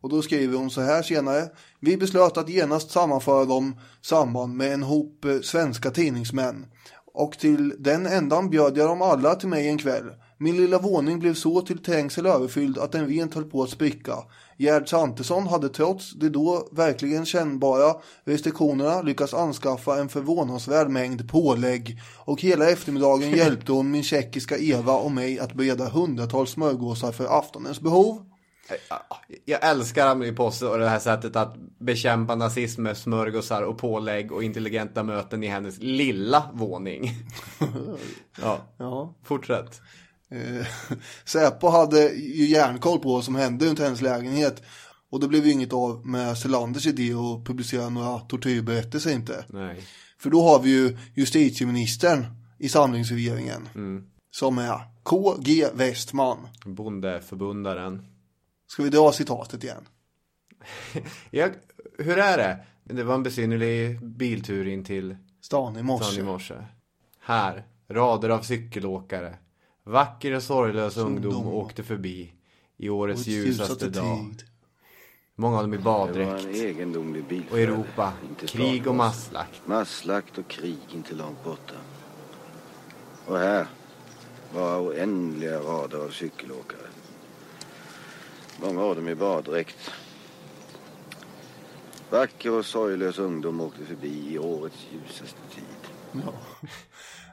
Och 0.00 0.08
då 0.08 0.22
skriver 0.22 0.58
hon 0.58 0.70
så 0.70 0.80
här 0.80 1.02
senare. 1.02 1.48
Vi 1.80 1.96
beslöt 1.96 2.36
att 2.36 2.48
genast 2.48 2.90
sammanföra 2.90 3.44
dem 3.44 3.76
samman 4.02 4.56
med 4.56 4.72
en 4.72 4.82
hop 4.82 5.24
eh, 5.24 5.40
svenska 5.40 5.90
tidningsmän. 5.90 6.66
Och 7.14 7.38
till 7.38 7.74
den 7.78 8.06
ändan 8.06 8.50
bjöd 8.50 8.76
jag 8.76 8.88
dem 8.88 9.02
alla 9.02 9.34
till 9.34 9.48
mig 9.48 9.68
en 9.68 9.78
kväll. 9.78 10.10
Min 10.38 10.56
lilla 10.56 10.78
våning 10.78 11.18
blev 11.18 11.34
så 11.34 11.60
till 11.60 11.78
trängsel 11.78 12.26
överfylld 12.26 12.78
att 12.78 12.92
den 12.92 13.06
rent 13.06 13.34
höll 13.34 13.44
på 13.44 13.62
att 13.62 13.70
spricka. 13.70 14.14
Gerd 14.58 14.88
Santesson 14.88 15.46
hade 15.46 15.68
trots 15.68 16.12
de 16.12 16.28
då 16.28 16.68
verkligen 16.72 17.26
kännbara 17.26 17.94
restriktionerna 18.24 19.02
lyckats 19.02 19.34
anskaffa 19.34 20.00
en 20.00 20.08
förvånansvärd 20.08 20.88
mängd 20.88 21.28
pålägg 21.28 22.00
och 22.24 22.40
hela 22.40 22.70
eftermiddagen 22.70 23.30
hjälpte 23.36 23.72
hon 23.72 23.90
min 23.90 24.02
tjeckiska 24.02 24.58
Eva 24.58 24.92
och 24.92 25.12
mig 25.12 25.38
att 25.38 25.54
bereda 25.54 25.88
hundratals 25.88 26.50
smörgåsar 26.50 27.12
för 27.12 27.38
aftonens 27.38 27.80
behov. 27.80 28.29
Jag 29.44 29.64
älskar 29.64 30.06
Amelie 30.06 30.32
Posse 30.32 30.66
och 30.66 30.78
det 30.78 30.88
här 30.88 30.98
sättet 30.98 31.36
att 31.36 31.56
bekämpa 31.78 32.34
nazism 32.34 32.82
med 32.82 32.96
smörgåsar 32.96 33.62
och 33.62 33.78
pålägg 33.78 34.32
och 34.32 34.44
intelligenta 34.44 35.02
möten 35.02 35.42
i 35.42 35.46
hennes 35.46 35.78
lilla 35.78 36.50
våning. 36.52 37.10
ja, 38.42 38.58
Ja. 38.78 39.14
fortsätt. 39.24 39.80
Eh, 40.30 40.66
Säpo 41.24 41.68
hade 41.68 42.08
ju 42.12 42.44
järnkoll 42.46 42.98
på 42.98 43.12
vad 43.12 43.24
som 43.24 43.34
hände 43.34 43.66
runt 43.66 43.78
hennes 43.78 44.00
lägenhet. 44.00 44.62
Och 45.10 45.20
det 45.20 45.28
blev 45.28 45.46
ju 45.46 45.52
inget 45.52 45.72
av 45.72 46.06
med 46.06 46.38
Selanders 46.38 46.86
idé 46.86 47.12
att 47.14 47.44
publicera 47.46 47.88
några 47.88 48.18
tortyrberättelser 48.18 49.10
inte. 49.12 49.44
Nej. 49.48 49.82
För 50.18 50.30
då 50.30 50.42
har 50.42 50.60
vi 50.62 50.70
ju 50.70 50.98
justitieministern 51.14 52.26
i 52.58 52.68
samlingsregeringen. 52.68 53.68
Som 54.30 54.58
är 54.58 54.80
KG 55.02 55.66
Westman. 55.74 56.38
Bondeförbundaren. 56.64 58.06
Ska 58.70 58.82
vi 58.82 58.90
dra 58.90 59.12
citatet 59.12 59.64
igen? 59.64 59.88
Jag, 61.30 61.54
hur 61.98 62.18
är 62.18 62.38
det? 62.38 62.58
Det 62.84 63.02
var 63.02 63.14
en 63.14 63.22
besynnerlig 63.22 64.06
biltur 64.06 64.66
in 64.66 64.84
till 64.84 65.16
Stan 65.40 65.76
i 65.76 65.82
morse. 65.82 66.04
stan 66.04 66.18
i 66.18 66.22
morse. 66.22 66.54
Här, 67.20 67.64
rader 67.88 68.28
av 68.28 68.40
cykelåkare. 68.40 69.36
Vacker 69.84 70.34
och 70.34 70.42
sorglös 70.42 70.96
ungdom 70.96 71.34
ungdom. 71.34 71.54
åkte 71.54 71.82
förbi 71.82 72.32
i 72.76 72.88
årets 72.88 73.26
ljusaste 73.26 73.88
dag. 73.88 74.18
tid. 74.18 74.42
Många 75.34 75.56
av 75.56 75.62
dem 75.62 75.74
i 75.74 75.78
baddräkt. 75.78 76.44
Och 77.50 77.58
Europa, 77.58 78.12
krig 78.46 78.86
och 78.86 78.94
masslakt. 78.94 79.66
Masslakt 79.66 80.38
och 80.38 80.48
krig 80.48 80.78
inte 80.94 81.14
långt 81.14 81.44
borta. 81.44 81.74
Och 83.26 83.38
här 83.38 83.66
var 84.54 84.80
oändliga 84.80 85.60
rader 85.60 85.98
av 85.98 86.10
cykelåkare. 86.10 86.89
Många 88.62 88.82
av 88.82 88.96
dem 88.96 89.08
i 89.08 89.14
baddräkt. 89.14 89.90
Vacker 92.10 92.52
och 92.52 92.66
sorglös 92.66 93.18
ungdom 93.18 93.60
åkte 93.60 93.84
förbi 93.84 94.32
i 94.34 94.38
årets 94.38 94.86
ljusaste 94.92 95.38
tid. 95.54 96.22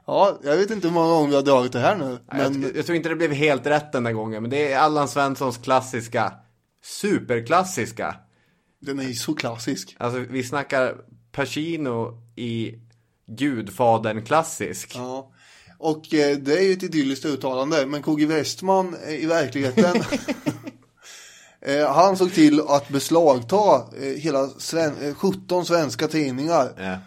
Ja, 0.06 0.40
jag 0.44 0.58
vet 0.58 0.72
inte 0.72 0.88
hur 0.88 0.94
många 0.94 1.10
gånger 1.14 1.30
vi 1.30 1.36
har 1.36 1.42
dragit 1.44 1.72
det 1.72 1.80
här 1.80 1.96
nu. 1.96 2.20
Men 2.32 2.62
Jag, 2.62 2.78
jag 2.78 2.86
tror 2.86 2.96
inte 2.96 3.10
det 3.10 3.16
blev 3.16 3.32
helt 3.32 3.66
rätt 3.66 3.92
den 3.92 4.04
där 4.04 4.12
gången, 4.12 4.42
men 4.42 4.50
det 4.50 4.72
är 4.72 4.80
Allan 4.80 5.08
Svenssons 5.08 5.58
klassiska, 5.58 6.34
superklassiska. 6.84 8.16
den 8.82 9.00
är 9.00 9.04
ju 9.04 9.14
så 9.14 9.34
klassisk. 9.34 9.96
Alltså 10.00 10.20
vi 10.20 10.44
snackar 10.44 10.96
Pacino 11.32 12.22
i 12.36 12.76
Gudfadern 13.28 14.26
klassisk. 14.26 14.92
Ja. 14.96 15.32
Och 15.80 16.14
eh, 16.14 16.38
det 16.38 16.58
är 16.58 16.62
ju 16.62 16.74
ett 16.74 16.84
idylliskt 16.84 17.26
uttalande. 17.26 17.86
Men 17.86 18.02
KG 18.02 18.26
Westman 18.26 18.96
i 19.08 19.26
verkligheten. 19.26 19.96
eh, 21.62 21.94
han 21.94 22.18
såg 22.18 22.34
till 22.34 22.62
att 22.68 22.90
beslagta 22.90 23.76
eh, 23.76 24.20
hela 24.20 24.48
sven- 24.48 24.98
eh, 25.02 25.14
17 25.16 25.66
svenska 25.66 26.08
tidningar. 26.08 26.74
Ja. 26.78 26.98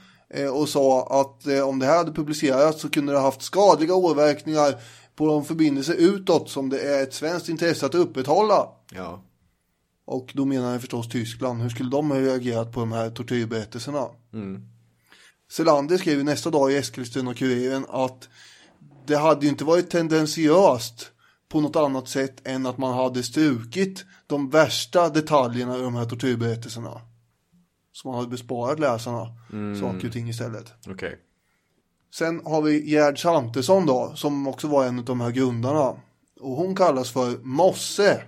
Eh, 0.40 0.50
och 0.56 0.68
sa 0.68 1.06
att 1.20 1.46
eh, 1.46 1.68
om 1.68 1.78
det 1.78 1.86
här 1.86 1.96
hade 1.96 2.12
publicerats 2.12 2.80
så 2.80 2.90
kunde 2.90 3.12
det 3.12 3.18
ha 3.18 3.24
haft 3.24 3.42
skadliga 3.42 3.94
återverkningar 3.94 4.74
på 5.16 5.26
de 5.26 5.44
förbindelser 5.44 5.94
utåt 5.94 6.50
som 6.50 6.68
det 6.68 6.80
är 6.80 7.02
ett 7.02 7.14
svenskt 7.14 7.48
intresse 7.48 7.86
att 7.86 7.94
upprätthålla. 7.94 8.66
ja. 8.94 9.22
Och 10.06 10.30
då 10.34 10.44
menar 10.44 10.72
jag 10.72 10.80
förstås 10.80 11.08
Tyskland. 11.08 11.62
Hur 11.62 11.68
skulle 11.68 11.90
de 11.90 12.10
ha 12.10 12.18
reagerat 12.20 12.72
på 12.72 12.80
de 12.80 12.92
här 12.92 13.10
tortyrberättelserna? 13.10 14.06
Selander 15.52 15.98
skrev 15.98 16.24
nästa 16.24 16.50
dag 16.50 16.72
i 16.72 16.76
Eskilstuna-Kuriren 16.76 17.86
att 17.88 18.28
det 19.06 19.16
hade 19.16 19.44
ju 19.46 19.48
inte 19.50 19.64
varit 19.64 19.90
tendensiöst 19.90 21.10
på 21.50 21.60
något 21.60 21.76
annat 21.76 22.08
sätt 22.08 22.48
än 22.48 22.66
att 22.66 22.78
man 22.78 22.94
hade 22.94 23.22
strukit 23.22 24.04
de 24.26 24.50
värsta 24.50 25.08
detaljerna 25.08 25.78
i 25.78 25.82
de 25.82 25.94
här 25.94 26.04
tortyrberättelserna. 26.04 27.00
Så 27.92 28.08
man 28.08 28.16
hade 28.16 28.28
besparat 28.28 28.78
läsarna 28.80 29.26
saker 29.80 30.06
och 30.06 30.12
ting 30.12 30.28
istället. 30.28 30.72
Okej. 30.88 31.18
Sen 32.14 32.40
har 32.44 32.62
vi 32.62 32.90
Gerd 32.90 33.22
Santesson 33.22 33.86
då, 33.86 34.12
som 34.14 34.46
också 34.46 34.68
var 34.68 34.84
en 34.86 34.98
av 34.98 35.04
de 35.04 35.20
här 35.20 35.30
grundarna. 35.30 35.96
Och 36.40 36.56
hon 36.56 36.74
kallas 36.74 37.10
för 37.10 37.38
Mosse. 37.42 38.22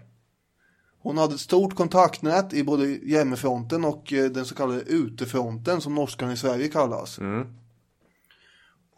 Hon 0.99 1.19
hade 1.19 1.35
ett 1.35 1.41
stort 1.41 1.75
kontaktnät 1.75 2.53
i 2.53 2.65
både 2.65 2.87
hjemmefronten 2.87 3.85
och 3.85 4.13
eh, 4.13 4.31
den 4.31 4.45
så 4.45 4.55
kallade 4.55 4.81
utefronten 4.81 5.81
som 5.81 5.95
norskan 5.95 6.31
i 6.31 6.37
Sverige 6.37 6.69
kallas. 6.69 7.19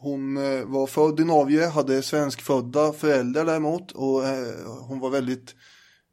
Hon 0.05 0.36
eh, 0.36 0.64
var 0.64 0.86
född 0.86 1.20
i 1.20 1.24
Norge, 1.24 1.66
hade 1.66 2.02
svenskfödda 2.02 2.92
föräldrar 2.92 3.44
däremot 3.44 3.92
och 3.92 4.26
eh, 4.26 4.55
hon 4.80 5.00
var 5.00 5.11
väldigt 5.11 5.55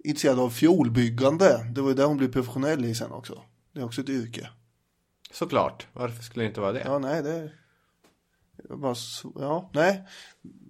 intresserad 0.04 0.40
av 0.40 0.50
fiolbyggande. 0.50 1.66
Det 1.76 1.82
var 1.82 1.90
ju 1.90 1.96
där 1.96 2.06
hon 2.06 2.18
blev 2.18 2.32
professionell 2.32 2.86
i 2.86 2.96
sen 2.96 3.12
också. 3.12 3.42
Det 3.74 3.80
är 3.80 3.86
också 3.86 4.02
ett 4.02 4.10
yrke. 4.10 4.50
Såklart. 5.32 5.88
Varför 5.94 6.24
skulle 6.24 6.46
det 6.46 6.48
inte 6.48 6.62
vara 6.62 6.72
det? 6.72 6.82
Ja, 6.86 7.00
nej, 7.00 7.24
det 7.24 7.52
det 8.68 8.74
är 8.74 8.78
bara 8.78 8.96
så, 8.96 9.32
ja, 9.40 9.70
nej. 9.74 10.04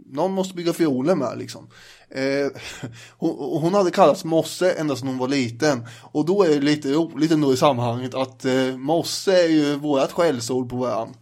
Någon 0.05 0.31
måste 0.31 0.55
bygga 0.55 0.73
fioler 0.73 1.15
med 1.15 1.37
liksom. 1.37 1.69
Eh, 2.09 2.61
hon, 3.17 3.61
hon 3.61 3.73
hade 3.73 3.91
kallats 3.91 4.23
Mosse 4.23 4.71
ända 4.71 4.95
sedan 4.95 5.07
hon 5.07 5.17
var 5.17 5.27
liten. 5.27 5.85
Och 6.11 6.25
då 6.25 6.43
är 6.43 6.49
det 6.49 6.59
lite 6.59 6.93
roligt 6.93 7.31
ändå 7.31 7.53
i 7.53 7.57
sammanhanget 7.57 8.13
att 8.15 8.45
eh, 8.45 8.77
Mosse 8.77 9.43
är 9.43 9.47
ju 9.47 9.75
vårat 9.75 10.11
skällsord 10.11 10.69
på 10.69 10.75
varandra. 10.75 11.15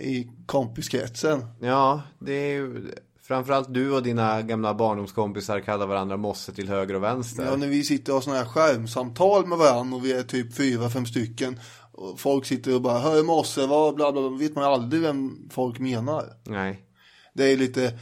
I 0.00 0.30
kompiskretsen. 0.46 1.44
Ja, 1.60 2.02
det 2.18 2.32
är 2.32 2.52
ju 2.52 2.90
framförallt 3.22 3.74
du 3.74 3.92
och 3.92 4.02
dina 4.02 4.42
gamla 4.42 4.74
barndomskompisar 4.74 5.60
kallar 5.60 5.86
varandra 5.86 6.16
mosse 6.16 6.52
till 6.52 6.68
höger 6.68 6.94
och 6.94 7.02
vänster. 7.02 7.44
Ja, 7.44 7.56
när 7.56 7.66
vi 7.66 7.84
sitter 7.84 8.12
och 8.12 8.16
har 8.16 8.22
sådana 8.22 8.40
här 8.40 8.48
skärmsamtal 8.48 9.46
med 9.46 9.58
varandra 9.58 9.96
och 9.96 10.04
vi 10.04 10.12
är 10.12 10.22
typ 10.22 10.54
fyra, 10.56 10.90
fem 10.90 11.06
stycken. 11.06 11.60
Och 11.92 12.20
folk 12.20 12.46
sitter 12.46 12.74
och 12.74 12.82
bara, 12.82 12.98
hör 12.98 13.22
Mosse, 13.22 13.66
vad 13.66 13.94
bla 13.94 14.12
bla 14.12 14.28
bla. 14.28 14.38
Vet 14.38 14.54
man 14.54 14.64
aldrig 14.64 15.02
vem 15.02 15.48
folk 15.50 15.78
menar. 15.78 16.24
Nej. 16.44 16.86
Det 17.34 17.44
är 17.44 17.56
lite 17.56 17.98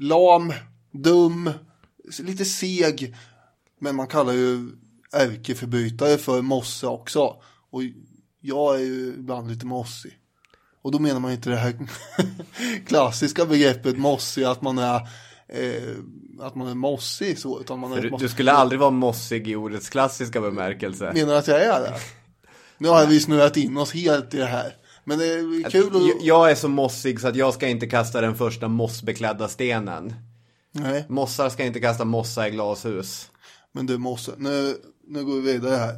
lam, 0.00 0.52
dum, 0.90 1.50
lite 2.20 2.44
seg. 2.44 3.16
Men 3.80 3.96
man 3.96 4.06
kallar 4.06 4.32
ju 4.32 4.70
ärkeförbrytare 5.12 6.18
för 6.18 6.42
mosse 6.42 6.86
också. 6.86 7.36
Och 7.70 7.82
jag 8.40 8.74
är 8.74 8.84
ju 8.84 9.14
ibland 9.18 9.50
lite 9.50 9.66
mossig. 9.66 10.18
Och 10.82 10.92
då 10.92 10.98
menar 10.98 11.20
man 11.20 11.32
inte 11.32 11.50
det 11.50 11.56
här 11.56 11.74
klassiska 12.86 13.46
begreppet 13.46 13.98
mossig, 13.98 14.44
att 14.44 14.62
man 14.62 14.78
är 14.78 14.94
eh, 15.48 15.96
att 16.40 16.54
man 16.54 16.68
är 16.68 16.74
mossig 16.74 17.38
så, 17.38 17.60
utan 17.60 17.78
man 17.78 17.92
är 17.92 18.02
Du, 18.02 18.10
du 18.18 18.28
skulle 18.28 18.52
aldrig 18.52 18.80
vara 18.80 18.90
mossig 18.90 19.48
i 19.48 19.56
ordets 19.56 19.88
klassiska 19.88 20.40
bemärkelse. 20.40 21.12
Menar 21.14 21.32
du 21.32 21.38
att 21.38 21.48
jag 21.48 21.62
är 21.62 21.80
det? 21.80 21.94
Nu 22.78 22.88
har 22.88 23.06
vi 23.06 23.20
snurrat 23.20 23.56
in 23.56 23.76
oss 23.76 23.92
helt 23.92 24.34
i 24.34 24.36
det 24.36 24.46
här. 24.46 24.76
Men 25.04 25.18
det 25.18 25.24
är 25.24 25.70
kul 25.70 25.90
Jag, 25.92 26.16
att... 26.16 26.24
jag 26.24 26.50
är 26.50 26.54
så 26.54 26.68
mossig 26.68 27.20
så 27.20 27.28
att 27.28 27.36
jag 27.36 27.54
ska 27.54 27.68
inte 27.68 27.86
kasta 27.86 28.20
den 28.20 28.34
första 28.34 28.68
mossbeklädda 28.68 29.48
stenen. 29.48 30.14
Nej, 30.72 31.04
Mossar 31.08 31.48
ska 31.48 31.64
inte 31.64 31.80
kasta 31.80 32.04
mossa 32.04 32.48
i 32.48 32.50
glashus. 32.50 33.30
men 33.72 33.86
du 33.86 33.98
måste. 33.98 34.32
Nu, 34.36 34.76
nu 35.06 35.24
går 35.24 35.34
vi 35.34 35.52
vidare 35.52 35.76
här. 35.76 35.94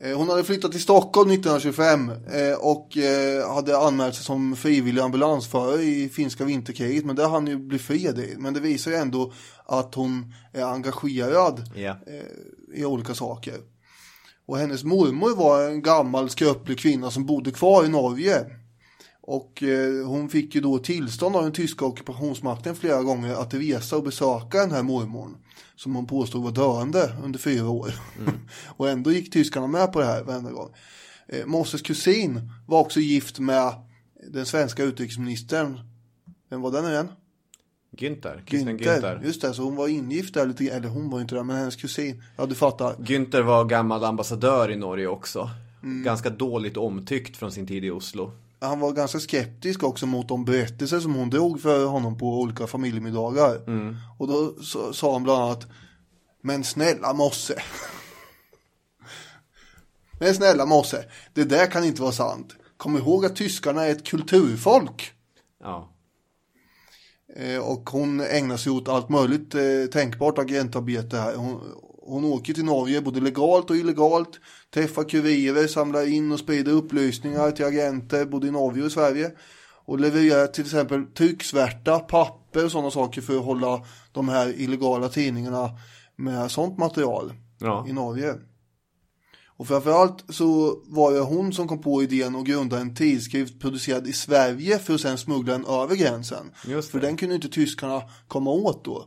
Eh, 0.00 0.16
Hon 0.18 0.28
hade 0.28 0.44
flyttat 0.44 0.72
till 0.72 0.80
Stockholm 0.82 1.30
1925 1.30 2.10
eh, 2.10 2.54
och 2.60 2.96
eh, 2.96 3.54
hade 3.54 3.78
anmält 3.78 4.14
sig 4.14 4.24
som 4.24 4.56
frivillig 4.56 5.02
ambulansförare 5.02 5.82
i 5.82 6.08
finska 6.08 6.44
vinterkriget. 6.44 7.04
Men 7.04 7.16
det 7.16 7.26
hann 7.26 7.46
ju 7.46 7.56
bli 7.58 7.78
fred 7.78 8.18
i. 8.18 8.34
Men 8.38 8.54
det 8.54 8.60
visar 8.60 8.90
ju 8.90 8.96
ändå 8.96 9.32
att 9.66 9.94
hon 9.94 10.34
är 10.52 10.62
engagerad 10.64 11.62
Ja. 11.74 11.96
i 12.74 12.84
olika 12.84 13.14
saker. 13.14 13.54
Och 14.46 14.58
hennes 14.58 14.84
mormor 14.84 15.34
var 15.36 15.62
en 15.70 15.82
gammal 15.82 16.30
skröplig 16.30 16.78
kvinna 16.78 17.10
som 17.10 17.26
bodde 17.26 17.50
kvar 17.50 17.84
i 17.84 17.88
Norge. 17.88 18.44
Och 19.20 19.62
hon 20.06 20.28
fick 20.28 20.54
ju 20.54 20.60
då 20.60 20.78
tillstånd 20.78 21.36
av 21.36 21.42
den 21.42 21.52
tyska 21.52 21.84
ockupationsmakten 21.84 22.76
flera 22.76 23.02
gånger 23.02 23.34
att 23.34 23.54
resa 23.54 23.96
och 23.96 24.02
besöka 24.02 24.58
den 24.58 24.70
här 24.70 24.82
mormorn. 24.82 25.36
Som 25.76 25.94
hon 25.94 26.06
påstod 26.06 26.42
var 26.42 26.52
döende 26.52 27.12
under 27.24 27.38
fyra 27.38 27.68
år. 27.68 27.94
och 28.66 28.88
ändå 28.88 29.12
gick 29.12 29.32
tyskarna 29.32 29.66
med 29.66 29.92
på 29.92 30.00
det 30.00 30.06
här 30.06 30.22
varenda 30.22 30.50
gång. 30.50 30.74
Eh, 31.28 31.46
Mosses 31.46 31.82
kusin 31.82 32.50
var 32.66 32.80
också 32.80 33.00
gift 33.00 33.38
med 33.38 33.72
den 34.32 34.46
svenska 34.46 34.84
utrikesministern. 34.84 35.80
Vem 36.50 36.60
var 36.60 36.72
den 36.72 36.84
nu 36.84 36.90
igen? 36.90 37.08
Günther. 37.96 38.42
Günther. 38.46 39.24
Just 39.24 39.42
det, 39.42 39.54
så 39.54 39.62
hon 39.62 39.76
var 39.76 39.88
ingift 39.88 40.34
där 40.34 40.46
lite 40.46 40.64
Eller 40.64 40.88
hon 40.88 41.10
var 41.10 41.20
inte 41.20 41.34
det, 41.34 41.44
men 41.44 41.56
hennes 41.56 41.76
kusin. 41.76 42.22
Ja, 42.36 42.46
du 42.46 42.54
fattar. 42.54 42.94
Günther 42.94 43.42
var 43.42 43.64
gammal 43.64 44.04
ambassadör 44.04 44.70
i 44.70 44.76
Norge 44.76 45.06
också. 45.06 45.50
Mm. 45.82 46.02
Ganska 46.02 46.30
dåligt 46.30 46.76
omtyckt 46.76 47.36
från 47.36 47.52
sin 47.52 47.66
tid 47.66 47.84
i 47.84 47.90
Oslo. 47.90 48.32
Han 48.60 48.80
var 48.80 48.92
ganska 48.92 49.20
skeptisk 49.20 49.82
också 49.82 50.06
mot 50.06 50.28
de 50.28 50.44
berättelser 50.44 51.00
som 51.00 51.14
hon 51.14 51.30
drog 51.30 51.60
för 51.60 51.86
honom 51.86 52.18
på 52.18 52.40
olika 52.40 52.66
familjemiddagar. 52.66 53.60
Och 54.18 54.28
då 54.28 54.62
så, 54.62 54.92
sa 54.92 55.12
han 55.12 55.22
bland 55.22 55.42
annat 55.42 55.66
Men 56.42 56.64
snälla 56.64 57.12
mosse. 57.12 57.62
Men 60.20 60.34
snälla 60.34 60.66
mosse, 60.66 61.04
det 61.34 61.44
där 61.44 61.66
kan 61.66 61.84
inte 61.84 62.02
vara 62.02 62.12
sant. 62.12 62.56
Kom 62.76 62.96
ihåg 62.96 63.24
att 63.24 63.36
tyskarna 63.36 63.84
är 63.84 63.92
ett 63.92 64.06
kulturfolk. 64.06 65.12
Ja. 65.60 65.92
Eh, 67.36 67.58
och 67.58 67.90
hon 67.90 68.20
ägnar 68.20 68.56
sig 68.56 68.72
åt 68.72 68.88
allt 68.88 69.08
möjligt 69.08 69.54
eh, 69.54 69.62
tänkbart 69.92 70.38
agentarbete 70.38 71.16
här. 71.16 71.34
Hon, 71.34 71.60
hon 72.06 72.24
åker 72.24 72.54
till 72.54 72.64
Norge 72.64 73.00
både 73.00 73.20
legalt 73.20 73.70
och 73.70 73.76
illegalt. 73.76 74.40
Träffar 74.74 75.04
kurirer, 75.04 75.66
samlar 75.66 76.08
in 76.08 76.32
och 76.32 76.38
sprider 76.38 76.72
upplysningar 76.72 77.50
till 77.50 77.64
agenter 77.64 78.24
både 78.24 78.46
i 78.46 78.50
Norge 78.50 78.84
och 78.84 78.92
Sverige. 78.92 79.30
Och 79.84 80.00
levererar 80.00 80.46
till 80.46 80.64
exempel 80.64 81.04
trycksvärta, 81.06 81.98
papper 81.98 82.64
och 82.64 82.72
sådana 82.72 82.90
saker 82.90 83.20
för 83.22 83.36
att 83.38 83.44
hålla 83.44 83.84
de 84.12 84.28
här 84.28 84.60
illegala 84.60 85.08
tidningarna 85.08 85.70
med 86.16 86.50
sånt 86.50 86.78
material 86.78 87.32
Ja. 87.58 87.86
i 87.88 87.92
Norge. 87.92 88.34
Och 89.58 89.68
framförallt 89.68 90.24
så 90.28 90.78
var 90.86 91.12
det 91.12 91.20
hon 91.20 91.52
som 91.52 91.68
kom 91.68 91.80
på 91.82 92.02
idén 92.02 92.36
att 92.36 92.44
grunda 92.46 92.78
en 92.80 92.94
tidskrift 92.94 93.60
producerad 93.60 94.06
i 94.06 94.12
Sverige 94.12 94.78
för 94.78 94.94
att 94.94 95.00
sen 95.00 95.18
smuggla 95.18 95.52
den 95.52 95.66
över 95.66 95.96
gränsen. 95.96 96.50
För 96.92 97.00
den 97.00 97.16
kunde 97.16 97.34
inte 97.34 97.48
tyskarna 97.48 98.02
komma 98.28 98.50
åt 98.50 98.84
då. 98.84 99.06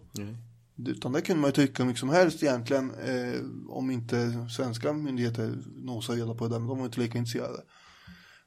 Utan 0.87 1.11
det 1.11 1.21
kunde 1.21 1.41
man 1.41 1.47
ju 1.47 1.53
trycka 1.53 1.83
hur 1.83 1.87
mycket 1.87 1.99
som 1.99 2.09
helst 2.09 2.43
egentligen. 2.43 2.91
Eh, 2.93 3.41
om 3.69 3.91
inte 3.91 4.47
svenska 4.49 4.93
myndigheter 4.93 5.57
nosar 5.75 6.13
reda 6.13 6.33
på 6.33 6.47
det. 6.47 6.59
Men 6.59 6.67
de 6.67 6.77
var 6.77 6.85
inte 6.85 6.99
lika 6.99 7.17
intresserade. 7.17 7.63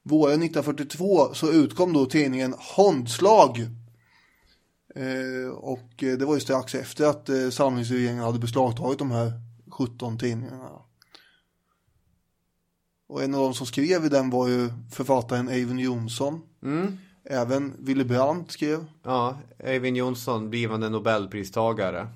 Våren 0.02 0.42
1942 0.42 1.34
så 1.34 1.52
utkom 1.52 1.92
då 1.92 2.06
tidningen 2.06 2.54
Handslag. 2.76 3.58
Eh, 4.94 5.50
och 5.50 6.02
eh, 6.02 6.18
det 6.18 6.24
var 6.24 6.34
ju 6.34 6.40
strax 6.40 6.74
efter 6.74 7.04
att 7.04 7.28
eh, 7.28 7.50
samlingsregeringen 7.50 8.24
hade 8.24 8.38
beslagtagit 8.38 8.98
de 8.98 9.10
här 9.10 9.32
17 9.70 10.18
tidningarna. 10.18 10.70
Och 13.08 13.22
en 13.22 13.34
av 13.34 13.40
de 13.40 13.54
som 13.54 13.66
skrev 13.66 14.04
i 14.04 14.08
den 14.08 14.30
var 14.30 14.48
ju 14.48 14.68
författaren 14.90 15.48
Eivind 15.48 15.80
Johnson. 15.80 16.40
Mm. 16.62 16.98
Även 17.24 17.74
Willy 17.78 18.04
Brandt 18.04 18.52
skrev. 18.52 18.84
Ja, 19.02 19.38
Eivind 19.58 19.96
Johnson, 19.96 20.50
blivande 20.50 20.88
nobelpristagare. 20.88 22.08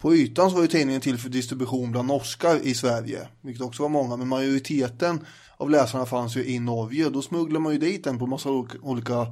På 0.00 0.14
ytan 0.14 0.50
så 0.50 0.56
var 0.56 0.62
ju 0.62 0.68
tidningen 0.68 1.00
till 1.00 1.18
för 1.18 1.28
distribution 1.28 1.92
bland 1.92 2.08
norskar 2.08 2.56
i 2.62 2.74
Sverige, 2.74 3.28
vilket 3.40 3.62
också 3.62 3.82
var 3.82 3.90
många, 3.90 4.16
men 4.16 4.28
majoriteten 4.28 5.26
av 5.56 5.70
läsarna 5.70 6.06
fanns 6.06 6.36
ju 6.36 6.44
i 6.44 6.58
Norge 6.58 7.10
då 7.10 7.22
smugglade 7.22 7.62
man 7.62 7.72
ju 7.72 7.78
dit 7.78 8.04
den 8.04 8.18
på 8.18 8.26
massa 8.26 8.50
olika, 8.82 9.26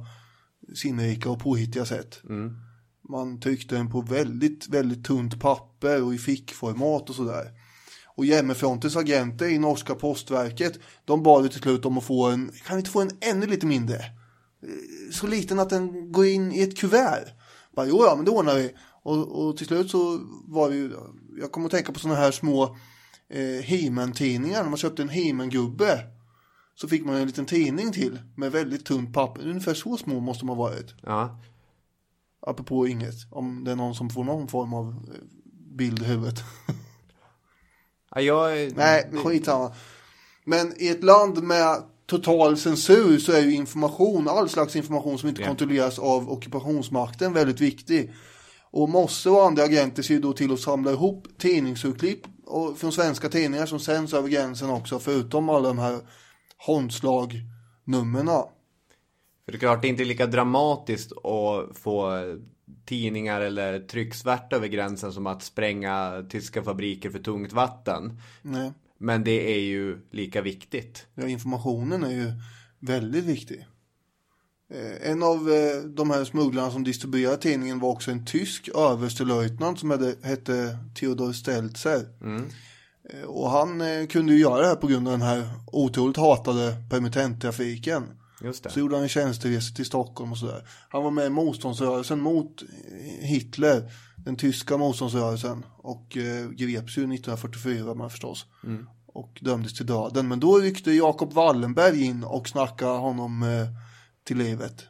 sinnrika 0.75 1.29
och 1.29 1.39
påhittiga 1.39 1.85
sätt. 1.85 2.21
Man 3.09 3.39
tryckte 3.39 3.75
den 3.75 3.91
på 3.91 4.01
väldigt, 4.01 4.67
väldigt 4.67 5.05
tunt 5.05 5.39
papper 5.39 6.03
och 6.03 6.13
i 6.13 6.17
fickformat 6.17 7.09
och 7.09 7.15
sådär. 7.15 7.51
Och 8.15 8.25
Jämmefrontens 8.25 8.95
agenter 8.95 9.45
i 9.45 9.59
norska 9.59 9.95
postverket, 9.95 10.79
de 11.05 11.23
bad 11.23 11.43
ju 11.43 11.49
till 11.49 11.61
slut 11.61 11.85
om 11.85 11.97
att 11.97 12.03
få 12.03 12.25
en, 12.25 12.51
kan 12.65 12.75
vi 12.75 12.79
inte 12.79 12.91
få 12.91 13.01
en 13.01 13.11
ännu 13.21 13.45
lite 13.47 13.65
mindre? 13.65 13.95
Eh, 13.95 15.11
Så 15.11 15.27
liten 15.27 15.59
att 15.59 15.69
den 15.69 16.11
går 16.11 16.25
in 16.25 16.51
i 16.51 16.61
ett 16.61 16.77
kuvert. 16.77 17.25
Bara, 17.75 17.85
jo, 17.85 18.03
ja, 18.05 18.13
men 18.15 18.25
det 18.25 18.31
ordnar 18.31 18.55
vi. 18.55 18.71
Och, 19.03 19.45
och 19.47 19.57
till 19.57 19.67
slut 19.67 19.91
så 19.91 20.19
var 20.47 20.69
det 20.69 20.75
ju, 20.75 20.91
jag 21.39 21.51
kommer 21.51 21.65
att 21.65 21.71
tänka 21.71 21.91
på 21.91 21.99
sådana 21.99 22.19
här 22.19 22.31
små 22.31 22.63
eh, 23.29 23.63
He-Man-tidningar. 23.63 24.63
När 24.63 24.69
man 24.69 24.77
köpte 24.77 25.01
en 25.01 25.09
He-Man-gubbe 25.09 25.99
så 26.75 26.87
fick 26.87 27.05
man 27.05 27.15
en 27.15 27.27
liten 27.27 27.45
tidning 27.45 27.91
till 27.91 28.19
med 28.35 28.51
väldigt 28.51 28.85
tunt 28.85 29.13
papper. 29.13 29.47
Ungefär 29.47 29.73
så 29.73 29.97
små 29.97 30.19
måste 30.19 30.41
de 30.41 30.49
ha 30.49 30.55
varit. 30.55 30.93
Ja. 31.03 31.39
Apropå 32.41 32.87
inget, 32.87 33.15
om 33.31 33.63
det 33.63 33.71
är 33.71 33.75
någon 33.75 33.95
som 33.95 34.09
får 34.09 34.23
någon 34.23 34.47
form 34.47 34.73
av 34.73 34.87
eh, 34.87 35.21
bild 35.77 36.01
i 36.01 36.05
huvudet. 36.05 36.43
ja 38.15 38.21
jag... 38.21 38.71
Nej, 38.75 39.11
skitsamma. 39.23 39.73
Men 40.45 40.73
i 40.81 40.87
ett 40.87 41.03
land 41.03 41.43
med 41.43 41.83
total 42.05 42.57
censur 42.57 43.17
så 43.19 43.31
är 43.31 43.41
ju 43.41 43.53
information, 43.53 44.27
all 44.27 44.49
slags 44.49 44.75
information 44.75 45.19
som 45.19 45.29
inte 45.29 45.41
Ja. 45.41 45.47
kontrolleras 45.47 45.99
av 45.99 46.31
ockupationsmakten 46.31 47.33
väldigt 47.33 47.61
viktig. 47.61 48.13
Och 48.71 48.89
Mosse 48.89 49.29
och 49.29 49.45
andra 49.45 49.63
agenter 49.63 50.03
ser 50.03 50.13
ju 50.13 50.19
då 50.19 50.33
till 50.33 50.53
att 50.53 50.59
samla 50.59 50.91
ihop 50.91 51.27
tidningsurklipp 51.37 52.19
från 52.77 52.91
svenska 52.91 53.29
tidningar 53.29 53.65
som 53.65 53.79
sänds 53.79 54.13
över 54.13 54.29
gränsen 54.29 54.69
också, 54.69 54.99
förutom 54.99 55.49
alla 55.49 55.67
de 55.67 55.79
här 55.79 55.99
Holmslag-nummerna. 56.65 58.43
För 59.45 59.51
det 59.51 59.55
är 59.55 59.59
klart, 59.59 59.81
det 59.81 59.87
är 59.87 59.89
inte 59.89 60.05
lika 60.05 60.25
dramatiskt 60.25 61.11
att 61.11 61.77
få 61.77 62.21
tidningar 62.89 63.41
eller 63.41 63.79
trycksvärta 63.79 64.55
över 64.55 64.67
gränsen 64.67 65.13
som 65.13 65.27
att 65.27 65.43
spränga 65.43 66.25
tyska 66.29 66.63
fabriker 66.63 67.09
för 67.09 67.19
tungt 67.19 67.53
vatten. 67.53 68.21
Nej, 68.41 68.71
Men 68.97 69.23
det 69.23 69.53
är 69.55 69.59
ju 69.59 69.97
lika 70.11 70.41
viktigt. 70.41 71.07
ja, 71.15 71.27
informationen 71.27 72.03
är 72.03 72.11
ju 72.11 72.31
väldigt 72.79 73.25
viktig. 73.25 73.65
Eh, 74.73 75.11
En 75.11 75.23
av 75.23 75.51
eh, 75.51 75.81
de 75.83 76.09
här 76.09 76.23
smugglarna 76.25 76.71
som 76.71 76.83
distribuerade 76.83 77.37
tidningen 77.37 77.79
var 77.79 77.89
också 77.89 78.11
en 78.11 78.25
tysk 78.25 78.69
överstelöjtnant 78.75 79.79
som 79.79 79.91
hette, 79.91 80.15
hette 80.27 80.77
Theodor 80.99 81.33
Stelzer. 81.33 82.05
Eh, 83.13 83.21
Och 83.25 83.49
han 83.49 83.81
kunde 84.07 84.33
ju 84.33 84.39
göra 84.39 84.61
det 84.61 84.67
här 84.67 84.75
på 84.75 84.87
grund 84.87 85.07
av 85.07 85.11
den 85.11 85.21
här 85.27 85.49
otroligt 85.71 86.17
hatade 86.17 86.75
permittenttrafiken. 86.89 88.03
Just 88.41 88.63
det. 88.63 88.69
Så 88.69 88.79
gjorde 88.79 88.95
han 88.95 89.03
en 89.03 89.09
tjänsteresa 89.09 89.75
till 89.75 89.85
Stockholm 89.85 90.31
och 90.31 90.37
sådär. 90.37 90.67
Han 90.89 91.03
var 91.03 91.11
med 91.11 91.25
i 91.25 91.29
motståndsrörelsen 91.29 92.21
mot 92.21 92.63
Hitler, 93.19 93.91
den 94.17 94.35
tyska 94.35 94.77
motståndsrörelsen. 94.77 95.65
Och 95.77 96.17
eh, 96.17 96.49
greps 96.49 96.97
ju 96.97 97.01
1944 97.01 97.93
man 97.93 98.09
förstås. 98.09 98.45
Och 99.05 99.39
dömdes 99.41 99.73
till 99.73 99.85
döden. 99.85 100.27
Men 100.27 100.39
då 100.39 100.57
ryckte 100.57 100.91
Jakob 100.91 101.33
Wallenberg 101.33 102.03
in 102.03 102.23
och 102.23 102.47
snackade 102.47 102.97
honom 102.97 103.43
eh, 103.43 103.67
till 104.23 104.37
livet. 104.37 104.85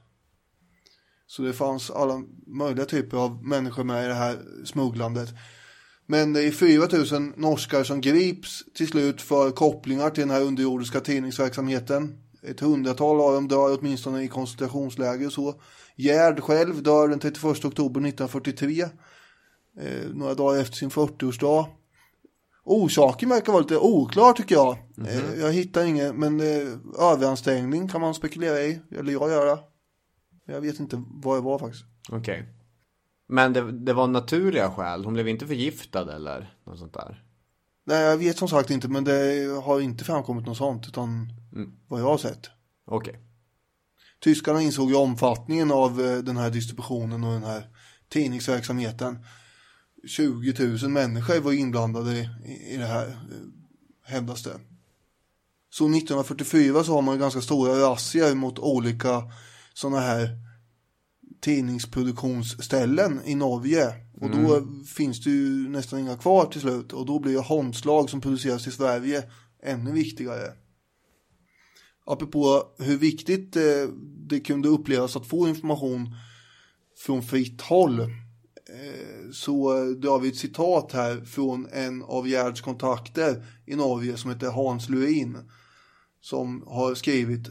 Så 1.27 1.41
det 1.41 1.53
fanns 1.53 1.91
alla 1.91 2.23
möjliga 2.47 2.85
typer 2.85 3.17
av 3.17 3.43
människor 3.43 3.83
med 3.83 4.05
i 4.05 4.07
det 4.07 4.13
här 4.13 4.39
smugglandet. 4.65 5.29
Men 6.05 6.33
det 6.33 6.43
är 6.43 6.51
4 6.51 7.19
000 7.19 7.33
norskar 7.37 7.83
som 7.83 8.01
grips 8.01 8.63
till 8.73 8.87
slut 8.87 9.21
för 9.21 9.51
kopplingar 9.51 10.09
till 10.09 10.21
den 10.21 10.29
här 10.29 10.41
underjordiska 10.41 10.99
tidningsverksamheten. 10.99 12.17
Ett 12.41 12.59
hundratal 12.59 13.21
av 13.21 13.33
dem 13.33 13.47
dör 13.47 13.77
åtminstone 13.79 14.23
i 14.23 14.27
koncentrationsläger 14.27 15.25
och 15.25 15.33
så. 15.33 15.61
Gerd 15.95 16.39
själv 16.39 16.83
dör 16.83 17.07
den 17.07 17.19
31 17.19 17.43
oktober 17.65 18.01
1943. 18.01 18.81
Eh, 18.81 20.09
några 20.13 20.33
dagar 20.33 20.61
efter 20.61 20.75
sin 20.75 20.89
40-årsdag. 20.89 21.65
Orsaken 22.63 23.29
verkar 23.29 23.53
vara 23.53 23.61
lite 23.61 23.77
oklar 23.77 24.33
tycker 24.33 24.55
jag. 24.55 24.77
Eh, 25.07 25.39
jag 25.39 25.53
hittar 25.53 25.85
inget, 25.85 26.15
men 26.15 26.39
eh, 26.39 26.67
överansträngning 26.99 27.87
kan 27.87 28.01
man 28.01 28.13
spekulera 28.13 28.61
i. 28.61 28.81
Eller 28.91 29.13
jag 29.13 29.29
gör 29.29 29.45
det. 29.45 29.59
Jag 30.45 30.61
vet 30.61 30.79
inte 30.79 31.03
vad 31.07 31.37
det 31.37 31.41
var 31.41 31.59
faktiskt. 31.59 31.85
Okej. 32.11 32.45
Men 33.27 33.53
det, 33.53 33.71
det 33.71 33.93
var 33.93 34.07
naturliga 34.07 34.71
skäl. 34.71 35.05
Hon 35.05 35.13
blev 35.13 35.27
inte 35.27 35.47
förgiftad 35.47 36.15
eller 36.15 36.53
något 36.65 36.79
sånt 36.79 36.93
där. 36.93 37.23
Nej, 37.89 38.01
jag 38.01 38.17
vet 38.17 38.37
som 38.37 38.47
sagt 38.47 38.69
inte, 38.69 38.87
men 38.87 39.03
det 39.03 39.61
har 39.63 39.79
inte 39.79 40.03
framkommit 40.03 40.45
något 40.45 40.57
sånt, 40.57 40.87
utan 40.87 41.33
vad 41.87 42.01
jag 42.01 42.05
har 42.05 42.17
sett. 42.17 42.49
Okej. 42.85 43.19
Tyskarna 44.23 44.61
insåg 44.61 44.89
ju 44.89 44.95
omfattningen 44.95 45.71
av 45.71 46.01
eh, 46.01 46.17
den 46.17 46.37
här 46.37 46.49
distributionen 46.49 47.23
och 47.23 47.33
den 47.33 47.43
här 47.43 47.69
tidningsverksamheten. 48.09 49.25
20 50.07 50.77
000 50.81 50.89
människor 50.89 51.39
var 51.39 51.51
inblandade 51.51 52.11
i, 52.11 52.29
i 52.73 52.77
det 52.77 52.85
här, 52.85 53.07
eh, 53.07 53.13
hävdas 54.03 54.43
det. 54.43 54.59
Så 55.69 55.85
1944 55.85 56.83
så 56.83 56.93
har 56.93 57.01
man 57.01 57.19
ganska 57.19 57.41
stora 57.41 57.73
razzior 57.73 58.35
mot 58.35 58.59
olika 58.59 59.23
sådana 59.73 59.99
här 59.99 60.29
tidningsproduktionsställen 61.41 63.21
i 63.25 63.35
Norge. 63.35 63.93
Och 64.21 64.29
då 64.29 64.67
finns 64.85 65.23
det 65.23 65.29
ju 65.29 65.69
nästan 65.69 65.99
inga 65.99 66.17
kvar 66.17 66.45
till 66.45 66.61
slut. 66.61 66.93
Och 66.93 67.05
då 67.05 67.19
blir 67.19 67.31
ju 67.31 67.39
Holmslag 67.39 68.09
som 68.09 68.21
produceras 68.21 68.67
i 68.67 68.71
Sverige 68.71 69.23
ännu 69.63 69.91
viktigare. 69.91 70.53
Apropå 72.05 72.63
hur 72.77 72.97
viktigt 72.97 73.55
eh, 73.55 73.63
det 74.27 74.39
kunde 74.39 74.69
upplevas 74.69 75.15
att 75.15 75.27
få 75.27 75.47
information 75.47 76.15
från 77.05 77.23
fritt 77.23 77.61
håll. 77.61 77.99
Eh, 77.99 79.31
så 79.31 79.83
drar 79.93 80.19
vi 80.19 80.29
ett 80.29 80.35
citat 80.35 80.91
här 80.93 81.25
från 81.25 81.67
en 81.71 82.03
av 82.03 82.27
Gerds 82.27 82.61
kontakter 82.61 83.45
i 83.65 83.75
Norge 83.75 84.17
som 84.17 84.31
heter 84.31 84.49
Hans 84.49 84.89
Lurin. 84.89 85.37
Som 86.21 86.63
har 86.67 86.95
skrivit 86.95 87.47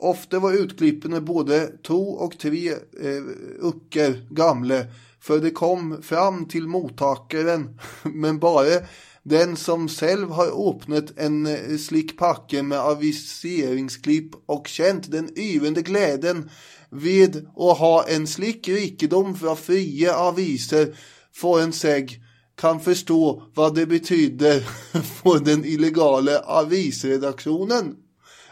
Ofta 0.00 0.38
var 0.38 0.52
utklippen 0.52 1.24
både 1.24 1.66
to 1.82 2.02
och 2.02 2.38
tre 2.38 2.70
eh, 2.72 3.22
ucker 3.60 4.26
gamle, 4.30 4.86
för 5.20 5.38
det 5.38 5.50
kom 5.50 6.02
fram 6.02 6.48
till 6.48 6.68
mottagaren, 6.68 7.80
men 8.02 8.38
bara 8.38 8.80
den 9.22 9.56
som 9.56 9.88
själv 9.88 10.30
har 10.30 10.70
öppnat 10.70 11.18
en 11.18 11.46
eh, 11.46 11.76
slik 11.78 12.20
med 12.62 12.78
aviseringsklipp 12.78 14.30
och 14.46 14.68
känt 14.68 15.10
den 15.10 15.38
yvende 15.38 15.82
glädjen 15.82 16.50
vid 16.90 17.36
att 17.36 17.78
ha 17.78 18.04
en 18.08 18.26
slik 18.26 18.68
rikedom 18.68 19.34
för 19.34 19.54
fria 19.54 20.14
aviser 20.14 20.96
för 21.32 21.60
en 21.60 21.72
säg 21.72 22.22
kan 22.56 22.80
förstå 22.80 23.42
vad 23.54 23.74
det 23.74 23.86
betyder 23.86 24.60
för 25.22 25.44
den 25.44 25.64
illegala 25.64 26.38
avisredaktionen. 26.38 27.96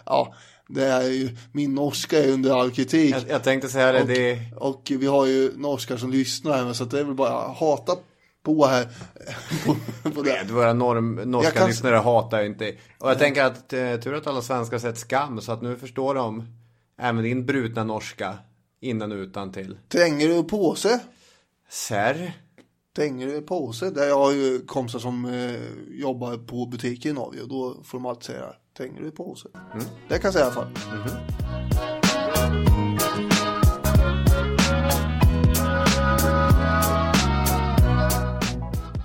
Ja, 0.06 0.34
det 0.68 0.86
är 0.86 1.10
ju, 1.10 1.36
min 1.52 1.74
norska 1.74 2.24
är 2.24 2.32
under 2.32 2.60
all 2.60 2.70
kritik. 2.70 3.14
Jag, 3.14 3.22
jag 3.28 3.44
tänkte 3.44 3.68
säga 3.68 3.92
det. 3.92 4.00
Och, 4.00 4.06
det 4.06 4.38
och 4.56 4.92
vi 5.00 5.06
har 5.06 5.26
ju 5.26 5.52
norskar 5.56 5.96
som 5.96 6.10
lyssnar 6.10 6.64
här, 6.64 6.72
så 6.72 6.84
det 6.84 7.00
är 7.00 7.04
väl 7.04 7.14
bara 7.14 7.38
att 7.38 7.56
hata 7.56 7.96
på 8.42 8.66
här. 8.66 8.88
på, 9.66 10.10
på 10.10 10.22
det. 10.22 10.30
Vet, 10.30 10.50
våra 10.50 10.72
norm, 10.72 11.14
norska 11.14 11.50
kan- 11.50 11.68
lyssnare 11.68 11.96
hatar 11.96 12.40
ju 12.40 12.46
inte. 12.46 12.74
Och 12.98 13.10
jag 13.10 13.18
tänker 13.18 13.44
att 13.44 13.72
eh, 13.72 13.96
tur 13.96 14.14
att 14.14 14.26
alla 14.26 14.42
svenskar 14.42 14.78
sett 14.78 14.98
skam 14.98 15.40
så 15.40 15.52
att 15.52 15.62
nu 15.62 15.76
förstår 15.76 16.14
de 16.14 16.44
även 16.98 17.24
din 17.24 17.46
brutna 17.46 17.84
norska 17.84 18.38
innan 18.80 19.12
och 19.12 19.16
utan 19.16 19.52
till. 19.52 19.78
Tränger 19.88 20.28
du 20.28 20.44
påse? 20.44 21.00
Serr? 21.70 22.32
Tränger 22.96 23.26
du 23.26 23.42
påse? 23.42 23.90
Där 23.90 24.06
jag 24.06 24.18
har 24.18 24.32
ju 24.32 24.66
kompisar 24.66 24.98
som 24.98 25.24
eh, 25.24 26.00
jobbar 26.00 26.36
på 26.36 26.72
i 27.08 27.12
Norge 27.12 27.42
och 27.42 27.48
då 27.48 27.82
får 27.84 27.98
de 27.98 28.06
alltid 28.06 28.24
säga 28.24 28.52
Tränger 28.76 29.00
du 29.00 29.10
påse? 29.10 29.48
Det 30.08 30.18
kan 30.18 30.20
jag 30.22 30.32
säga 30.32 30.44
i 30.44 30.48
alla 30.48 30.54
fall. 30.54 30.68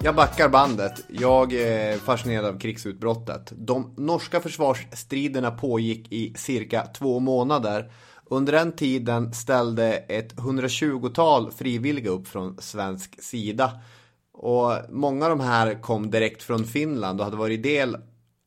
Jag 0.03 0.15
backar 0.15 0.49
bandet. 0.49 1.05
Jag 1.09 1.53
är 1.53 1.97
fascinerad 1.97 2.45
av 2.45 2.59
krigsutbrottet. 2.59 3.53
De 3.55 3.93
norska 3.97 4.39
försvarsstriderna 4.39 5.51
pågick 5.51 6.11
i 6.11 6.33
cirka 6.37 6.85
två 6.85 7.19
månader. 7.19 7.91
Under 8.25 8.53
den 8.53 8.71
tiden 8.71 9.33
ställde 9.33 9.93
ett 9.93 10.35
120-tal 10.35 11.51
frivilliga 11.51 12.09
upp 12.09 12.27
från 12.27 12.57
svensk 12.61 13.23
sida. 13.23 13.71
Och 14.33 14.71
många 14.89 15.25
av 15.25 15.29
de 15.29 15.39
här 15.39 15.81
kom 15.81 16.11
direkt 16.11 16.43
från 16.43 16.63
Finland 16.63 17.19
och 17.19 17.25
hade 17.25 17.37
varit 17.37 17.63
del 17.63 17.97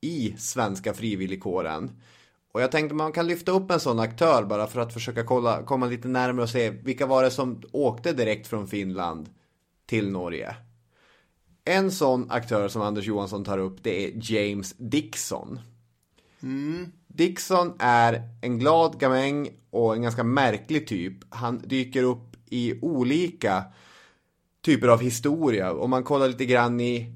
i 0.05 0.35
svenska 0.39 0.95
frivilligkåren. 0.95 1.91
Och 2.53 2.63
jag 2.63 2.73
tänkte 2.73 2.95
man 2.95 3.13
kan 3.13 3.27
lyfta 3.27 3.53
upp 3.53 3.71
en 3.71 3.81
sån 3.81 3.99
aktör 3.99 4.45
bara 4.45 4.67
för 4.67 4.81
att 4.81 4.95
försöka 4.95 5.25
kolla, 5.25 5.63
komma 5.63 5.87
lite 5.87 6.09
närmare 6.09 6.43
och 6.43 6.51
se 6.51 6.71
vilka 6.71 7.07
var 7.07 7.23
det 7.23 7.31
som 7.31 7.63
åkte 7.73 8.13
direkt 8.13 8.47
från 8.47 8.69
Finland 8.69 9.29
till 9.87 10.11
Norge. 10.11 10.57
En 11.65 11.91
sån 11.91 12.31
aktör 12.31 12.69
som 12.69 12.83
Anders 12.83 13.07
Johansson 13.07 13.45
tar 13.45 13.59
upp 13.59 13.83
det 13.83 14.05
är 14.05 14.13
James 14.33 14.75
Dixon. 14.79 15.61
Dixon 17.07 17.73
är 17.79 18.23
en 18.43 18.59
glad 18.59 19.01
gamäng 19.01 19.49
och 19.71 19.95
en 19.95 20.03
ganska 20.03 20.25
märklig 20.25 20.87
typ. 20.87 21.35
Han 21.35 21.59
dyker 21.59 22.03
upp 22.03 22.37
i 22.51 22.81
olika 22.83 23.65
typer 24.65 24.89
av 24.89 25.01
historia. 25.01 25.73
Om 25.73 25.91
man 25.91 26.05
kollar 26.05 26.29
lite 26.29 26.47
grann 26.47 26.81
i 26.81 27.15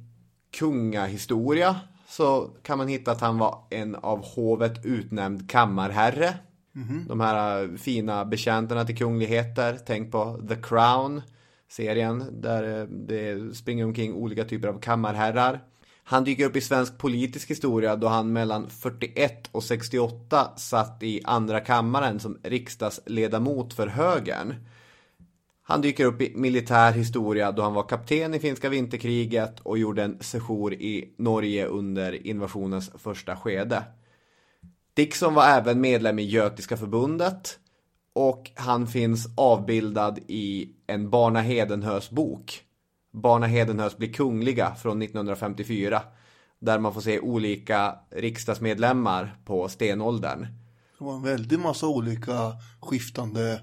kungahistoria 0.59 1.77
så 2.09 2.51
kan 2.63 2.79
man 2.79 2.89
hitta 2.89 3.13
att 3.13 3.21
han 3.21 3.39
var 3.39 3.67
en 3.71 3.95
av 3.95 4.25
hovet 4.25 4.85
utnämnd 4.85 5.51
kammarherre. 5.51 6.35
De 7.09 7.21
här 7.21 7.63
äh, 7.63 7.77
fina 7.77 8.25
betjänterna 8.25 8.85
till 8.85 8.97
kungligheter. 8.97 9.79
Tänk 9.87 10.13
på 10.13 10.41
The 10.49 10.57
Crown 10.57 11.23
serien 11.69 12.41
där 12.41 12.81
eh, 12.81 12.87
det 12.87 13.57
springer 13.57 13.85
omkring 13.85 14.15
olika 14.15 14.45
typer 14.45 14.69
av 14.69 14.81
kammarherrar. 14.81 15.61
Han 16.05 16.25
dyker 16.25 16.45
upp 16.45 16.57
i 16.57 16.61
svensk 16.61 16.99
politisk 16.99 17.51
historia 17.51 17.97
då 17.97 18.09
han 18.09 18.33
mellan 18.33 18.71
41 18.71 19.49
och 19.53 19.65
68 19.65 20.51
satt 20.57 21.03
i 21.03 21.21
andra 21.25 21.61
kammaren 21.61 22.21
som 22.21 22.39
riksdagsledamot 22.43 23.75
för 23.75 23.87
högern. 23.87 24.55
Han 25.71 25.81
dyker 25.81 26.05
upp 26.05 26.23
i 26.23 26.33
militär 26.37 26.93
historia 26.93 27.53
då 27.53 27.63
han 27.63 27.75
var 27.75 27.83
kapten 27.83 28.35
i 28.35 28.39
finska 28.39 28.69
vinterkriget 28.69 29.61
och 29.61 29.79
gjorde 29.79 30.03
en 30.03 30.19
sejour 30.21 30.75
i 30.75 31.15
Norge 31.19 31.67
under 31.67 32.27
invasionens 32.27 32.91
första 32.99 33.37
skede. 33.37 33.83
Dixon 34.95 35.35
var 35.35 35.45
även 35.45 35.81
medlem 35.81 36.19
i 36.19 36.23
Götiska 36.23 36.77
förbundet 36.77 37.59
och 38.13 38.51
han 38.55 38.87
finns 38.87 39.27
avbildad 39.37 40.19
i 40.29 40.73
en 40.87 41.11
Barna 41.11 41.41
Hedenhös 41.41 42.11
bok. 42.11 42.63
Barna 43.13 43.47
Hedenhös 43.47 43.97
blir 43.97 44.13
kungliga 44.13 44.75
från 44.75 45.03
1954. 45.03 46.03
Där 46.59 46.79
man 46.79 46.95
får 46.95 47.01
se 47.01 47.21
olika 47.21 47.95
riksdagsmedlemmar 48.11 49.37
på 49.45 49.69
stenåldern. 49.69 50.47
Det 50.99 51.05
var 51.05 51.15
en 51.15 51.23
väldig 51.23 51.59
massa 51.59 51.87
olika 51.87 52.53
skiftande 52.81 53.61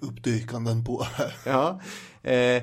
uppdykanden 0.00 0.84
på. 0.84 1.06
Ja. 1.46 1.80
Eh, 2.22 2.62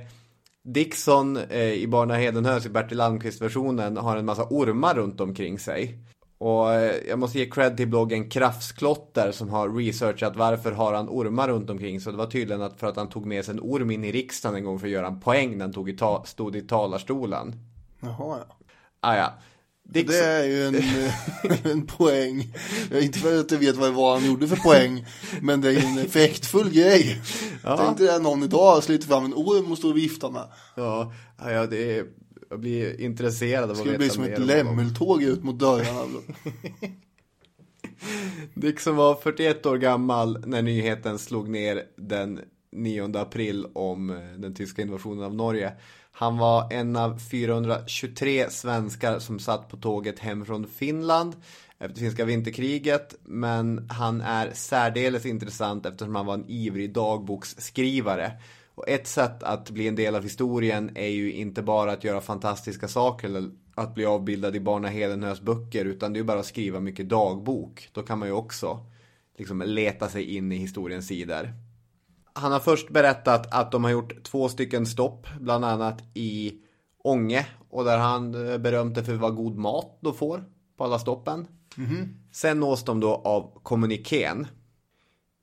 Dixon 0.63 1.37
eh, 1.37 1.73
i 1.73 1.87
Barna 1.87 2.15
Hedenhös 2.15 2.65
i 2.65 2.69
Bertil 2.69 3.01
Almqvist-versionen 3.01 3.97
har 3.97 4.17
en 4.17 4.25
massa 4.25 4.47
ormar 4.49 4.95
runt 4.95 5.21
omkring 5.21 5.59
sig. 5.59 5.99
Och 6.37 6.73
eh, 6.73 6.95
jag 7.09 7.19
måste 7.19 7.39
ge 7.39 7.49
cred 7.49 7.77
till 7.77 7.87
bloggen 7.87 8.29
Krafsklotter 8.29 9.31
som 9.31 9.49
har 9.49 9.69
researchat 9.69 10.35
varför 10.35 10.71
har 10.71 10.93
han 10.93 11.09
ormar 11.09 11.47
runt 11.47 11.69
omkring. 11.69 12.01
Så 12.01 12.11
det 12.11 12.17
var 12.17 12.25
tydligen 12.25 12.61
att 12.61 12.79
för 12.79 12.87
att 12.87 12.95
han 12.95 13.09
tog 13.09 13.25
med 13.25 13.45
sig 13.45 13.53
en 13.53 13.59
orm 13.59 13.91
in 13.91 14.03
i 14.03 14.11
riksdagen 14.11 14.55
en 14.55 14.63
gång 14.63 14.79
för 14.79 14.87
att 14.87 14.93
göra 14.93 15.07
en 15.07 15.19
poäng 15.19 15.57
när 15.57 15.65
han 15.65 15.73
tog 15.73 15.89
i 15.89 15.97
stod 16.25 16.55
i 16.55 16.61
talarstolen. 16.61 17.53
Jaha, 17.99 18.37
ja. 18.49 18.55
Ah, 18.99 19.15
ja. 19.15 19.33
Dixon, 19.89 20.15
Det 20.15 20.25
är 20.25 20.43
ju 20.43 20.67
en, 20.67 20.75
eh, 21.51 21.71
en 21.71 21.87
poäng. 21.87 22.53
Jag 22.91 23.01
inte 23.01 23.19
för 23.19 23.39
att 23.39 23.51
jag 23.51 23.59
vet 23.59 23.75
vad 23.75 23.89
det 23.89 23.95
var 23.95 24.13
han 24.19 24.25
gjorde 24.25 24.47
för 24.47 24.55
poäng. 24.55 25.05
Men 25.41 25.61
det 25.61 25.69
är 25.71 25.85
en 25.85 25.97
effektfull 25.97 26.69
grej. 26.69 27.21
Tänk 27.77 27.97
dig 27.97 28.21
någon 28.21 28.43
idag 28.43 28.83
sliter 28.83 29.07
fram 29.07 29.25
en 29.25 29.33
orm 29.33 29.71
och 29.71 29.77
står 29.77 29.89
och 29.89 29.97
viftar 29.97 30.31
med. 30.31 30.47
ja, 30.75 31.13
ja, 31.37 31.65
det 31.65 31.97
är, 31.97 32.05
jag 32.49 32.59
blir 32.59 33.01
intresserad 33.01 33.63
av 33.63 33.67
Det 33.67 33.71
att 33.71 33.77
skulle 33.77 33.97
veta 33.97 33.99
bli 33.99 34.09
som 34.09 34.23
mer 34.23 34.31
ett 34.31 34.37
om 34.37 34.47
honom. 34.49 34.77
lämmeltåg 34.77 35.23
ut 35.23 35.43
mot 35.43 35.59
dörrarna. 35.59 36.05
Dixon 38.53 38.95
var 38.95 39.15
41 39.15 39.65
år 39.65 39.77
gammal 39.77 40.43
när 40.45 40.61
nyheten 40.61 41.19
slog 41.19 41.49
ner 41.49 41.83
den 41.97 42.39
9 42.71 43.17
april 43.17 43.67
om 43.73 44.09
eh, 44.09 44.17
den 44.37 44.53
tyska 44.53 44.81
invasionen 44.81 45.23
av 45.23 45.35
Norge. 45.35 45.73
Han 46.17 46.37
var 46.37 46.73
en 46.73 46.95
av 46.95 47.19
423 47.19 48.49
svenskar 48.49 49.19
som 49.19 49.39
satt 49.39 49.69
på 49.69 49.77
tåget 49.77 50.19
hem 50.19 50.45
från 50.45 50.67
Finland 50.67 51.35
efter 51.79 51.99
finska 51.99 52.25
vinterkriget. 52.25 53.15
Men 53.23 53.89
han 53.89 54.21
är 54.21 54.51
särdeles 54.53 55.25
intressant 55.25 55.85
eftersom 55.85 56.15
han 56.15 56.25
var 56.25 56.33
en 56.33 56.45
ivrig 56.47 56.93
dagboksskrivare. 56.93 58.31
Och 58.75 58.89
ett 58.89 59.07
sätt 59.07 59.43
att 59.43 59.69
bli 59.69 59.87
en 59.87 59.95
del 59.95 60.15
av 60.15 60.23
historien 60.23 60.91
är 60.95 61.07
ju 61.07 61.31
inte 61.31 61.61
bara 61.61 61.91
att 61.91 62.03
göra 62.03 62.21
fantastiska 62.21 62.87
saker 62.87 63.27
eller 63.27 63.49
att 63.75 63.95
bli 63.95 64.05
avbildad 64.05 64.55
i 64.55 64.59
Barna 64.59 64.87
Hedenhös 64.87 65.41
böcker 65.41 65.85
utan 65.85 66.13
det 66.13 66.17
är 66.17 66.21
ju 66.21 66.27
bara 66.27 66.39
att 66.39 66.45
skriva 66.45 66.79
mycket 66.79 67.09
dagbok. 67.09 67.89
Då 67.91 68.03
kan 68.03 68.19
man 68.19 68.27
ju 68.27 68.33
också 68.33 68.85
liksom 69.37 69.61
leta 69.61 70.09
sig 70.09 70.35
in 70.35 70.51
i 70.51 70.55
historiens 70.57 71.07
sidor. 71.07 71.64
Han 72.37 72.51
har 72.51 72.59
först 72.59 72.89
berättat 72.89 73.53
att 73.53 73.71
de 73.71 73.83
har 73.83 73.91
gjort 73.91 74.23
två 74.23 74.49
stycken 74.49 74.85
stopp, 74.85 75.27
bland 75.39 75.65
annat 75.65 76.03
i 76.13 76.53
Ånge. 77.03 77.47
Och 77.69 77.83
där 77.85 77.97
han 77.97 78.49
eh, 78.51 78.57
berömt 78.57 78.95
det 78.95 79.03
för 79.03 79.13
vad 79.13 79.35
god 79.35 79.57
mat 79.57 79.97
de 80.01 80.13
får 80.13 80.43
på 80.77 80.83
alla 80.83 80.99
stoppen. 80.99 81.47
Sen 82.31 82.59
nås 82.59 82.83
de 82.83 82.99
då 82.99 83.15
av 83.15 83.59
kommunikén. 83.63 84.47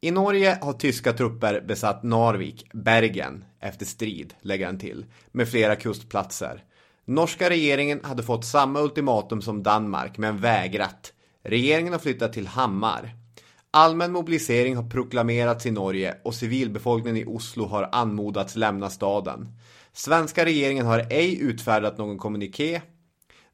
I 0.01 0.11
Norge 0.11 0.59
har 0.63 0.73
tyska 0.73 1.13
trupper 1.13 1.61
besatt 1.61 2.03
Narvik, 2.03 2.69
Bergen, 2.73 3.45
efter 3.61 3.87
strid, 3.87 4.35
lägger 4.41 4.67
han 4.67 4.79
till, 4.79 5.07
med 5.33 5.49
flera 5.49 5.77
kustplatser. 5.77 6.65
Norska 7.05 7.51
regeringen 7.51 8.01
hade 8.05 8.23
fått 8.23 8.45
samma 8.45 8.81
ultimatum 8.81 9.43
som 9.43 9.63
Danmark, 9.63 10.19
men 10.19 10.39
vägrat. 10.39 11.13
Regeringen 11.43 11.93
har 11.93 12.01
flyttat 12.01 12.33
till 12.33 12.47
Hammar. 12.47 13.17
Allmän 13.75 14.13
mobilisering 14.13 14.77
har 14.77 14.91
proklamerats 14.91 15.67
i 15.67 15.71
Norge 15.71 16.15
och 16.23 16.35
civilbefolkningen 16.35 17.17
i 17.17 17.25
Oslo 17.25 17.67
har 17.67 17.89
anmodats 17.93 18.57
lämna 18.57 18.91
staden. 18.91 19.49
Svenska 19.93 20.45
regeringen 20.45 20.87
har 20.87 21.07
ej 21.11 21.41
utfärdat 21.41 21.99
någon 21.99 22.19
kommuniké. 22.19 22.83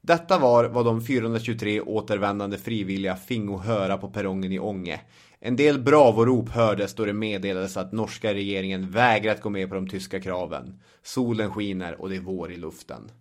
Detta 0.01 0.39
var 0.39 0.65
vad 0.65 0.85
de 0.85 1.01
423 1.01 1.81
återvändande 1.81 2.57
frivilliga 2.57 3.15
fingo 3.15 3.57
höra 3.57 3.97
på 3.97 4.09
perrongen 4.09 4.51
i 4.51 4.59
Ånge. 4.59 5.01
En 5.39 5.55
del 5.55 5.79
bravorop 5.79 6.49
hördes 6.49 6.93
då 6.93 7.05
det 7.05 7.13
meddelades 7.13 7.77
att 7.77 7.91
norska 7.91 8.33
regeringen 8.33 8.91
vägrat 8.91 9.41
gå 9.41 9.49
med 9.49 9.69
på 9.69 9.75
de 9.75 9.87
tyska 9.89 10.19
kraven. 10.19 10.81
Solen 11.03 11.51
skiner 11.51 12.01
och 12.01 12.09
det 12.09 12.15
är 12.15 12.21
vår 12.21 12.51
i 12.51 12.57
luften. 12.57 13.11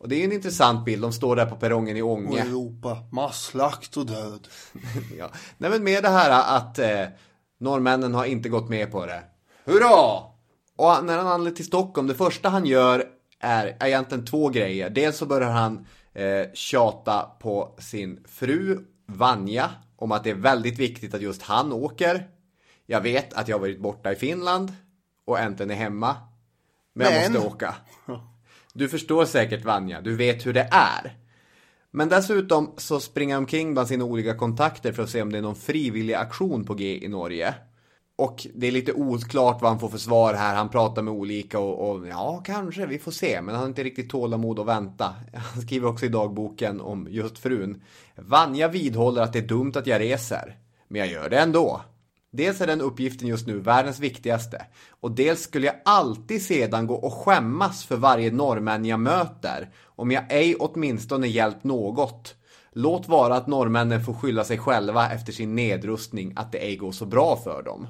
Och 0.00 0.08
det 0.08 0.16
är 0.16 0.24
en 0.24 0.32
intressant 0.32 0.84
bild. 0.84 1.02
De 1.02 1.12
står 1.12 1.36
där 1.36 1.46
på 1.46 1.56
perrongen 1.56 1.96
i 1.96 2.02
Och 2.02 2.10
Ånge. 2.10 2.40
Europa, 2.40 2.98
masslakt 3.12 3.96
och 3.96 4.06
död. 4.06 4.48
Ja. 5.18 5.30
Nej 5.58 5.70
men 5.70 5.84
med 5.84 6.02
det 6.02 6.08
här 6.08 6.56
att 6.56 6.78
eh, 6.78 7.04
norrmännen 7.58 8.14
har 8.14 8.24
inte 8.24 8.48
gått 8.48 8.68
med 8.68 8.92
på 8.92 9.06
det. 9.06 9.22
Hurra! 9.64 10.18
Och 10.76 11.04
när 11.04 11.16
han 11.16 11.26
anländer 11.26 11.50
till 11.56 11.64
Stockholm, 11.64 12.08
det 12.08 12.14
första 12.14 12.48
han 12.48 12.66
gör 12.66 13.04
är 13.40 13.76
egentligen 13.86 14.24
två 14.26 14.48
grejer. 14.48 14.90
Dels 14.90 15.16
så 15.16 15.26
börjar 15.26 15.50
han 15.50 15.86
eh, 16.12 16.52
tjata 16.54 17.22
på 17.40 17.74
sin 17.78 18.24
fru 18.28 18.78
Vanja 19.06 19.70
om 19.96 20.12
att 20.12 20.24
det 20.24 20.30
är 20.30 20.34
väldigt 20.34 20.78
viktigt 20.78 21.14
att 21.14 21.20
just 21.22 21.42
han 21.42 21.72
åker. 21.72 22.28
Jag 22.86 23.00
vet 23.00 23.32
att 23.34 23.48
jag 23.48 23.56
har 23.56 23.60
varit 23.60 23.80
borta 23.80 24.12
i 24.12 24.16
Finland 24.16 24.72
och 25.26 25.38
äntligen 25.38 25.70
är 25.70 25.74
hemma. 25.74 26.16
Men, 26.94 27.12
jag 27.14 27.22
Men- 27.22 27.32
måste 27.32 27.48
åka. 27.48 27.74
Du 28.74 28.88
förstår 28.88 29.24
säkert 29.24 29.64
Vanja, 29.64 30.00
du 30.00 30.16
vet 30.16 30.46
hur 30.46 30.52
det 30.52 30.68
är. 30.70 31.16
Men 31.90 32.08
dessutom 32.08 32.74
så 32.76 33.00
springer 33.00 33.34
han 33.34 33.42
omkring 33.42 33.72
bland 33.72 33.88
sina 33.88 34.04
olika 34.04 34.34
kontakter 34.34 34.92
för 34.92 35.02
att 35.02 35.10
se 35.10 35.22
om 35.22 35.32
det 35.32 35.38
är 35.38 35.42
någon 35.42 35.56
frivillig 35.56 36.14
aktion 36.14 36.64
på 36.64 36.74
G 36.74 37.04
i 37.04 37.08
Norge. 37.08 37.54
Och 38.16 38.46
det 38.54 38.66
är 38.66 38.72
lite 38.72 38.92
oklart 38.92 39.62
vad 39.62 39.70
han 39.70 39.80
får 39.80 39.88
för 39.88 39.98
svar 39.98 40.34
här. 40.34 40.54
Han 40.56 40.68
pratar 40.68 41.02
med 41.02 41.14
olika 41.14 41.58
och, 41.58 41.90
och 41.90 42.08
ja, 42.08 42.42
kanske, 42.46 42.86
vi 42.86 42.98
får 42.98 43.12
se. 43.12 43.40
Men 43.42 43.54
han 43.54 43.62
har 43.62 43.68
inte 43.68 43.84
riktigt 43.84 44.10
tålamod 44.10 44.58
att 44.58 44.66
vänta. 44.66 45.14
Han 45.34 45.62
skriver 45.62 45.88
också 45.88 46.06
i 46.06 46.08
dagboken 46.08 46.80
om 46.80 47.08
just 47.10 47.38
frun. 47.38 47.82
Vanja 48.16 48.68
vidhåller 48.68 49.22
att 49.22 49.32
det 49.32 49.38
är 49.38 49.46
dumt 49.46 49.72
att 49.74 49.86
jag 49.86 50.00
reser. 50.00 50.56
Men 50.88 51.00
jag 51.00 51.08
gör 51.08 51.30
det 51.30 51.38
ändå. 51.38 51.80
Dels 52.32 52.60
är 52.60 52.66
den 52.66 52.80
uppgiften 52.80 53.28
just 53.28 53.46
nu 53.46 53.58
världens 53.58 54.00
viktigaste. 54.00 54.66
Och 54.90 55.10
dels 55.10 55.42
skulle 55.42 55.66
jag 55.66 55.76
alltid 55.84 56.42
sedan 56.42 56.86
gå 56.86 56.94
och 56.94 57.12
skämmas 57.12 57.84
för 57.84 57.96
varje 57.96 58.30
norrmän 58.30 58.84
jag 58.84 59.00
möter. 59.00 59.70
Om 59.84 60.10
jag 60.10 60.24
ej 60.28 60.54
åtminstone 60.54 61.26
hjälpt 61.26 61.64
något. 61.64 62.34
Låt 62.72 63.08
vara 63.08 63.36
att 63.36 63.46
norrmännen 63.46 64.04
får 64.04 64.14
skylla 64.14 64.44
sig 64.44 64.58
själva 64.58 65.12
efter 65.12 65.32
sin 65.32 65.54
nedrustning 65.54 66.32
att 66.36 66.52
det 66.52 66.58
ej 66.58 66.76
går 66.76 66.92
så 66.92 67.06
bra 67.06 67.36
för 67.44 67.62
dem. 67.62 67.86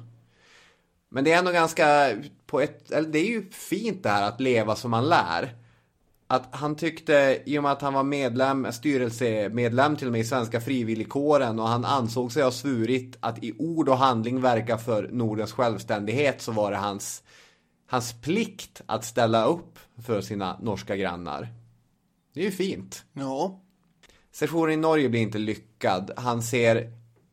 Men 1.09 1.23
det 1.23 1.31
är 1.31 1.39
ändå 1.39 1.51
ganska, 1.51 2.09
på 2.45 2.61
ett, 2.61 2.91
eller 2.91 3.09
det 3.09 3.19
är 3.19 3.29
ju 3.29 3.51
fint 3.51 4.03
det 4.03 4.09
här 4.09 4.27
att 4.27 4.41
leva 4.41 4.75
som 4.75 4.91
man 4.91 5.09
lär. 5.09 5.55
Att 6.31 6.47
han 6.51 6.75
tyckte, 6.75 7.41
i 7.45 7.57
och 7.59 7.63
med 7.63 7.71
att 7.71 7.81
han 7.81 7.93
var 7.93 8.03
medlem, 8.03 8.71
styrelsemedlem 8.71 9.95
till 9.95 10.07
och 10.07 10.11
med 10.11 10.21
i 10.21 10.23
Svenska 10.23 10.61
frivilligkåren 10.61 11.59
och 11.59 11.67
han 11.67 11.85
ansåg 11.85 12.31
sig 12.31 12.43
ha 12.43 12.51
svurit 12.51 13.17
att 13.19 13.43
i 13.43 13.53
ord 13.57 13.89
och 13.89 13.97
handling 13.97 14.41
verka 14.41 14.77
för 14.77 15.09
Nordens 15.11 15.51
självständighet 15.51 16.41
så 16.41 16.51
var 16.51 16.71
det 16.71 16.77
hans, 16.77 17.23
hans 17.87 18.13
plikt 18.21 18.81
att 18.85 19.05
ställa 19.05 19.45
upp 19.45 19.79
för 20.05 20.21
sina 20.21 20.59
norska 20.61 20.95
grannar. 20.95 21.47
Det 22.33 22.39
är 22.39 22.45
ju 22.45 22.51
fint. 22.51 23.05
Ja, 23.13 23.61
Sessionen 24.31 24.73
i 24.73 24.77
Norge 24.77 25.09
blir 25.09 25.21
inte 25.21 25.37
lyckad. 25.37 26.11
Han 26.17 26.41
ser 26.43 26.91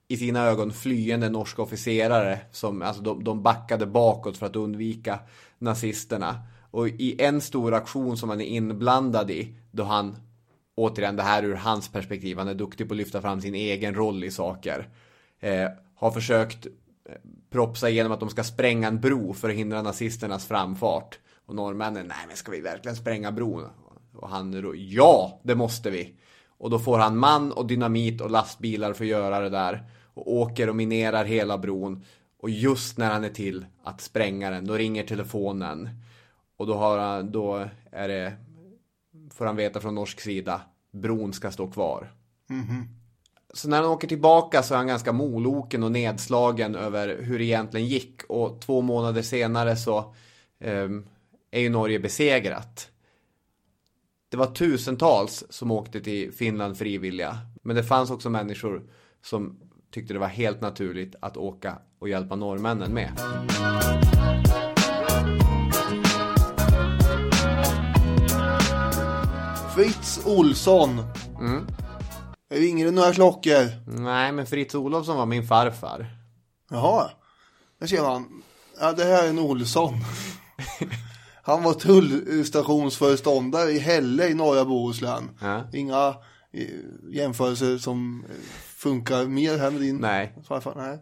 i 0.08 0.16
sina 0.16 0.46
ögon 0.46 0.72
flyende 0.72 1.30
norska 1.30 1.62
officerare 1.62 2.40
som, 2.52 2.82
alltså 2.82 3.02
de, 3.02 3.24
de 3.24 3.42
backade 3.42 3.86
bakåt 3.86 4.36
för 4.36 4.46
att 4.46 4.56
undvika 4.56 5.20
nazisterna. 5.58 6.42
Och 6.70 6.88
i 6.88 7.22
en 7.22 7.40
stor 7.40 7.74
aktion 7.74 8.16
som 8.16 8.28
han 8.28 8.40
är 8.40 8.44
inblandad 8.44 9.30
i, 9.30 9.54
då 9.70 9.82
han, 9.82 10.16
återigen 10.74 11.16
det 11.16 11.22
här 11.22 11.42
ur 11.42 11.54
hans 11.54 11.88
perspektiv, 11.88 12.38
han 12.38 12.48
är 12.48 12.54
duktig 12.54 12.88
på 12.88 12.94
att 12.94 12.98
lyfta 12.98 13.20
fram 13.20 13.40
sin 13.40 13.54
egen 13.54 13.94
roll 13.94 14.24
i 14.24 14.30
saker. 14.30 14.88
Eh, 15.40 15.68
har 15.94 16.10
försökt 16.10 16.66
eh, 16.66 16.72
propsa 17.50 17.88
igenom 17.88 18.12
att 18.12 18.20
de 18.20 18.30
ska 18.30 18.44
spränga 18.44 18.88
en 18.88 19.00
bro 19.00 19.34
för 19.34 19.48
att 19.48 19.54
hindra 19.54 19.82
nazisternas 19.82 20.46
framfart. 20.46 21.18
Och 21.46 21.54
norrmännen, 21.54 22.06
nej 22.06 22.24
men 22.26 22.36
ska 22.36 22.50
vi 22.50 22.60
verkligen 22.60 22.96
spränga 22.96 23.32
bron? 23.32 23.64
Och 24.12 24.28
han, 24.28 24.62
då, 24.62 24.74
ja 24.76 25.40
det 25.42 25.54
måste 25.54 25.90
vi. 25.90 26.14
Och 26.58 26.70
då 26.70 26.78
får 26.78 26.98
han 26.98 27.18
man 27.18 27.52
och 27.52 27.66
dynamit 27.66 28.20
och 28.20 28.30
lastbilar 28.30 28.92
för 28.92 29.04
att 29.04 29.10
göra 29.10 29.40
det 29.40 29.50
där. 29.50 29.90
Och 30.14 30.32
åker 30.32 30.68
och 30.68 30.76
minerar 30.76 31.24
hela 31.24 31.58
bron. 31.58 32.04
Och 32.40 32.50
just 32.50 32.98
när 32.98 33.10
han 33.10 33.24
är 33.24 33.28
till 33.28 33.66
att 33.84 34.00
spränga 34.00 34.50
den, 34.50 34.66
då 34.66 34.74
ringer 34.74 35.04
telefonen. 35.04 35.88
Och 36.58 36.66
då, 36.66 36.74
har 36.74 37.22
då 37.22 37.68
är 37.92 38.08
det, 38.08 38.32
får 39.30 39.46
han 39.46 39.56
veta 39.56 39.80
från 39.80 39.94
norsk 39.94 40.20
sida, 40.20 40.60
bron 40.90 41.32
ska 41.32 41.50
stå 41.50 41.70
kvar. 41.70 42.12
Så 43.54 43.68
när 43.68 43.82
han 43.82 43.90
åker 43.90 44.08
tillbaka 44.08 44.62
så 44.62 44.74
är 44.74 44.78
han 44.78 44.86
ganska 44.86 45.12
moloken 45.12 45.82
och 45.82 45.92
nedslagen 45.92 46.74
över 46.74 47.22
hur 47.22 47.38
det 47.38 47.44
egentligen 47.44 47.86
gick. 47.86 48.22
Och 48.28 48.60
två 48.60 48.80
månader 48.80 49.22
senare 49.22 49.76
så 49.76 50.14
ehm, 50.60 51.06
är 51.50 51.60
ju 51.60 51.70
Norge 51.70 51.98
besegrat. 51.98 52.90
Det 54.28 54.36
var 54.36 54.46
tusentals 54.46 55.44
som 55.50 55.70
åkte 55.70 56.00
till 56.00 56.32
Finland 56.32 56.78
frivilliga. 56.78 57.38
Men 57.62 57.76
det 57.76 57.84
fanns 57.84 58.10
också 58.10 58.30
människor 58.30 58.82
som 59.22 59.60
tyckte 59.90 60.12
det 60.12 60.20
var 60.20 60.26
helt 60.26 60.60
naturligt 60.60 61.14
att 61.20 61.36
åka 61.36 61.78
och 61.98 62.08
hjälpa 62.08 62.36
norrmännen 62.36 62.94
med. 62.94 63.10
Fritz 69.78 70.20
Olsson. 70.24 71.02
Det 72.50 72.56
ringer 72.56 72.90
några 72.90 73.12
klockor. 73.12 73.90
Nej, 74.00 74.32
men 74.32 74.46
Fritz 74.46 74.74
Olofsson 74.74 75.16
var 75.16 75.26
min 75.26 75.46
farfar. 75.46 76.06
Jaha, 76.70 77.10
där 77.80 77.86
ser 77.86 78.02
man. 78.02 78.42
Ja, 78.80 78.92
det 78.92 79.04
här 79.04 79.24
är 79.24 79.28
en 79.28 79.38
Olsson. 79.38 79.94
Han 81.42 81.62
var 81.62 81.74
tullstationsföreståndare 81.74 83.70
i 83.70 83.78
Hälle 83.78 84.28
i 84.28 84.34
norra 84.34 84.64
Bohuslän. 84.64 85.30
Ja. 85.40 85.64
Inga 85.72 86.14
eh, 86.52 86.68
jämförelser 87.10 87.78
som 87.78 88.24
eh, 88.28 88.34
funkar 88.76 89.24
mer 89.24 89.58
här 89.58 89.70
med 89.70 89.80
din 89.80 89.96
Nej. 89.96 90.34
farfar. 90.48 90.74
Nej. 90.76 90.98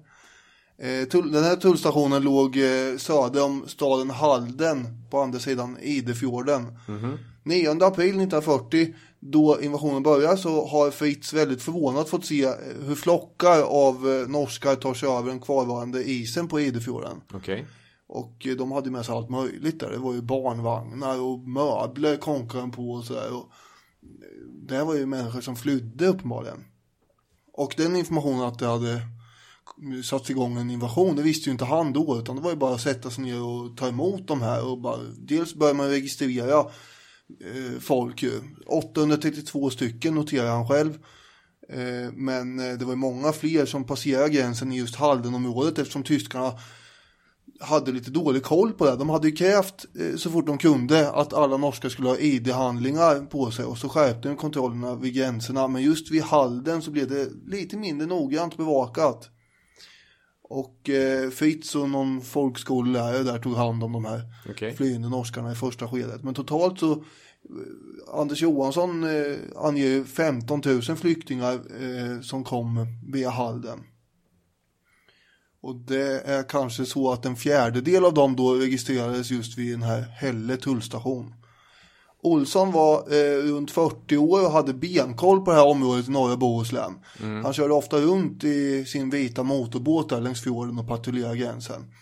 Eh, 0.91 1.09
den 1.33 1.45
här 1.45 1.57
tullstationen 1.57 2.22
låg 2.22 2.59
söder 2.99 3.45
om 3.45 3.64
staden 3.66 4.11
Halden 4.11 5.05
på 5.11 5.20
andra 5.20 5.39
sidan 5.39 5.79
Idefjorden. 5.81 6.79
9 7.47 7.71
april 7.71 8.09
1940, 8.09 8.95
då 9.21 9.61
invasionen 9.63 10.03
börjar, 10.03 10.37
så 10.37 10.67
har 10.67 10.91
Fritz 10.91 11.33
väldigt 11.33 11.63
förvånat 11.63 12.09
fått 12.09 12.25
se 12.25 12.45
eh, 12.45 12.55
hur 12.87 12.95
flockar 12.95 13.63
av 13.63 14.09
eh, 14.09 14.29
norskar 14.29 14.75
tar 14.75 14.95
sig 14.95 15.09
över 15.09 15.29
den 15.29 15.41
kvarvarande 15.41 16.11
isen 16.11 16.49
på 16.49 16.61
Idefjorden. 16.61 17.21
Okej. 17.33 17.67
Och 18.07 18.47
eh, 18.47 18.57
de 18.57 18.73
hade 18.73 18.91
med 18.91 19.07
sig 19.07 19.15
allt 19.15 19.31
möjligt 19.31 19.81
där. 19.81 19.91
Det 19.91 19.99
var 19.99 20.15
ju 20.15 20.23
barnvagnar 20.23 21.21
och 21.21 21.39
möbler 21.39 22.17
konkade 22.17 22.61
de 22.61 22.71
på 22.71 22.91
och 22.91 23.05
sådär. 23.05 23.35
Och 23.35 23.51
det 24.69 24.75
här 24.75 24.85
var 24.85 24.95
ju 24.95 25.07
människor 25.07 25.41
som 25.41 25.57
flydde 25.57 26.07
uppenbarligen. 26.07 26.65
Och 27.53 27.75
den 27.77 27.97
informationen 27.97 28.43
att 28.43 28.59
det 28.59 28.67
hade 28.67 29.01
satts 30.05 30.31
igång 30.31 30.57
en 30.57 30.71
invasion, 30.71 31.17
det 31.17 31.23
visste 31.23 31.49
ju 31.49 31.53
inte 31.53 31.65
han 31.65 31.93
då. 31.93 32.19
Utan 32.19 32.37
det 32.37 32.43
var 32.43 32.51
ju 32.51 32.57
bara 32.57 32.75
att 32.75 32.81
sätta 32.81 33.11
sig 33.11 33.25
ner 33.25 33.43
och 33.43 33.77
ta 33.77 33.89
emot 33.89 34.29
de 34.29 34.43
här. 34.43 34.71
Och 34.71 34.79
bara, 34.79 34.99
dels 35.19 35.55
börjar 35.55 35.75
man 35.75 35.89
registrera 35.89 36.67
Eh, 37.41 37.81
folk. 37.81 38.22
Eh, 38.22 38.29
ju. 38.29 38.41
832 38.66 39.70
stycken 39.70 40.14
noterar 40.14 40.51
han 40.51 40.68
själv. 40.68 40.99
Eh, 41.68 42.12
men 42.12 42.57
det 42.57 42.85
var 42.85 42.93
ju 42.93 42.97
många 42.97 43.33
fler 43.33 43.66
som 43.66 43.85
passerade 43.85 44.31
gränsen 44.31 44.72
i 44.72 44.79
just 44.79 44.97
Haldenområdet 44.97 45.79
eftersom 45.79 46.03
tyskarna 46.03 46.53
hade 47.61 47.93
lite 47.93 48.11
dålig 48.11 48.43
koll 48.43 48.72
på 48.72 48.85
det. 48.85 48.97
De 48.97 49.11
hade 49.11 49.29
ju 49.29 49.37
krävt 49.37 49.87
så 50.16 50.31
fort 50.31 50.47
de 50.47 50.59
kunde 50.59 51.11
att 51.11 51.33
alla 51.33 51.57
norskar 51.57 51.89
skulle 51.89 52.09
ha 52.09 52.18
ID-handlingar 52.18 53.27
på 53.27 53.51
sig 53.51 53.64
och 53.64 53.79
så 53.79 53.89
skärpte 53.89 54.29
de 54.29 54.37
kontrollerna 54.37 54.95
vid 54.95 55.14
gränserna. 55.14 55.68
Men 55.68 55.83
just 55.83 56.11
vid 56.11 56.22
Halden 56.22 56.83
så 56.83 56.91
blev 56.91 57.09
det 57.09 57.29
lite 57.47 57.77
mindre 57.77 58.07
noggrant 58.07 58.57
bevakat. 58.57 59.31
Och 60.49 60.91
eh, 60.91 61.31
Fritz 61.31 61.75
och 61.75 61.91
någon 61.91 62.21
folkskollärare 62.21 63.23
där 63.23 63.39
tog 63.39 63.55
hand 63.55 63.85
om 63.85 63.93
de 63.93 64.05
här 64.05 64.23
Okej. 64.49 64.77
flyende 64.77 65.09
norskarna 65.09 65.53
i 65.53 65.55
första 65.55 65.89
skedet. 65.89 66.23
Men 66.23 66.35
totalt 66.35 66.81
så, 66.81 66.93
eh, 66.93 66.99
Anders 68.13 68.43
Johansson 68.43 69.05
eh, 69.05 69.37
anger 69.57 70.05
15 70.05 70.63
000 70.65 70.83
flyktingar 70.83 71.53
eh, 71.55 72.21
som 72.21 72.45
kom 72.45 72.87
via 73.13 73.31
Halden. 73.31 73.79
Och 75.61 75.77
det 75.77 76.21
är 76.21 76.43
kanske 76.43 76.85
så 76.85 77.13
att 77.13 77.25
en 77.25 77.37
fjärdedel 77.37 78.05
av 78.05 78.15
dem 78.15 78.37
då 78.37 78.55
registrerades 78.55 79.31
just 79.31 79.59
vid 79.59 79.75
den 79.75 79.83
här 79.83 80.01
Hälle 80.01 80.57
tullstation. 80.57 81.35
Olsson 82.27 82.72
var 82.72 82.99
eh, 82.99 83.43
runt 83.53 83.70
40 83.70 84.16
år 84.16 84.45
och 84.47 84.51
hade 84.53 84.74
benkoll 84.74 85.41
på 85.45 85.51
det 85.51 85.57
här 85.57 85.66
området 85.66 86.09
i 86.09 86.11
norra 86.11 86.37
Bohuslän. 86.37 86.93
Han 87.45 87.53
körde 87.53 87.74
ofta 87.74 87.97
runt 87.99 88.45
i 88.45 88.85
sin 88.85 89.11
vita 89.11 89.43
motorbåt 89.43 90.09
där 90.09 90.20
längs 90.20 90.43
fjorden 90.43 90.79
och 90.79 90.89
patrullerade 90.89 91.37
gränsen. 91.37 91.93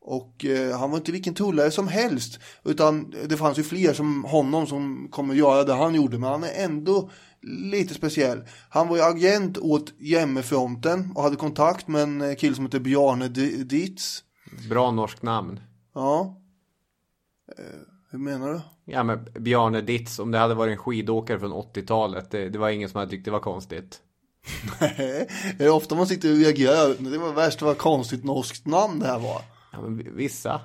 Och 0.00 0.44
eh, 0.44 0.78
han 0.78 0.90
var 0.90 0.98
inte 0.98 1.12
vilken 1.12 1.34
tullare 1.34 1.70
som 1.70 1.88
helst. 1.88 2.38
Utan 2.64 3.14
det 3.28 3.36
fanns 3.36 3.58
ju 3.58 3.62
fler 3.62 3.92
som 3.92 4.24
honom 4.24 4.66
som 4.66 5.08
kommer 5.10 5.34
göra 5.34 5.64
det 5.64 5.74
han 5.74 5.94
gjorde. 5.94 6.18
Men 6.18 6.30
han 6.30 6.44
är 6.44 6.64
ändå 6.64 7.10
lite 7.42 7.94
speciell. 7.94 8.42
Han 8.68 8.88
var 8.88 8.96
ju 8.96 9.02
agent 9.02 9.58
åt 9.58 9.92
Jämmefronten 10.00 11.12
och 11.14 11.22
hade 11.22 11.36
kontakt 11.36 11.88
med 11.88 12.02
en 12.02 12.20
eh, 12.20 12.34
kille 12.34 12.54
som 12.54 12.64
heter 12.64 12.80
Bjarne 12.80 13.28
D- 13.28 13.64
Dietz. 13.64 14.22
Bra 14.70 14.90
norskt 14.90 15.22
namn. 15.22 15.60
Ja. 15.94 16.40
Eh, 17.58 17.64
hur 18.10 18.18
menar 18.18 18.52
du? 18.52 18.60
Ja 18.84 19.02
men 19.02 19.28
Bjarne 19.38 19.80
Ditz, 19.80 20.18
om 20.18 20.30
det 20.30 20.38
hade 20.38 20.54
varit 20.54 20.72
en 20.72 20.78
skidåkare 20.78 21.40
från 21.40 21.52
80-talet, 21.52 22.30
det, 22.30 22.48
det 22.48 22.58
var 22.58 22.68
ingen 22.70 22.88
som 22.88 22.98
hade 22.98 23.10
tyckt 23.10 23.24
det 23.24 23.30
var 23.30 23.40
konstigt. 23.40 24.00
Nej, 24.80 25.28
det 25.58 25.64
är 25.64 25.70
ofta 25.70 25.94
man 25.94 26.06
sitter 26.06 26.30
och 26.32 26.36
reagerar. 26.38 27.10
Det 27.10 27.18
var 27.18 27.32
värst 27.32 27.62
vad 27.62 27.78
konstigt 27.78 28.24
norskt 28.24 28.66
namn 28.66 28.98
det 28.98 29.06
här 29.06 29.18
var. 29.18 29.42
Ja 29.72 29.80
men 29.80 29.96
vi- 29.96 30.10
vissa. 30.10 30.60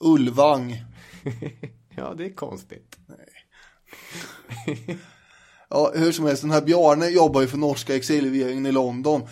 Ulvang. 0.00 0.76
Ja 1.98 2.14
det 2.14 2.24
är 2.24 2.34
konstigt. 2.34 2.96
Ja, 5.68 5.92
hur 5.94 6.12
som 6.12 6.26
helst, 6.26 6.42
den 6.42 6.50
här 6.50 6.62
Bjarne 6.62 7.08
jobbar 7.08 7.40
ju 7.40 7.46
för 7.46 7.58
norska 7.58 7.96
exilregeringen 7.96 8.66
i 8.66 8.72
London. 8.72 9.22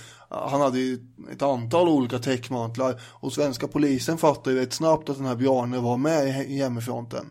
Han 0.48 0.60
hade 0.60 0.78
ju 0.78 0.98
ett 1.32 1.42
antal 1.42 1.88
olika 1.88 2.18
täckmantlar 2.18 3.00
och 3.04 3.32
svenska 3.32 3.68
polisen 3.68 4.18
fattade 4.18 4.56
ju 4.56 4.62
rätt 4.62 4.72
snabbt 4.72 5.08
att 5.08 5.16
den 5.16 5.26
här 5.26 5.36
Bjarne 5.36 5.78
var 5.78 5.96
med 5.96 6.28
i- 6.28 6.54
i 6.54 6.58
hemmafronten. 6.62 7.30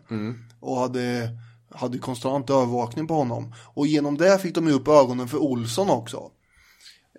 Och 0.60 0.76
hade, 0.76 1.28
hade 1.74 1.98
konstant 1.98 2.50
övervakning 2.50 3.06
på 3.06 3.14
honom. 3.14 3.54
Och 3.74 3.86
genom 3.86 4.16
det 4.18 4.38
fick 4.38 4.54
de 4.54 4.66
ju 4.66 4.72
upp 4.72 4.88
ögonen 4.88 5.28
för 5.28 5.38
Olsson 5.38 5.90
också. 5.90 6.30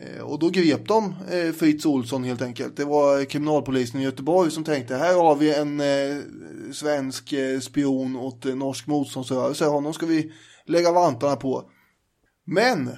Eh, 0.02 0.22
Och 0.24 0.40
då 0.40 0.50
grep 0.50 0.88
de 0.88 1.16
eh, 1.32 1.52
Fritz 1.54 1.86
Olsson 1.86 2.24
helt 2.24 2.42
enkelt. 2.42 2.78
Det 2.78 2.86
var 2.86 3.26
kriminalpolisen 3.26 4.02
i 4.02 4.04
Göteborg 4.04 4.52
som 4.52 4.64
tänkte 4.64 4.96
här 4.96 5.14
har 5.16 5.36
vi 5.36 5.56
en 5.56 5.80
eh, 5.80 6.18
svensk 6.74 7.34
spion 7.62 8.16
åt 8.16 8.44
norsk 8.46 8.88
motståndsrörelse. 8.88 9.66
Honom 9.66 9.94
ska 9.94 10.06
vi 10.06 10.32
lägga 10.66 10.92
vantarna 10.92 11.36
på. 11.36 11.64
Men 12.46 12.90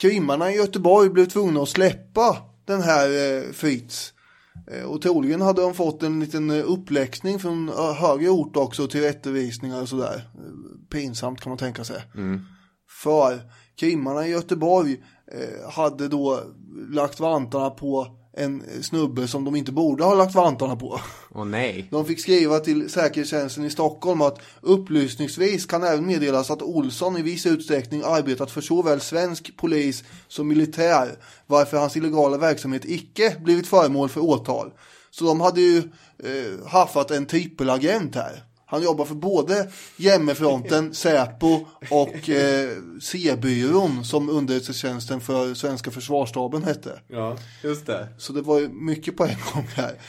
krimmarna 0.00 0.52
i 0.52 0.56
Göteborg 0.56 1.10
blev 1.10 1.26
tvungna 1.26 1.62
att 1.62 1.68
släppa 1.68 2.36
den 2.64 2.82
här 2.82 3.08
eh, 3.08 3.52
Fritz. 3.52 4.12
Eh, 4.70 4.84
och 4.84 5.02
troligen 5.02 5.40
hade 5.40 5.62
de 5.62 5.74
fått 5.74 6.02
en 6.02 6.20
liten 6.20 6.50
eh, 6.50 6.64
uppläxning 6.70 7.38
från 7.38 7.68
eh, 7.68 7.92
högre 7.94 8.28
ort 8.28 8.56
också 8.56 8.86
till 8.86 9.00
rättevisningar 9.00 9.82
och 9.82 9.88
sådär. 9.88 10.30
Pinsamt 10.90 11.40
kan 11.40 11.50
man 11.50 11.58
tänka 11.58 11.84
sig. 11.84 12.02
För 13.02 13.40
krimmarna 13.80 14.26
i 14.26 14.30
Göteborg 14.30 14.96
hade 15.70 16.08
då 16.08 16.40
lagt 16.88 17.20
vantarna 17.20 17.70
på 17.70 18.19
en 18.32 18.82
snubbe 18.82 19.28
som 19.28 19.44
de 19.44 19.56
inte 19.56 19.72
borde 19.72 20.04
ha 20.04 20.14
lagt 20.14 20.34
vantarna 20.34 20.76
på. 20.76 21.00
Åh 21.34 21.44
nej. 21.44 21.88
De 21.90 22.06
fick 22.06 22.20
skriva 22.20 22.58
till 22.58 22.90
säkerhetstjänsten 22.90 23.64
i 23.64 23.70
Stockholm 23.70 24.20
att 24.20 24.40
upplysningsvis 24.60 25.66
kan 25.66 25.82
även 25.82 26.06
meddelas 26.06 26.50
att 26.50 26.62
Olsson 26.62 27.16
i 27.16 27.22
viss 27.22 27.46
utsträckning 27.46 28.02
arbetat 28.04 28.50
för 28.50 28.60
såväl 28.60 29.00
svensk 29.00 29.56
polis 29.56 30.04
som 30.28 30.48
militär, 30.48 31.18
varför 31.46 31.76
hans 31.76 31.96
illegala 31.96 32.38
verksamhet 32.38 32.82
icke 32.84 33.36
blivit 33.40 33.66
föremål 33.66 34.08
för 34.08 34.20
åtal. 34.20 34.72
Så 35.10 35.24
de 35.24 35.40
hade 35.40 35.60
ju 35.60 35.78
eh, 36.24 36.66
haffat 36.66 37.10
en 37.10 37.26
trippelagent 37.26 38.14
här. 38.14 38.44
Han 38.70 38.82
jobbar 38.82 39.04
för 39.04 39.14
både 39.14 39.70
Jämmefronten, 39.96 40.94
Säpo 40.94 41.66
och 41.90 42.28
eh, 42.28 42.70
C-byrån 43.02 44.04
som 44.04 44.28
underrättelsetjänsten 44.28 45.20
för 45.20 45.54
svenska 45.54 45.90
försvarsstaben 45.90 46.64
hette. 46.64 47.00
Ja, 47.08 47.36
just 47.62 47.86
det. 47.86 48.08
Så 48.18 48.32
det 48.32 48.42
var 48.42 48.60
ju 48.60 48.68
mycket 48.68 49.16
på 49.16 49.24
en 49.24 49.36
gång 49.54 49.68
här. 49.74 50.00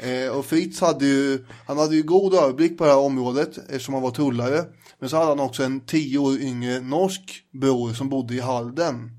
Eh, 0.00 0.28
och 0.28 0.46
Fritz 0.46 0.80
hade 0.80 1.06
ju, 1.06 1.44
han 1.66 1.78
hade 1.78 1.96
ju 1.96 2.02
god 2.02 2.34
överblick 2.34 2.78
på 2.78 2.84
det 2.84 2.90
här 2.90 2.98
området 2.98 3.58
eftersom 3.58 3.94
han 3.94 4.02
var 4.02 4.10
tullare. 4.10 4.64
Men 4.98 5.10
så 5.10 5.16
hade 5.16 5.28
han 5.28 5.40
också 5.40 5.62
en 5.62 5.80
tio 5.80 6.18
år 6.18 6.38
yngre 6.38 6.80
norsk 6.80 7.42
bror 7.52 7.92
som 7.92 8.08
bodde 8.08 8.34
i 8.34 8.40
Halden. 8.40 9.10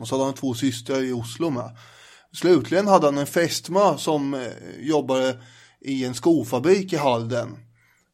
Och 0.00 0.08
så 0.08 0.14
hade 0.14 0.24
han 0.24 0.34
två 0.34 0.54
systrar 0.54 1.02
i 1.02 1.12
Oslo 1.12 1.50
med. 1.50 1.76
Slutligen 2.32 2.86
hade 2.86 3.06
han 3.06 3.18
en 3.18 3.26
fästmö 3.26 3.98
som 3.98 4.34
eh, 4.34 4.40
jobbade 4.78 5.36
i 5.80 6.04
en 6.04 6.14
skofabrik 6.14 6.92
i 6.92 6.96
Halden. 6.96 7.56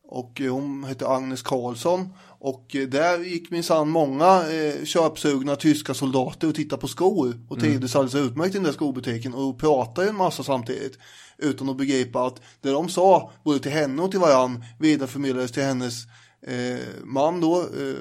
Och 0.09 0.41
eh, 0.41 0.53
hon 0.53 0.85
hette 0.85 1.09
Agnes 1.09 1.43
Karlsson. 1.43 2.09
Och 2.39 2.77
eh, 2.77 2.89
där 2.89 3.19
gick 3.19 3.51
minsann 3.51 3.89
många 3.89 4.51
eh, 4.51 4.85
köpsugna 4.85 5.57
tyska 5.57 5.95
soldater 5.95 6.49
och 6.49 6.55
tittade 6.55 6.81
på 6.81 6.89
skor. 6.89 7.41
Och 7.49 7.61
trivdes 7.61 7.97
alldeles 7.97 8.31
utmärkt 8.31 8.55
i 8.55 8.59
den 8.59 8.65
där 8.65 8.73
skobutiken 8.73 9.35
och 9.35 9.59
pratade 9.59 10.09
en 10.09 10.17
massa 10.17 10.43
samtidigt. 10.43 10.99
Utan 11.39 11.69
att 11.69 11.77
begripa 11.77 12.27
att 12.27 12.41
det 12.61 12.71
de 12.71 12.89
sa, 12.89 13.33
både 13.45 13.59
till 13.59 13.73
henne 13.73 14.03
och 14.03 14.11
till 14.11 14.21
varann, 14.21 14.65
vidareförmedlades 14.79 15.53
till 15.53 15.63
hennes 15.63 16.05
eh, 16.47 16.79
man 17.05 17.41
då, 17.41 17.61
eh, 17.61 17.95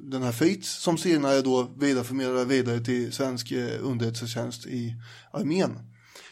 den 0.00 0.22
här 0.22 0.32
Fritz, 0.32 0.68
som 0.68 0.98
senare 0.98 1.40
då 1.40 1.68
vidareförmedlade 1.78 2.44
vidare 2.44 2.80
till 2.80 3.12
svensk 3.12 3.52
eh, 3.52 3.68
underrättelsetjänst 3.82 4.66
i 4.66 4.94
armén. 5.32 5.78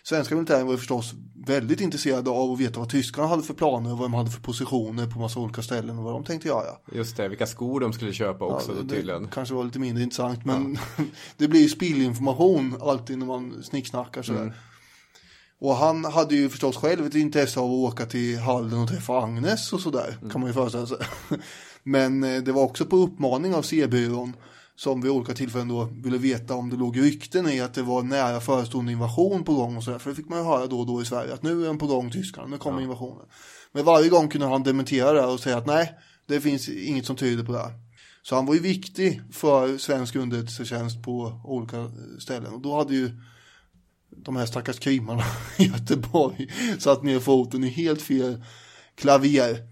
Svenska 0.05 0.35
militären 0.35 0.67
var 0.67 0.73
ju 0.73 0.79
förstås 0.79 1.13
väldigt 1.47 1.81
intresserade 1.81 2.31
av 2.31 2.53
att 2.53 2.61
veta 2.61 2.81
vad 2.81 2.89
tyskarna 2.89 3.29
hade 3.29 3.43
för 3.43 3.55
planer 3.55 3.93
och 3.93 3.99
vad 3.99 4.05
de 4.05 4.15
hade 4.15 4.31
för 4.31 4.41
positioner 4.41 5.07
på 5.07 5.19
massa 5.19 5.41
olika 5.41 5.63
ställen 5.63 5.99
och 5.99 6.05
vad 6.05 6.13
de 6.15 6.25
tänkte 6.25 6.49
göra. 6.49 6.77
Just 6.93 7.17
det, 7.17 7.29
vilka 7.29 7.47
skor 7.47 7.81
de 7.81 7.93
skulle 7.93 8.13
köpa 8.13 8.45
också 8.45 8.75
då 8.75 8.83
det 8.83 8.89
tydligen. 8.95 9.29
kanske 9.29 9.55
var 9.55 9.65
lite 9.65 9.79
mindre 9.79 10.03
intressant 10.03 10.45
men 10.45 10.79
det 11.37 11.49
blir 11.49 11.61
ju 11.61 11.69
spillinformation 11.69 12.77
alltid 12.83 13.19
när 13.19 13.27
man 13.27 13.63
snicksnackar 13.63 14.23
sådär. 14.23 14.43
Mm. 14.43 14.55
Och 15.61 15.77
han 15.77 16.05
hade 16.05 16.35
ju 16.35 16.49
förstås 16.49 16.77
själv 16.77 17.07
ett 17.07 17.15
intresse 17.15 17.61
av 17.61 17.67
att 17.67 17.93
åka 17.93 18.07
till 18.07 18.39
Halden 18.39 18.79
och 18.79 18.89
träffa 18.89 19.19
Agnes 19.23 19.73
och 19.73 19.81
sådär 19.81 20.17
Mm. 20.19 20.31
kan 20.31 20.41
man 20.41 20.51
ju 20.51 20.55
föreställa 20.55 20.87
sig. 20.87 20.97
Men 21.83 22.25
eh, 22.25 22.43
det 22.43 22.53
var 22.53 22.63
också 22.63 22.85
på 22.87 22.97
uppmaning 22.97 23.55
av 23.55 23.63
C-byrån 23.63 24.37
som 24.83 25.01
vid 25.01 25.11
olika 25.11 25.35
tillfällen 25.35 25.69
då 25.69 25.85
ville 25.85 26.19
veta 26.19 26.55
om 26.55 26.71
det 26.71 26.77
låg 26.77 27.01
rykten 27.01 27.49
i 27.49 27.61
att 27.61 27.75
det 27.75 27.83
var 27.83 28.03
nära 28.03 28.41
förestående 28.41 28.93
invasion 28.93 29.45
på 29.45 29.55
gång 29.55 29.77
och 29.77 29.85
sådär. 29.85 29.99
För 29.99 30.11
det 30.11 30.17
fick 30.17 30.29
man 30.29 30.39
ju 30.39 30.45
höra 30.45 30.67
då 30.67 30.81
och 30.81 30.87
då 30.87 31.03
i 31.03 31.05
Sverige 31.05 31.35
att 31.35 31.43
nu 31.43 31.63
är 31.63 31.67
den 31.67 31.79
på 31.79 31.87
gång 31.87 32.11
tyskarna, 32.11 32.47
nu 32.47 32.59
kommer 32.59 32.81
invasionen. 32.81 33.27
Men 33.73 33.85
varje 33.85 34.09
gång 34.09 34.29
kunde 34.29 34.47
han 34.47 34.63
dementera 34.63 35.13
det 35.13 35.27
och 35.27 35.41
säga 35.41 35.57
att 35.57 35.67
nej, 35.67 35.95
det 36.27 36.41
finns 36.41 36.69
inget 36.69 37.07
som 37.07 37.17
tyder 37.17 37.45
på 37.45 37.53
det. 37.53 37.59
här. 37.59 37.73
Så 38.23 38.35
han 38.35 38.47
var 38.47 38.55
ju 38.55 38.61
viktig 38.61 39.23
för 39.33 39.79
svensk 39.79 40.17
underrättelsetjänst 40.17 41.03
på 41.03 41.41
olika 41.45 41.91
ställen. 42.19 42.55
Och 42.55 42.61
då 42.61 42.77
hade 42.77 42.95
ju 42.95 43.11
de 44.11 44.37
här 44.37 44.47
stackars 44.47 44.79
krimmarna 44.79 45.25
i 45.59 45.65
Göteborg 45.65 46.53
satt 46.79 47.03
ner 47.03 47.21
foten 47.21 47.65
i 47.65 47.69
helt 47.69 48.03
fel 48.03 48.45
klaver. 48.95 49.72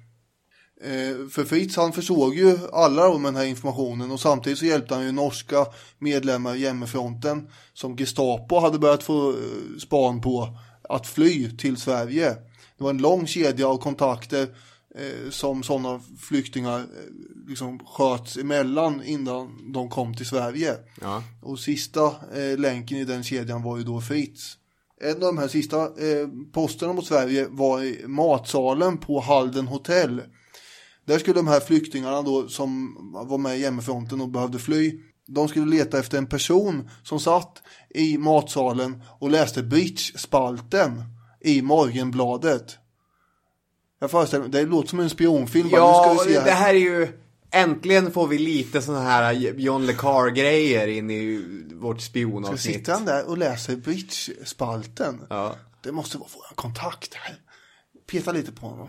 Eh, 0.82 1.28
för 1.28 1.44
Fritz 1.44 1.76
han 1.76 1.92
försåg 1.92 2.34
ju 2.34 2.58
alla 2.72 3.04
då 3.04 3.18
med 3.18 3.32
den 3.32 3.40
här 3.40 3.48
informationen 3.48 4.10
och 4.10 4.20
samtidigt 4.20 4.58
så 4.58 4.64
hjälpte 4.64 4.94
han 4.94 5.04
ju 5.04 5.12
norska 5.12 5.66
medlemmar 5.98 6.54
i 6.54 6.60
Jämmefronten 6.60 7.48
som 7.72 7.96
Gestapo 7.96 8.60
hade 8.60 8.78
börjat 8.78 9.02
få 9.02 9.30
eh, 9.30 9.36
span 9.78 10.20
på 10.20 10.56
att 10.88 11.06
fly 11.06 11.56
till 11.56 11.76
Sverige. 11.76 12.30
Det 12.78 12.84
var 12.84 12.90
en 12.90 12.98
lång 12.98 13.26
kedja 13.26 13.68
av 13.68 13.76
kontakter 13.76 14.48
eh, 14.94 15.30
som 15.30 15.62
sådana 15.62 16.00
flyktingar 16.20 16.86
liksom 17.48 17.78
sköts 17.78 18.36
emellan 18.36 19.02
innan 19.04 19.72
de 19.72 19.90
kom 19.90 20.14
till 20.14 20.26
Sverige. 20.26 20.76
Ja. 21.00 21.22
Och 21.42 21.58
sista 21.58 22.14
länken 22.56 22.98
i 22.98 23.04
den 23.04 23.24
kedjan 23.24 23.62
var 23.62 23.76
ju 23.76 23.84
då 23.84 24.00
Fritz. 24.00 24.56
En 25.00 25.14
av 25.14 25.20
de 25.20 25.38
här 25.38 25.48
sista 25.48 25.88
posterna 26.52 26.92
mot 26.92 27.06
Sverige 27.06 27.46
var 27.50 27.82
i 27.82 28.04
matsalen 28.06 28.98
på 28.98 29.20
Halden 29.20 29.66
hotell. 29.66 30.22
Där 31.10 31.18
skulle 31.18 31.34
de 31.34 31.48
här 31.48 31.60
flyktingarna 31.60 32.22
då 32.22 32.48
som 32.48 32.96
var 33.28 33.38
med 33.38 33.58
i 33.58 33.64
hemmafronten 33.64 34.20
och 34.20 34.28
behövde 34.28 34.58
fly. 34.58 35.00
De 35.26 35.48
skulle 35.48 35.76
leta 35.76 35.98
efter 35.98 36.18
en 36.18 36.26
person 36.26 36.90
som 37.02 37.20
satt 37.20 37.62
i 37.94 38.18
matsalen 38.18 39.02
och 39.20 39.30
läste 39.30 39.62
Bridge-spalten 39.62 41.02
i 41.40 41.62
Morgenbladet. 41.62 42.78
Jag 44.00 44.10
föreställer 44.10 44.42
mig, 44.42 44.52
det 44.52 44.62
låter 44.62 44.88
som 44.88 45.00
en 45.00 45.10
spionfilm. 45.10 45.68
nu 45.68 45.76
Ja, 45.76 46.14
ska 46.16 46.24
vi 46.24 46.34
se 46.34 46.40
det 46.44 46.50
här 46.50 46.74
är 46.74 46.78
ju... 46.78 47.08
Äntligen 47.50 48.12
får 48.12 48.26
vi 48.26 48.38
lite 48.38 48.82
sådana 48.82 49.04
här 49.04 49.32
John 49.32 49.86
Le 49.86 49.92
Carre-grejer 49.92 50.86
in 50.86 51.10
i 51.10 51.44
vårt 51.74 52.00
spionavsnitt. 52.00 52.76
sitter 52.76 52.92
han 52.92 53.04
där 53.04 53.28
och 53.28 53.38
läser 53.38 53.76
Bridge-spalten. 53.76 55.20
Ja. 55.30 55.56
Det 55.82 55.92
måste 55.92 56.18
vara 56.18 56.28
vår 56.34 56.54
kontakt 56.54 57.14
här. 57.14 57.36
Peta 58.10 58.32
lite 58.32 58.52
på 58.52 58.66
honom. 58.66 58.88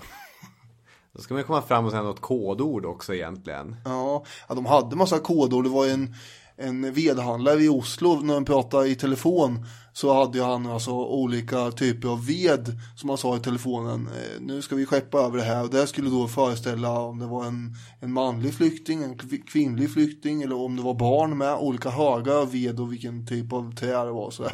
Då 1.14 1.22
ska 1.22 1.34
man 1.34 1.44
komma 1.44 1.62
fram 1.62 1.86
och 1.86 1.92
säga 1.92 2.04
något 2.04 2.22
kodord 2.22 2.86
också 2.86 3.14
egentligen. 3.14 3.76
Ja, 3.86 4.24
ja 4.50 4.56
de 4.56 4.66
hade 4.66 4.96
massa 4.96 5.20
kodord. 5.20 5.64
Det 5.64 5.70
var 5.70 5.88
en, 5.88 6.16
en 6.58 6.94
vedhandlare 6.94 7.64
i 7.64 7.70
Oslo 7.70 8.22
när 8.22 8.34
de 8.34 8.46
pratade 8.46 8.88
i 8.88 8.96
telefon. 8.96 9.66
Så 9.94 10.14
hade 10.14 10.44
han 10.44 10.66
alltså 10.66 10.92
olika 10.92 11.72
typer 11.72 12.08
av 12.08 12.26
ved 12.26 12.80
som 12.96 13.10
han 13.10 13.18
sa 13.18 13.38
i 13.38 13.40
telefonen. 13.40 14.08
Eh, 14.08 14.42
nu 14.42 14.62
ska 14.62 14.76
vi 14.76 14.86
skeppa 14.86 15.18
över 15.18 15.38
det 15.38 15.44
här 15.44 15.64
och 15.64 15.70
det 15.70 15.88
skulle 15.88 16.10
då 16.10 16.28
föreställa 16.28 17.00
om 17.00 17.20
det 17.20 17.26
var 17.26 17.46
en, 17.46 17.76
en 18.00 18.14
manlig 18.14 18.54
flykting, 18.54 19.04
en 19.04 19.16
kv- 19.16 19.46
kvinnlig 19.48 19.94
flykting 19.94 20.42
eller 20.42 20.56
om 20.56 20.76
det 20.76 20.82
var 20.82 20.94
barn 20.94 21.38
med. 21.38 21.56
Olika 21.56 21.90
högar 21.90 22.36
av 22.36 22.52
ved 22.52 22.80
och 22.80 22.92
vilken 22.94 23.28
typ 23.28 23.54
av 23.54 23.76
trä 23.76 24.06
det 24.06 24.12
var. 24.12 24.32
Så. 24.32 24.48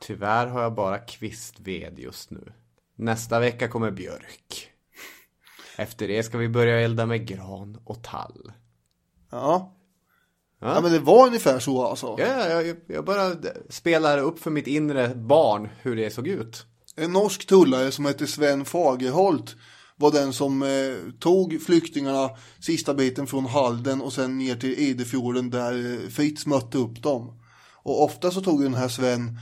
Tyvärr 0.00 0.46
har 0.46 0.62
jag 0.62 0.74
bara 0.74 0.98
kvistved 0.98 1.98
just 1.98 2.30
nu. 2.30 2.52
Nästa 2.96 3.40
vecka 3.40 3.68
kommer 3.68 3.90
björk. 3.90 4.71
Efter 5.76 6.08
det 6.08 6.22
ska 6.22 6.38
vi 6.38 6.48
börja 6.48 6.80
elda 6.80 7.06
med 7.06 7.26
gran 7.26 7.78
och 7.84 8.02
tall. 8.02 8.52
Ja. 9.30 9.72
Ja. 10.60 10.74
ja, 10.74 10.80
men 10.80 10.92
det 10.92 10.98
var 10.98 11.26
ungefär 11.26 11.58
så 11.58 11.86
alltså. 11.86 12.16
Ja, 12.18 12.48
jag, 12.48 12.76
jag 12.86 13.04
bara 13.04 13.32
spelar 13.68 14.18
upp 14.18 14.38
för 14.38 14.50
mitt 14.50 14.66
inre 14.66 15.14
barn 15.14 15.68
hur 15.82 15.96
det 15.96 16.10
såg 16.10 16.28
ut. 16.28 16.66
En 16.96 17.12
norsk 17.12 17.46
tullare 17.46 17.90
som 17.90 18.04
hette 18.04 18.26
Sven 18.26 18.64
Fagerholt 18.64 19.56
var 19.96 20.10
den 20.10 20.32
som 20.32 20.62
eh, 20.62 21.12
tog 21.18 21.62
flyktingarna 21.62 22.30
sista 22.60 22.94
biten 22.94 23.26
från 23.26 23.46
Halden 23.46 24.02
och 24.02 24.12
sen 24.12 24.38
ner 24.38 24.56
till 24.56 24.78
Idefjorden 24.78 25.50
där 25.50 26.02
eh, 26.02 26.08
Fritz 26.08 26.46
mötte 26.46 26.78
upp 26.78 27.02
dem. 27.02 27.40
Och 27.82 28.04
ofta 28.04 28.30
så 28.30 28.40
tog 28.40 28.62
den 28.62 28.74
här 28.74 28.88
Sven 28.88 29.38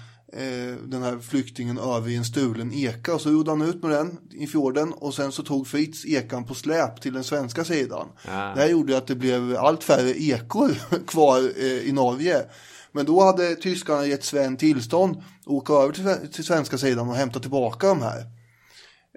den 0.83 1.03
här 1.03 1.19
flyktingen 1.19 1.79
över 1.79 2.09
i 2.09 2.17
en 2.17 2.25
stulen 2.25 2.73
eka 2.73 3.15
och 3.15 3.21
så 3.21 3.31
gjorde 3.31 3.51
han 3.51 3.63
ut 3.63 3.83
med 3.83 3.91
den 3.91 4.19
i 4.31 4.47
fjorden 4.47 4.93
och 4.93 5.15
sen 5.15 5.33
så 5.33 5.43
tog 5.43 5.67
Fritz 5.67 6.07
ekan 6.07 6.45
på 6.45 6.55
släp 6.55 7.01
till 7.01 7.13
den 7.13 7.25
svenska 7.25 7.65
sidan. 7.65 8.09
Ah. 8.25 8.55
Det 8.55 8.61
här 8.61 8.69
gjorde 8.69 8.97
att 8.97 9.07
det 9.07 9.15
blev 9.15 9.57
allt 9.57 9.85
färre 9.85 10.23
ekor 10.23 10.71
kvar 11.07 11.53
eh, 11.57 11.89
i 11.89 11.93
Norge. 11.93 12.45
Men 12.93 13.07
då 13.07 13.23
hade 13.23 13.57
tyskarna 13.57 14.07
gett 14.07 14.25
Sven 14.25 14.57
tillstånd 14.57 15.17
att 15.41 15.47
åka 15.47 15.73
över 15.73 15.93
till, 15.93 16.29
till 16.33 16.45
svenska 16.45 16.79
sidan 16.79 17.09
och 17.09 17.15
hämta 17.15 17.41
tillbaka 17.41 17.87
de 17.87 18.03
här. 18.03 18.27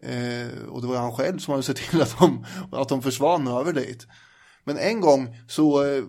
Eh, 0.03 0.67
och 0.69 0.81
det 0.81 0.87
var 0.87 0.97
han 0.97 1.15
själv 1.15 1.37
som 1.37 1.51
hade 1.51 1.63
sett 1.63 1.77
till 1.77 2.01
att 2.01 2.19
de, 2.19 2.45
att 2.71 2.89
de 2.89 3.01
försvann 3.01 3.47
över 3.47 3.73
dit. 3.73 4.07
Men 4.63 4.77
en 4.77 5.01
gång 5.01 5.37
så 5.47 5.83
eh, 5.83 6.03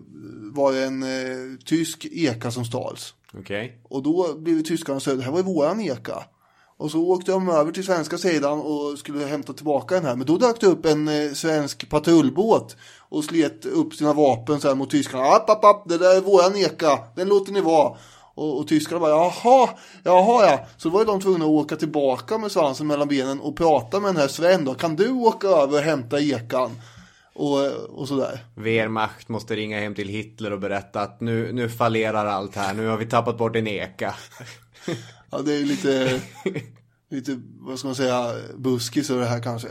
var 0.53 0.73
det 0.73 0.85
en 0.85 1.03
eh, 1.03 1.59
tysk 1.65 2.07
eka 2.11 2.51
som 2.51 2.65
stals. 2.65 3.15
Okej. 3.39 3.79
Och 3.89 4.03
då 4.03 4.35
blev 4.35 4.63
tyskarna 4.63 5.01
så 5.01 5.11
här, 5.11 5.17
det 5.17 5.23
här 5.23 5.31
var 5.31 5.39
ju 5.39 5.45
våran 5.45 5.81
eka. 5.81 6.25
Och 6.77 6.91
så 6.91 7.11
åkte 7.11 7.33
de 7.33 7.49
över 7.49 7.73
till 7.73 7.85
svenska 7.85 8.19
sidan 8.19 8.61
och 8.61 8.99
skulle 8.99 9.25
hämta 9.25 9.53
tillbaka 9.53 9.95
den 9.95 10.05
här. 10.05 10.17
Men 10.17 10.27
då 10.27 10.39
dök 10.39 10.61
det 10.61 10.67
upp 10.67 10.87
en 10.87 11.09
eh, 11.09 11.33
svensk 11.33 11.89
patrullbåt 11.89 12.77
och 12.99 13.25
slet 13.25 13.67
upp 13.67 13.95
sina 13.95 14.13
vapen 14.13 14.61
så 14.61 14.69
här 14.69 14.75
mot 14.75 14.91
tyskarna. 14.91 15.25
App, 15.25 15.51
app, 15.51 15.65
app, 15.65 15.89
det 15.89 15.99
där 15.99 16.17
är 16.17 16.21
våran 16.21 16.57
eka, 16.57 16.99
den 17.17 17.29
låter 17.29 17.53
ni 17.53 17.61
vara. 17.61 17.97
Och, 18.35 18.59
och 18.59 18.69
tyskarna 18.69 19.01
bara, 19.01 19.11
jaha, 19.11 19.69
jaha 20.03 20.47
ja. 20.47 20.67
Så 20.77 20.91
var 20.91 21.01
ju 21.01 21.07
de 21.07 21.21
tvungna 21.21 21.45
att 21.45 21.51
åka 21.51 21.77
tillbaka 21.77 22.39
med 22.39 22.53
svansen 22.53 22.87
mellan 22.87 23.09
benen 23.09 23.41
och 23.41 23.57
prata 23.57 24.01
med 24.01 24.09
den 24.09 24.21
här 24.21 24.29
Sven 24.29 24.65
då. 24.65 24.75
Kan 24.75 24.97
du 24.97 25.11
åka 25.11 25.49
över 25.49 25.79
och 25.79 25.85
hämta 25.85 26.21
ekan? 26.21 26.71
Och, 27.35 27.61
och 27.75 28.09
sådär. 28.09 28.45
Wehrmacht 28.55 29.29
måste 29.29 29.57
ringa 29.57 29.81
hem 29.81 29.95
till 29.95 30.09
Hitler 30.09 30.53
och 30.53 30.61
berätta 30.61 31.01
att 31.01 31.21
nu, 31.21 31.53
nu 31.53 31.69
fallerar 31.69 32.27
allt 32.27 32.57
här. 32.57 32.75
Nu 32.75 32.87
har 32.87 32.97
vi 32.97 33.07
tappat 33.07 33.39
bort 33.39 33.57
en 33.57 33.67
eka. 33.67 34.15
Ja, 35.31 35.43
det 35.43 35.55
är 35.55 35.65
lite, 35.65 36.23
lite, 37.11 37.41
vad 37.61 37.79
ska 37.79 37.89
man 37.89 37.95
säga, 37.95 38.35
buskis 38.57 39.11
över 39.11 39.21
det 39.21 39.29
här 39.29 39.43
kanske. 39.43 39.69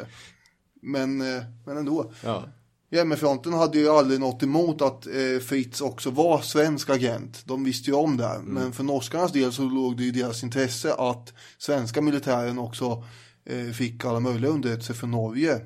Men, 0.81 1.21
eh, 1.21 1.43
men 1.65 1.77
ändå. 1.77 2.11
Ja. 2.23 2.43
Hjemmefronten 2.91 3.53
hade 3.53 3.77
ju 3.77 3.89
aldrig 3.89 4.19
något 4.19 4.43
emot 4.43 4.81
att 4.81 5.07
eh, 5.07 5.39
Fritz 5.41 5.81
också 5.81 6.09
var 6.09 6.41
svensk 6.41 6.89
agent. 6.89 7.41
De 7.45 7.63
visste 7.63 7.89
ju 7.89 7.95
om 7.95 8.17
det. 8.17 8.41
Men 8.43 8.73
för 8.73 8.83
norskarnas 8.83 9.31
del 9.31 9.51
så 9.51 9.63
låg 9.63 9.97
det 9.97 10.03
i 10.03 10.11
deras 10.11 10.43
intresse 10.43 10.93
att 10.93 11.33
svenska 11.57 12.01
militären 12.01 12.59
också 12.59 13.03
eh, 13.45 13.71
fick 13.73 14.05
alla 14.05 14.19
möjliga 14.19 14.51
underrättelser 14.51 14.93
från 14.93 15.11
Norge. 15.11 15.61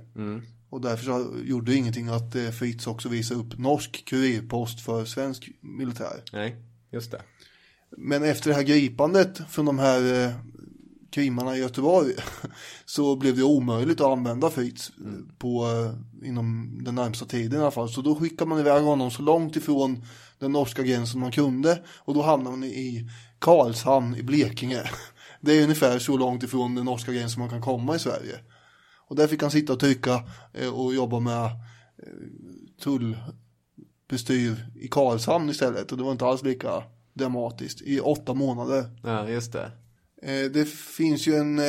Och 0.69 0.81
därför 0.81 1.05
så 1.05 1.35
gjorde 1.43 1.71
det 1.71 1.77
ingenting 1.77 2.07
att 2.07 2.35
eh, 2.35 2.49
Fritz 2.49 2.87
också 2.87 3.09
visade 3.09 3.39
upp 3.39 3.57
norsk 3.57 4.05
kurirpost 4.05 4.81
för 4.81 5.05
svensk 5.05 5.49
militär. 5.61 6.23
Nej, 6.33 6.55
just 6.91 7.11
det. 7.11 7.21
Men 7.97 8.23
efter 8.23 8.49
det 8.49 8.55
här 8.55 8.63
gripandet 8.63 9.41
från 9.49 9.65
de 9.65 9.79
här 9.79 10.25
eh, 10.25 10.31
krimmarna 11.11 11.57
i 11.57 11.59
Göteborg 11.59 12.13
så 12.85 13.15
blev 13.15 13.35
det 13.35 13.43
omöjligt 13.43 14.01
att 14.01 14.07
använda 14.07 14.49
Fritz 14.49 14.89
eh, 14.89 15.37
på, 15.37 15.65
eh, 15.65 16.27
inom 16.27 16.77
den 16.83 16.95
närmsta 16.95 17.25
tiden 17.25 17.59
i 17.59 17.61
alla 17.61 17.71
fall. 17.71 17.89
Så 17.89 18.01
då 18.01 18.15
skickade 18.15 18.49
man 18.49 18.59
iväg 18.59 18.83
honom 18.83 19.11
så 19.11 19.21
långt 19.21 19.55
ifrån 19.55 20.05
den 20.39 20.51
norska 20.51 20.83
gränsen 20.83 21.19
man 21.19 21.31
kunde 21.31 21.83
och 21.87 22.13
då 22.13 22.21
hamnade 22.21 22.57
man 22.57 22.63
i 22.63 23.09
Karlshamn 23.39 24.15
i 24.15 24.23
Blekinge. 24.23 24.83
Det 25.41 25.59
är 25.59 25.63
ungefär 25.63 25.99
så 25.99 26.17
långt 26.17 26.43
ifrån 26.43 26.75
den 26.75 26.85
norska 26.85 27.11
gränsen 27.11 27.39
man 27.39 27.49
kan 27.49 27.61
komma 27.61 27.95
i 27.95 27.99
Sverige. 27.99 28.39
Och 29.09 29.15
där 29.15 29.27
fick 29.27 29.41
han 29.41 29.51
sitta 29.51 29.73
och 29.73 29.79
trycka 29.79 30.23
eh, 30.53 30.79
och 30.79 30.93
jobba 30.93 31.19
med 31.19 31.45
eh, 31.45 31.51
tullbestyr 32.83 34.65
i 34.75 34.87
Karlshamn 34.87 35.49
istället 35.49 35.91
och 35.91 35.97
det 35.97 36.03
var 36.03 36.11
inte 36.11 36.25
alls 36.25 36.43
lika 36.43 36.83
dramatiskt 37.13 37.81
i 37.81 37.99
åtta 37.99 38.33
månader. 38.33 38.85
Ja, 39.03 39.29
just 39.29 39.53
det. 39.53 39.71
Eh, 40.21 40.51
Det 40.51 40.65
finns 40.69 41.27
ju 41.27 41.35
en 41.35 41.61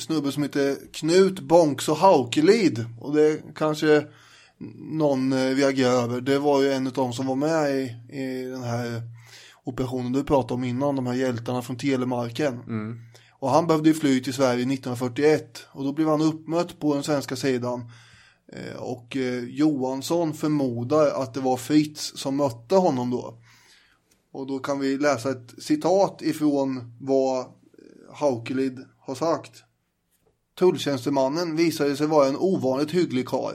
snubbe 0.00 0.32
som 0.32 0.42
heter 0.42 0.76
Knut 0.92 1.40
Bonks 1.40 1.88
och 1.88 1.96
Haukelid 1.96 2.84
och 3.00 3.14
det 3.14 3.42
kanske 3.54 4.06
någon 4.90 5.34
reagerar 5.54 6.02
över. 6.02 6.20
Det 6.20 6.38
var 6.38 6.62
ju 6.62 6.72
en 6.72 6.86
av 6.86 6.92
de 6.92 7.12
som 7.12 7.26
var 7.26 7.36
med 7.36 7.70
i, 7.70 7.96
i 8.18 8.44
den 8.44 8.62
här 8.62 9.02
operationen 9.64 10.12
du 10.12 10.24
pratade 10.24 10.54
om 10.54 10.64
innan, 10.64 10.96
de 10.96 11.06
här 11.06 11.14
hjältarna 11.14 11.62
från 11.62 11.76
Telemarken. 11.76 12.60
Och 13.38 13.50
han 13.50 13.66
behövde 13.66 13.88
ju 13.88 13.94
fly 13.94 14.22
till 14.22 14.34
Sverige 14.34 14.60
1941 14.60 15.66
och 15.72 15.84
då 15.84 15.92
blev 15.92 16.08
han 16.08 16.22
uppmött 16.22 16.80
på 16.80 16.94
den 16.94 17.02
svenska 17.02 17.36
sidan. 17.36 17.90
Eh, 18.52 18.76
och 18.76 19.16
eh, 19.16 19.44
Johansson 19.44 20.34
förmodar 20.34 21.06
att 21.06 21.34
det 21.34 21.40
var 21.40 21.56
Fritz 21.56 22.12
som 22.16 22.36
mötte 22.36 22.76
honom 22.76 23.10
då. 23.10 23.38
Och 24.32 24.46
då 24.46 24.58
kan 24.58 24.78
vi 24.80 24.98
läsa 24.98 25.30
ett 25.30 25.54
citat 25.58 26.22
ifrån 26.22 26.96
vad 27.00 27.40
eh, 27.40 27.46
Haukelid 28.12 28.84
har 29.00 29.14
sagt. 29.14 29.62
Tulltjänstemannen 30.58 31.56
visade 31.56 31.96
sig 31.96 32.06
vara 32.06 32.28
en 32.28 32.36
ovanligt 32.36 32.90
hygglig 32.90 33.28
karl. 33.28 33.54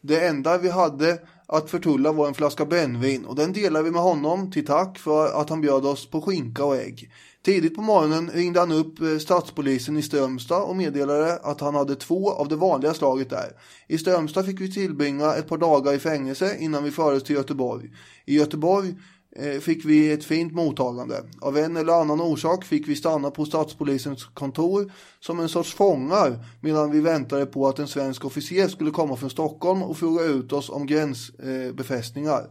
Det 0.00 0.26
enda 0.26 0.58
vi 0.58 0.68
hade 0.68 1.18
att 1.46 1.70
förtulla 1.70 2.12
var 2.12 2.28
en 2.28 2.34
flaska 2.34 2.66
brännvin 2.66 3.24
och 3.24 3.36
den 3.36 3.52
delade 3.52 3.84
vi 3.84 3.90
med 3.90 4.02
honom 4.02 4.50
till 4.50 4.66
tack 4.66 4.98
för 4.98 5.40
att 5.40 5.50
han 5.50 5.60
bjöd 5.60 5.86
oss 5.86 6.10
på 6.10 6.20
skinka 6.20 6.64
och 6.64 6.76
ägg. 6.76 7.12
Tidigt 7.44 7.74
på 7.74 7.82
morgonen 7.82 8.30
ringde 8.30 8.60
han 8.60 8.72
upp 8.72 9.00
eh, 9.00 9.18
stadspolisen 9.18 9.96
i 9.96 10.02
Strömstad 10.02 10.62
och 10.62 10.76
meddelade 10.76 11.36
att 11.36 11.60
han 11.60 11.74
hade 11.74 11.96
två 11.96 12.32
av 12.32 12.48
det 12.48 12.56
vanliga 12.56 12.94
slaget 12.94 13.30
där. 13.30 13.52
I 13.88 13.98
Strömstad 13.98 14.46
fick 14.46 14.60
vi 14.60 14.72
tillbringa 14.72 15.34
ett 15.34 15.48
par 15.48 15.58
dagar 15.58 15.92
i 15.92 15.98
fängelse 15.98 16.56
innan 16.60 16.84
vi 16.84 16.90
fördes 16.90 17.22
till 17.22 17.36
Göteborg. 17.36 17.90
I 18.26 18.36
Göteborg 18.36 18.94
eh, 19.36 19.60
fick 19.60 19.84
vi 19.84 20.12
ett 20.12 20.24
fint 20.24 20.52
mottagande. 20.52 21.14
Av 21.40 21.58
en 21.58 21.76
eller 21.76 22.00
annan 22.00 22.20
orsak 22.20 22.64
fick 22.64 22.88
vi 22.88 22.96
stanna 22.96 23.30
på 23.30 23.44
stadspolisens 23.44 24.24
kontor 24.24 24.92
som 25.20 25.40
en 25.40 25.48
sorts 25.48 25.74
fångar 25.74 26.44
medan 26.60 26.90
vi 26.90 27.00
väntade 27.00 27.46
på 27.46 27.68
att 27.68 27.78
en 27.78 27.88
svensk 27.88 28.24
officer 28.24 28.68
skulle 28.68 28.90
komma 28.90 29.16
från 29.16 29.30
Stockholm 29.30 29.82
och 29.82 29.96
fråga 29.96 30.24
ut 30.24 30.52
oss 30.52 30.70
om 30.70 30.86
gränsbefästningar. 30.86 32.46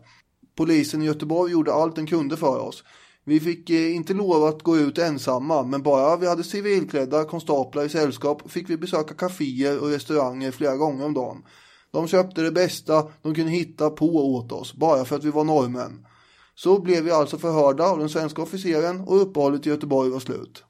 Polisen 0.56 1.02
i 1.02 1.06
Göteborg 1.06 1.52
gjorde 1.52 1.74
allt 1.74 1.96
den 1.96 2.08
kunde 2.08 2.38
för 2.38 2.60
oss. 2.60 2.84
Vi 3.24 3.40
fick 3.40 3.70
eh, 3.70 3.96
inte 3.96 4.14
lov 4.14 4.44
att 4.44 4.64
gå 4.64 4.78
ut 4.78 4.98
ensamma, 4.98 5.64
men 5.64 5.84
bara 5.84 6.18
vi 6.18 6.28
hade 6.28 6.44
civilklädda 6.44 7.26
konstaplar 7.26 7.84
i 7.84 7.90
sällskap 7.90 8.52
fick 8.52 8.70
vi 8.70 8.78
besöka 8.78 9.14
kaféer 9.14 9.80
och 9.80 9.90
restauranger 9.90 10.52
flera 10.52 10.78
gånger 10.78 11.06
om 11.06 11.14
dagen. 11.14 11.44
De 11.92 12.08
köpte 12.08 12.42
det 12.42 12.52
bästa 12.52 13.08
de 13.22 13.36
kunde 13.36 13.52
hitta 13.52 13.90
på 13.90 14.36
åt 14.36 14.52
oss, 14.52 14.74
bara 14.74 15.06
för 15.06 15.16
att 15.16 15.24
vi 15.24 15.32
var 15.32 15.44
norrmän. 15.44 16.08
Så 16.56 16.82
blev 16.82 17.04
vi 17.04 17.12
alltså 17.12 17.38
förhörda 17.38 17.84
av 17.84 18.00
den 18.00 18.10
svenska 18.10 18.42
officeren 18.42 19.02
och 19.02 19.22
uppehållet 19.22 19.68
i 19.68 19.70
Göteborg 19.70 20.10
var 20.10 20.20
slut. 20.20 20.64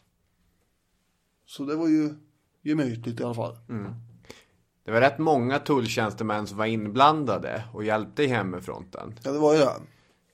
Så 1.46 1.64
det 1.64 1.76
var 1.76 1.88
ju 1.88 2.14
gemytligt 2.62 3.20
i 3.20 3.24
alla 3.24 3.34
fall. 3.34 3.58
Det 4.86 4.92
var 4.92 5.02
rätt 5.02 5.20
många 5.20 5.60
tulltjänstemän 5.60 6.48
som 6.48 6.58
var 6.58 6.66
inblandade 6.66 7.64
och 7.74 7.84
hjälpte 7.84 8.24
i 8.24 8.28
hemmefronten. 8.28 9.20
Ja, 9.24 9.32
det 9.32 9.40
var 9.40 9.54
ju 9.54 9.60
det. 9.60 9.72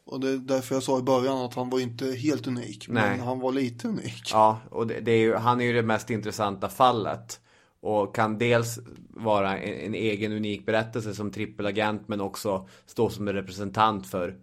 Och 0.08 0.20
det 0.20 0.30
är 0.30 0.38
därför 0.38 0.76
jag 0.76 0.84
sa 0.84 0.99
i 0.99 1.01
början 1.01 1.38
att 1.38 1.53
han 1.53 1.70
var 1.70 1.80
inte 1.80 2.05
helt 2.05 2.47
unik, 2.47 2.86
Nej. 2.89 3.10
men 3.10 3.20
han 3.20 3.39
var 3.39 3.51
lite 3.51 3.88
unik. 3.88 4.30
Ja, 4.32 4.60
och 4.70 4.88
det, 4.88 4.99
det 4.99 5.12
är 5.12 5.18
ju, 5.18 5.36
han 5.36 5.62
är 5.62 5.66
ju 5.66 5.74
det 5.74 5.82
mest 5.82 6.10
intressanta 6.10 6.70
fallet. 6.70 7.39
Och 7.82 8.16
kan 8.16 8.38
dels 8.38 8.80
vara 9.10 9.58
en, 9.58 9.86
en 9.86 9.93
egen 9.93 10.32
unik 10.32 10.66
berättelse 10.66 11.16
som 11.16 11.32
trippelagent 11.32 12.08
men 12.08 12.22
också 12.22 12.68
stå 12.86 13.10
som 13.10 13.28
en 13.28 13.34
representant 13.34 14.08
för 14.08 14.36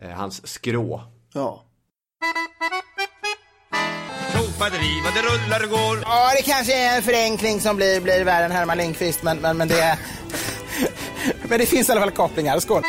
eh, 0.00 0.10
hans 0.10 0.46
skrå. 0.46 1.02
Ja. 1.34 1.64
Ropa 4.34 4.70
det 4.70 5.22
rullar 5.22 5.64
och 5.64 5.70
går. 5.70 5.98
Ja, 6.02 6.32
det 6.36 6.42
kanske 6.42 6.74
är 6.74 6.96
en 6.96 7.02
förenkling 7.02 7.60
som 7.60 7.76
blir, 7.76 8.00
blir 8.00 8.24
värre 8.24 8.44
än 8.44 8.52
Herman 8.52 8.76
Lindqvist, 8.76 9.22
men, 9.22 9.38
men, 9.38 9.56
men 9.56 9.68
det... 9.68 9.98
men 11.48 11.58
det 11.58 11.66
finns 11.66 11.88
i 11.88 11.92
alla 11.92 12.00
fall 12.00 12.10
kopplingar. 12.10 12.58
Skål! 12.58 12.82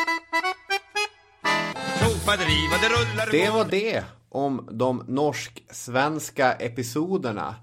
Ropa 2.25 2.37
det 2.37 2.89
rullar 2.89 3.31
Det 3.31 3.49
var 3.49 3.65
det 3.65 4.03
om 4.29 4.69
de 4.71 5.03
norsk-svenska 5.07 6.53
episoderna. 6.53 7.55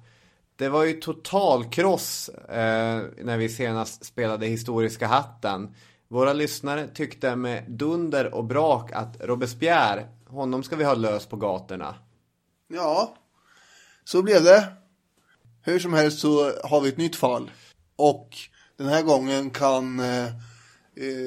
Det 0.56 0.68
var 0.68 0.84
ju 0.84 0.92
totalkross 0.92 2.28
eh, 2.28 3.02
när 3.22 3.36
vi 3.36 3.48
senast 3.48 4.04
spelade 4.04 4.46
Historiska 4.46 5.06
hatten. 5.06 5.74
Våra 6.08 6.32
lyssnare 6.32 6.88
tyckte 6.94 7.36
med 7.36 7.64
dunder 7.70 8.34
och 8.34 8.44
brak 8.44 8.92
att 8.92 9.16
Robespierre, 9.20 10.08
honom 10.26 10.62
ska 10.62 10.76
vi 10.76 10.84
ha 10.84 10.94
lös 10.94 11.26
på 11.26 11.36
gatorna. 11.36 11.94
Ja, 12.68 13.14
så 14.04 14.22
blev 14.22 14.44
det. 14.44 14.72
Hur 15.62 15.78
som 15.78 15.92
helst 15.92 16.18
så 16.18 16.52
har 16.64 16.80
vi 16.80 16.88
ett 16.88 16.96
nytt 16.96 17.16
fall. 17.16 17.50
Och 17.96 18.28
den 18.76 18.88
här 18.88 19.02
gången 19.02 19.50
kan 19.50 20.00
eh, 20.00 20.26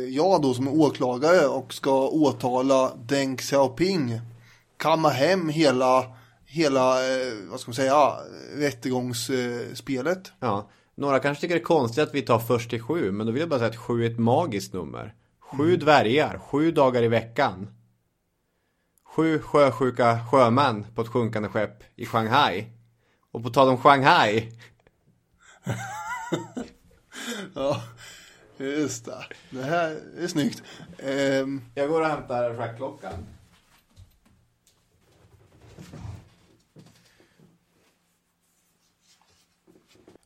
jag 0.10 0.42
då 0.42 0.54
som 0.54 0.68
är 0.68 0.80
åklagare 0.80 1.48
och 1.48 1.74
ska 1.74 2.08
åtala 2.08 2.92
Deng 2.96 3.38
Xiaoping 3.38 4.20
kamma 4.78 5.10
hem 5.10 5.50
hela, 5.50 6.06
hela 6.46 7.12
eh, 7.12 7.34
vad 7.50 7.60
ska 7.60 7.70
man 7.70 7.76
säga, 7.76 8.14
rättegångsspelet. 8.56 10.32
Ja, 10.40 10.70
några 10.96 11.20
kanske 11.20 11.42
tycker 11.42 11.56
det 11.56 11.62
är 11.62 11.66
konstigt 11.66 12.04
att 12.04 12.14
vi 12.14 12.22
tar 12.22 12.40
först 12.40 12.70
till 12.70 12.82
sju, 12.82 13.12
men 13.12 13.26
då 13.26 13.32
vill 13.34 13.40
jag 13.40 13.50
bara 13.50 13.60
säga 13.60 13.70
att 13.70 13.78
sju 13.78 14.06
är 14.06 14.12
ett 14.12 14.20
magiskt 14.20 14.74
nummer. 14.74 15.16
Sju 15.40 15.78
dvärgar, 15.78 16.40
sju 16.40 16.72
dagar 16.72 17.04
i 17.04 17.08
veckan. 17.08 17.68
Sju 19.16 19.40
sjösjuka 19.40 20.20
sjömän 20.32 20.86
på 20.96 21.02
ett 21.02 21.08
sjunkande 21.08 21.50
skepp 21.50 21.84
i 21.96 22.06
Shanghai. 22.06 22.66
Och 23.32 23.44
på 23.44 23.50
tal 23.50 23.70
om 23.70 23.78
Shanghai, 23.78 24.52
Ja, 27.56 27.82
just 28.58 29.06
det. 29.06 29.26
Det 29.50 29.64
här 29.64 30.02
är 30.18 30.28
snyggt. 30.28 30.64
Um... 31.04 31.62
jag 31.76 31.90
går 31.90 32.02
och 32.02 32.08
hämtar 32.08 32.56
schackklockan. 32.58 33.14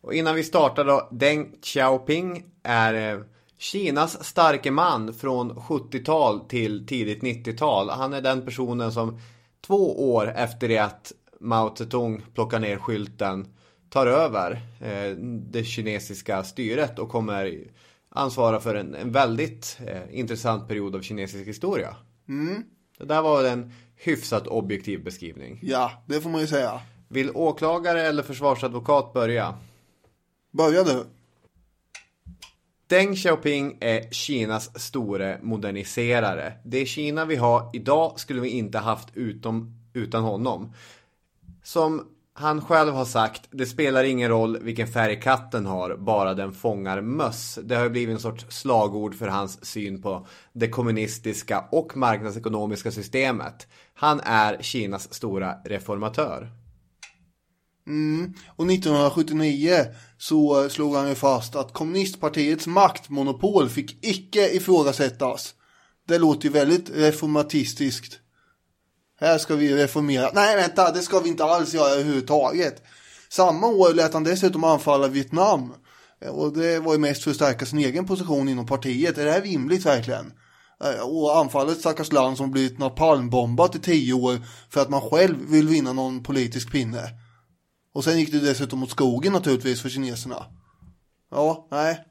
Och 0.01 0.13
innan 0.13 0.35
vi 0.35 0.43
startar 0.43 0.85
då, 0.85 1.07
Deng 1.11 1.55
Xiaoping 1.61 2.45
är 2.63 3.13
eh, 3.13 3.23
Kinas 3.57 4.23
starke 4.23 4.71
man 4.71 5.13
från 5.13 5.51
70-tal 5.51 6.39
till 6.39 6.87
tidigt 6.87 7.23
90-tal. 7.23 7.89
Han 7.89 8.13
är 8.13 8.21
den 8.21 8.45
personen 8.45 8.91
som 8.91 9.19
två 9.61 10.13
år 10.13 10.33
efter 10.35 10.67
det 10.67 10.77
att 10.77 11.11
Mao 11.39 11.75
Zedong 11.75 12.21
plockar 12.33 12.59
ner 12.59 12.77
skylten 12.77 13.47
tar 13.89 14.07
över 14.07 14.61
eh, 14.81 15.15
det 15.21 15.63
kinesiska 15.63 16.43
styret 16.43 16.99
och 16.99 17.09
kommer 17.09 17.63
ansvara 18.09 18.59
för 18.59 18.75
en, 18.75 18.95
en 18.95 19.11
väldigt 19.11 19.77
eh, 19.87 20.19
intressant 20.19 20.67
period 20.67 20.95
av 20.95 21.01
kinesisk 21.01 21.47
historia. 21.47 21.95
Det 22.97 23.05
där 23.05 23.21
var 23.21 23.43
en 23.43 23.73
hyfsat 23.95 24.47
objektiv 24.47 25.03
beskrivning. 25.03 25.59
ja, 25.61 26.03
det 26.05 26.21
får 26.21 26.29
man 26.29 26.41
ju 26.41 26.47
säga. 26.47 26.81
Vill 27.07 27.31
åklagare 27.33 28.01
eller 28.01 28.23
försvarsadvokat 28.23 29.13
börja? 29.13 29.55
Börja 30.51 30.83
du. 30.83 31.05
Deng 32.87 33.15
Xiaoping 33.15 33.77
är 33.79 34.11
Kinas 34.11 34.79
store 34.79 35.39
moderniserare. 35.41 36.53
Det 36.63 36.85
Kina 36.85 37.25
vi 37.25 37.35
har 37.35 37.69
idag 37.73 38.19
skulle 38.19 38.41
vi 38.41 38.49
inte 38.49 38.77
haft 38.77 39.09
utom, 39.13 39.75
utan 39.93 40.23
honom. 40.23 40.73
Som 41.63 42.07
han 42.39 42.61
själv 42.61 42.93
har 42.93 43.05
sagt, 43.05 43.47
det 43.51 43.65
spelar 43.65 44.03
ingen 44.03 44.29
roll 44.29 44.57
vilken 44.61 44.87
färg 44.87 45.21
katten 45.21 45.65
har, 45.65 45.97
bara 45.97 46.33
den 46.33 46.53
fångar 46.53 47.01
möss. 47.01 47.59
Det 47.63 47.75
har 47.75 47.83
ju 47.83 47.89
blivit 47.89 48.13
en 48.13 48.21
sorts 48.21 48.45
slagord 48.49 49.15
för 49.15 49.27
hans 49.27 49.65
syn 49.65 50.01
på 50.01 50.27
det 50.53 50.69
kommunistiska 50.69 51.65
och 51.71 51.97
marknadsekonomiska 51.97 52.91
systemet. 52.91 53.67
Han 53.93 54.19
är 54.19 54.57
Kinas 54.61 55.13
stora 55.13 55.55
reformatör. 55.65 56.51
Mm. 57.87 58.33
Och 58.55 58.71
1979 58.71 59.85
så 60.17 60.69
slog 60.69 60.95
han 60.95 61.09
ju 61.09 61.15
fast 61.15 61.55
att 61.55 61.73
kommunistpartiets 61.73 62.67
maktmonopol 62.67 63.69
fick 63.69 64.05
icke 64.05 64.49
ifrågasättas. 64.55 65.53
Det 66.07 66.17
låter 66.17 66.45
ju 66.47 66.53
väldigt 66.53 66.89
reformatistiskt. 66.89 68.19
Här 69.19 69.37
ska 69.37 69.55
vi 69.55 69.75
reformera. 69.75 70.29
Nej, 70.33 70.55
vänta, 70.55 70.91
det 70.91 71.01
ska 71.01 71.19
vi 71.19 71.29
inte 71.29 71.43
alls 71.43 71.73
göra 71.73 71.89
överhuvudtaget. 71.89 72.83
Samma 73.29 73.67
år 73.67 73.93
lät 73.93 74.13
han 74.13 74.23
dessutom 74.23 74.63
anfalla 74.63 75.07
Vietnam. 75.07 75.73
Och 76.31 76.53
det 76.53 76.79
var 76.79 76.93
ju 76.93 76.99
mest 76.99 77.23
för 77.23 77.31
att 77.31 77.35
stärka 77.35 77.65
sin 77.65 77.79
egen 77.79 78.05
position 78.05 78.49
inom 78.49 78.65
partiet. 78.65 79.17
Är 79.17 79.25
det 79.25 79.31
här 79.31 79.41
rimligt 79.41 79.85
verkligen? 79.85 80.33
Och 81.01 81.19
Och 81.23 81.37
anfallet 81.37 81.79
stackars 81.79 82.11
land 82.11 82.37
som 82.37 82.51
blivit 82.51 82.79
napalmbombat 82.79 83.75
i 83.75 83.79
tio 83.79 84.13
år 84.13 84.41
för 84.69 84.81
att 84.81 84.89
man 84.89 85.01
själv 85.01 85.37
vill 85.49 85.67
vinna 85.67 85.93
någon 85.93 86.23
politisk 86.23 86.71
pinne. 86.71 87.09
Och 87.93 88.03
sen 88.03 88.19
gick 88.19 88.31
det 88.31 88.39
dessutom 88.39 88.79
mot 88.79 88.91
skogen 88.91 89.33
naturligtvis 89.33 89.81
för 89.81 89.89
kineserna. 89.89 90.45
Ja, 91.31 91.67
nej. 91.71 92.05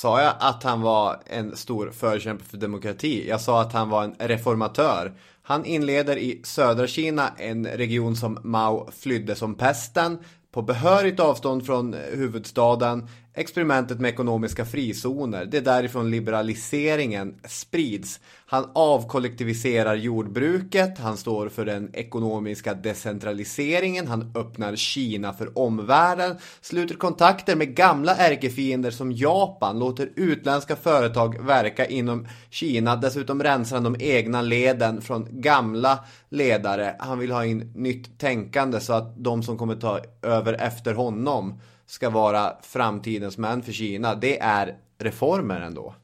Sa 0.00 0.22
jag 0.22 0.34
att 0.40 0.62
han 0.62 0.80
var 0.80 1.20
en 1.26 1.56
stor 1.56 1.90
förkämpe 1.90 2.44
för 2.44 2.56
demokrati? 2.56 3.28
Jag 3.28 3.40
sa 3.40 3.60
att 3.60 3.72
han 3.72 3.88
var 3.88 4.04
en 4.04 4.14
reformatör. 4.18 5.12
Han 5.42 5.64
inleder 5.64 6.16
i 6.16 6.40
södra 6.44 6.86
Kina, 6.86 7.28
en 7.36 7.66
region 7.66 8.16
som 8.16 8.38
Mao 8.42 8.90
flydde 8.98 9.34
som 9.34 9.54
pesten. 9.54 10.18
På 10.52 10.62
behörigt 10.62 11.20
avstånd 11.20 11.66
från 11.66 11.94
huvudstaden, 12.12 13.08
experimentet 13.38 14.00
med 14.00 14.08
ekonomiska 14.08 14.64
frizoner. 14.64 15.44
Det 15.44 15.56
är 15.56 15.62
därifrån 15.62 16.10
liberaliseringen 16.10 17.34
sprids. 17.44 18.20
Han 18.46 18.70
avkollektiviserar 18.74 19.94
jordbruket, 19.94 20.98
han 20.98 21.16
står 21.16 21.48
för 21.48 21.64
den 21.64 21.90
ekonomiska 21.92 22.74
decentraliseringen, 22.74 24.06
han 24.06 24.32
öppnar 24.34 24.76
Kina 24.76 25.32
för 25.32 25.58
omvärlden, 25.58 26.36
sluter 26.60 26.94
kontakter 26.94 27.56
med 27.56 27.74
gamla 27.74 28.16
ärkefiender 28.16 28.90
som 28.90 29.12
Japan, 29.12 29.78
låter 29.78 30.10
utländska 30.16 30.76
företag 30.76 31.46
verka 31.46 31.86
inom 31.86 32.26
Kina, 32.50 32.96
dessutom 32.96 33.42
rensar 33.42 33.76
han 33.76 33.92
de 33.92 33.96
egna 34.00 34.42
leden 34.42 35.00
från 35.02 35.28
gamla 35.30 36.04
ledare. 36.28 36.96
Han 36.98 37.18
vill 37.18 37.32
ha 37.32 37.44
in 37.44 37.72
nytt 37.74 38.18
tänkande 38.18 38.80
så 38.80 38.92
att 38.92 39.24
de 39.24 39.42
som 39.42 39.58
kommer 39.58 39.74
ta 39.76 40.00
över 40.22 40.52
efter 40.52 40.94
honom 40.94 41.60
ska 41.88 42.10
vara 42.10 42.56
framtidens 42.62 43.38
män 43.38 43.62
för 43.62 43.72
Kina. 43.72 44.14
Det 44.14 44.40
är 44.40 44.76
reformer 44.98 45.60
ändå. 45.60 45.94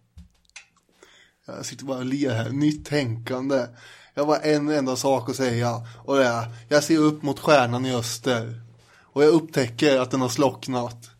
Jag 1.46 1.66
sitter 1.66 1.84
bara 1.84 1.98
och 1.98 2.04
ler 2.04 2.34
här. 2.34 2.50
Nytt 2.50 2.86
tänkande. 2.86 3.66
Jag 4.14 4.22
har 4.22 4.26
bara 4.26 4.38
en 4.38 4.68
enda 4.68 4.96
sak 4.96 5.30
att 5.30 5.36
säga. 5.36 5.86
Och 6.04 6.16
det 6.16 6.24
är, 6.24 6.46
jag 6.68 6.84
ser 6.84 6.98
upp 6.98 7.22
mot 7.22 7.40
stjärnan 7.40 7.86
i 7.86 7.94
öster. 7.94 8.60
Och 9.02 9.24
jag 9.24 9.30
upptäcker 9.30 10.00
att 10.00 10.10
den 10.10 10.20
har 10.20 10.28
slocknat. 10.28 11.10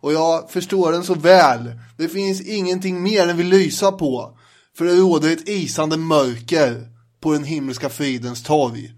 Och 0.00 0.12
jag 0.12 0.50
förstår 0.50 0.92
den 0.92 1.04
så 1.04 1.14
väl. 1.14 1.80
Det 1.96 2.08
finns 2.08 2.40
ingenting 2.40 3.02
mer 3.02 3.26
den 3.26 3.36
vill 3.36 3.48
lysa 3.48 3.92
på. 3.92 4.38
För 4.76 4.84
det 4.84 4.94
råder 4.94 5.32
ett 5.32 5.48
isande 5.48 5.96
mörker 5.96 6.88
på 7.20 7.32
den 7.32 7.44
himmelska 7.44 7.88
fridens 7.88 8.42
torg. 8.42 8.92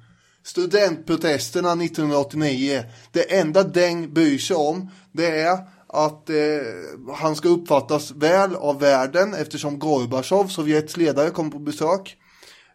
Studentprotesterna 0.44 1.72
1989. 1.72 2.84
Det 3.12 3.38
enda 3.38 3.62
Deng 3.62 4.14
bryr 4.14 4.38
sig 4.38 4.56
om 4.56 4.90
det 5.12 5.40
är 5.40 5.58
att 5.86 6.30
eh, 6.30 6.36
han 7.14 7.36
ska 7.36 7.48
uppfattas 7.48 8.10
väl 8.10 8.56
av 8.56 8.80
världen 8.80 9.34
eftersom 9.34 9.78
Gorbatjov, 9.78 10.46
Sovjets 10.46 10.96
ledare, 10.96 11.30
kommer 11.30 11.50
på 11.50 11.58
besök. 11.58 12.16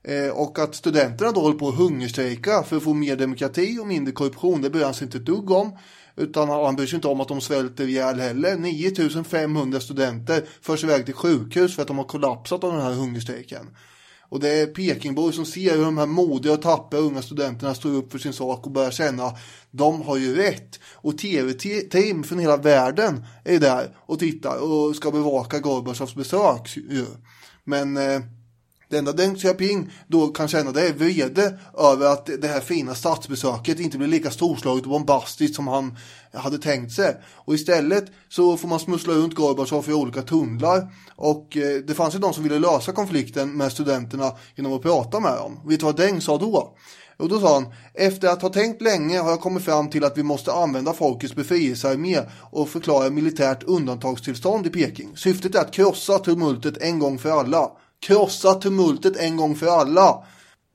Eh, 0.03 0.29
och 0.29 0.59
att 0.59 0.75
studenterna 0.75 1.31
då 1.31 1.41
håller 1.41 1.59
på 1.59 1.67
att 1.67 1.75
hungerstrejka 1.75 2.63
för 2.63 2.77
att 2.77 2.83
få 2.83 2.93
mer 2.93 3.15
demokrati 3.15 3.79
och 3.81 3.87
mindre 3.87 4.13
korruption. 4.13 4.61
Det 4.61 4.69
bryr 4.69 4.83
han 4.83 4.93
sig 4.93 5.05
inte 5.05 5.17
ett 5.17 5.25
dugg 5.25 5.51
om. 5.51 5.77
Utan 6.15 6.49
han 6.49 6.75
bryr 6.75 6.87
sig 6.87 6.95
inte 6.95 7.07
om 7.07 7.21
att 7.21 7.27
de 7.27 7.41
svälter 7.41 7.87
ihjäl 7.87 8.19
heller. 8.19 8.57
9500 8.57 9.79
studenter 9.79 10.43
förs 10.61 10.83
iväg 10.83 11.05
till 11.05 11.13
sjukhus 11.13 11.75
för 11.75 11.81
att 11.81 11.87
de 11.87 11.97
har 11.97 12.05
kollapsat 12.05 12.63
av 12.63 12.73
den 12.73 12.81
här 12.81 12.93
hungerstrejken. 12.93 13.65
Och 14.29 14.39
det 14.39 14.49
är 14.49 14.67
Pekingbor 14.67 15.31
som 15.31 15.45
ser 15.45 15.77
hur 15.77 15.83
de 15.83 15.97
här 15.97 16.05
modiga 16.05 16.53
och 16.53 16.61
tappra 16.61 16.99
unga 16.99 17.21
studenterna 17.21 17.73
står 17.73 17.89
upp 17.89 18.11
för 18.11 18.19
sin 18.19 18.33
sak 18.33 18.65
och 18.65 18.71
börjar 18.71 18.91
känna 18.91 19.35
de 19.71 20.01
har 20.01 20.17
ju 20.17 20.35
rätt. 20.35 20.79
Och 20.93 21.17
tv-team 21.17 22.23
från 22.23 22.39
hela 22.39 22.57
världen 22.57 23.25
är 23.43 23.59
där 23.59 23.97
och 23.97 24.19
tittar 24.19 24.57
och 24.57 24.95
ska 24.95 25.11
bevaka 25.11 25.59
Gorbatjovs 25.59 26.15
besök. 26.15 26.77
Men 27.63 27.97
eh, 27.97 28.21
det 28.89 28.97
enda 28.97 29.13
Deng 29.13 29.35
Xiaoping 29.35 29.91
då 30.07 30.27
kan 30.27 30.47
känna 30.47 30.71
det 30.71 30.87
är 30.87 30.93
vrede 30.93 31.59
över 31.77 32.05
att 32.05 32.29
det 32.41 32.47
här 32.47 32.59
fina 32.59 32.95
statsbesöket 32.95 33.79
inte 33.79 33.97
blir 33.97 34.07
lika 34.07 34.31
storslaget 34.31 34.83
och 34.83 34.89
bombastiskt 34.89 35.55
som 35.55 35.67
han 35.67 35.97
hade 36.33 36.57
tänkt 36.57 36.93
sig. 36.93 37.17
Och 37.35 37.53
istället 37.53 38.05
så 38.29 38.57
får 38.57 38.67
man 38.67 38.79
smussla 38.79 39.13
runt 39.13 39.35
Gorbatjov 39.35 39.89
i 39.89 39.93
olika 39.93 40.21
tunnlar. 40.21 40.93
Och 41.15 41.57
eh, 41.57 41.77
det 41.87 41.93
fanns 41.93 42.15
ju 42.15 42.19
de 42.19 42.33
som 42.33 42.43
ville 42.43 42.59
lösa 42.59 42.91
konflikten 42.91 43.57
med 43.57 43.71
studenterna 43.71 44.31
genom 44.55 44.73
att 44.73 44.81
prata 44.81 45.19
med 45.19 45.33
dem. 45.33 45.59
Vet 45.65 45.79
du 45.79 45.85
vad 45.85 45.97
Deng 45.97 46.21
sa 46.21 46.37
då? 46.37 46.75
Och 47.17 47.29
då 47.29 47.39
sa 47.39 47.53
han, 47.53 47.73
efter 47.93 48.27
att 48.27 48.41
ha 48.41 48.49
tänkt 48.49 48.81
länge 48.81 49.19
har 49.19 49.29
jag 49.29 49.41
kommit 49.41 49.63
fram 49.63 49.89
till 49.89 50.03
att 50.03 50.17
vi 50.17 50.23
måste 50.23 50.53
använda 50.53 50.93
folkets 50.93 51.35
befrielsearmé 51.35 52.19
och 52.51 52.69
förklara 52.69 53.09
militärt 53.09 53.63
undantagstillstånd 53.63 54.67
i 54.67 54.69
Peking. 54.69 55.17
Syftet 55.17 55.55
är 55.55 55.59
att 55.59 55.73
krossa 55.73 56.19
tumultet 56.19 56.77
en 56.77 56.99
gång 56.99 57.19
för 57.19 57.29
alla. 57.29 57.71
Krossa 58.01 58.53
tumultet 58.53 59.17
en 59.17 59.37
gång 59.37 59.55
för 59.55 59.67
alla. 59.67 60.23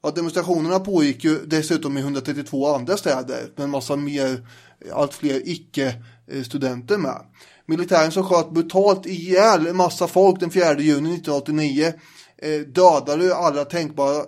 Ja, 0.03 0.11
demonstrationerna 0.11 0.81
pågick 0.81 1.25
ju 1.25 1.39
dessutom 1.47 1.99
i 1.99 2.01
132 2.01 2.75
andra 2.75 2.97
städer 2.97 3.51
med 3.57 3.65
en 3.65 3.71
massa 3.71 3.97
mer, 3.97 4.49
allt 4.93 5.15
fler 5.15 5.49
icke-studenter 5.49 6.99
med. 6.99 7.21
Militären 7.67 8.13
som 8.13 8.25
sköt 8.25 8.51
brutalt 8.51 9.07
ihjäl 9.07 9.67
en 9.67 9.77
massa 9.77 10.07
folk 10.07 10.41
den 10.41 10.51
4 10.51 10.81
juni 10.81 11.15
1989 11.15 11.93
eh, 12.39 12.61
dödade 12.61 13.35
alla 13.35 13.65
tänkbara 13.65 14.25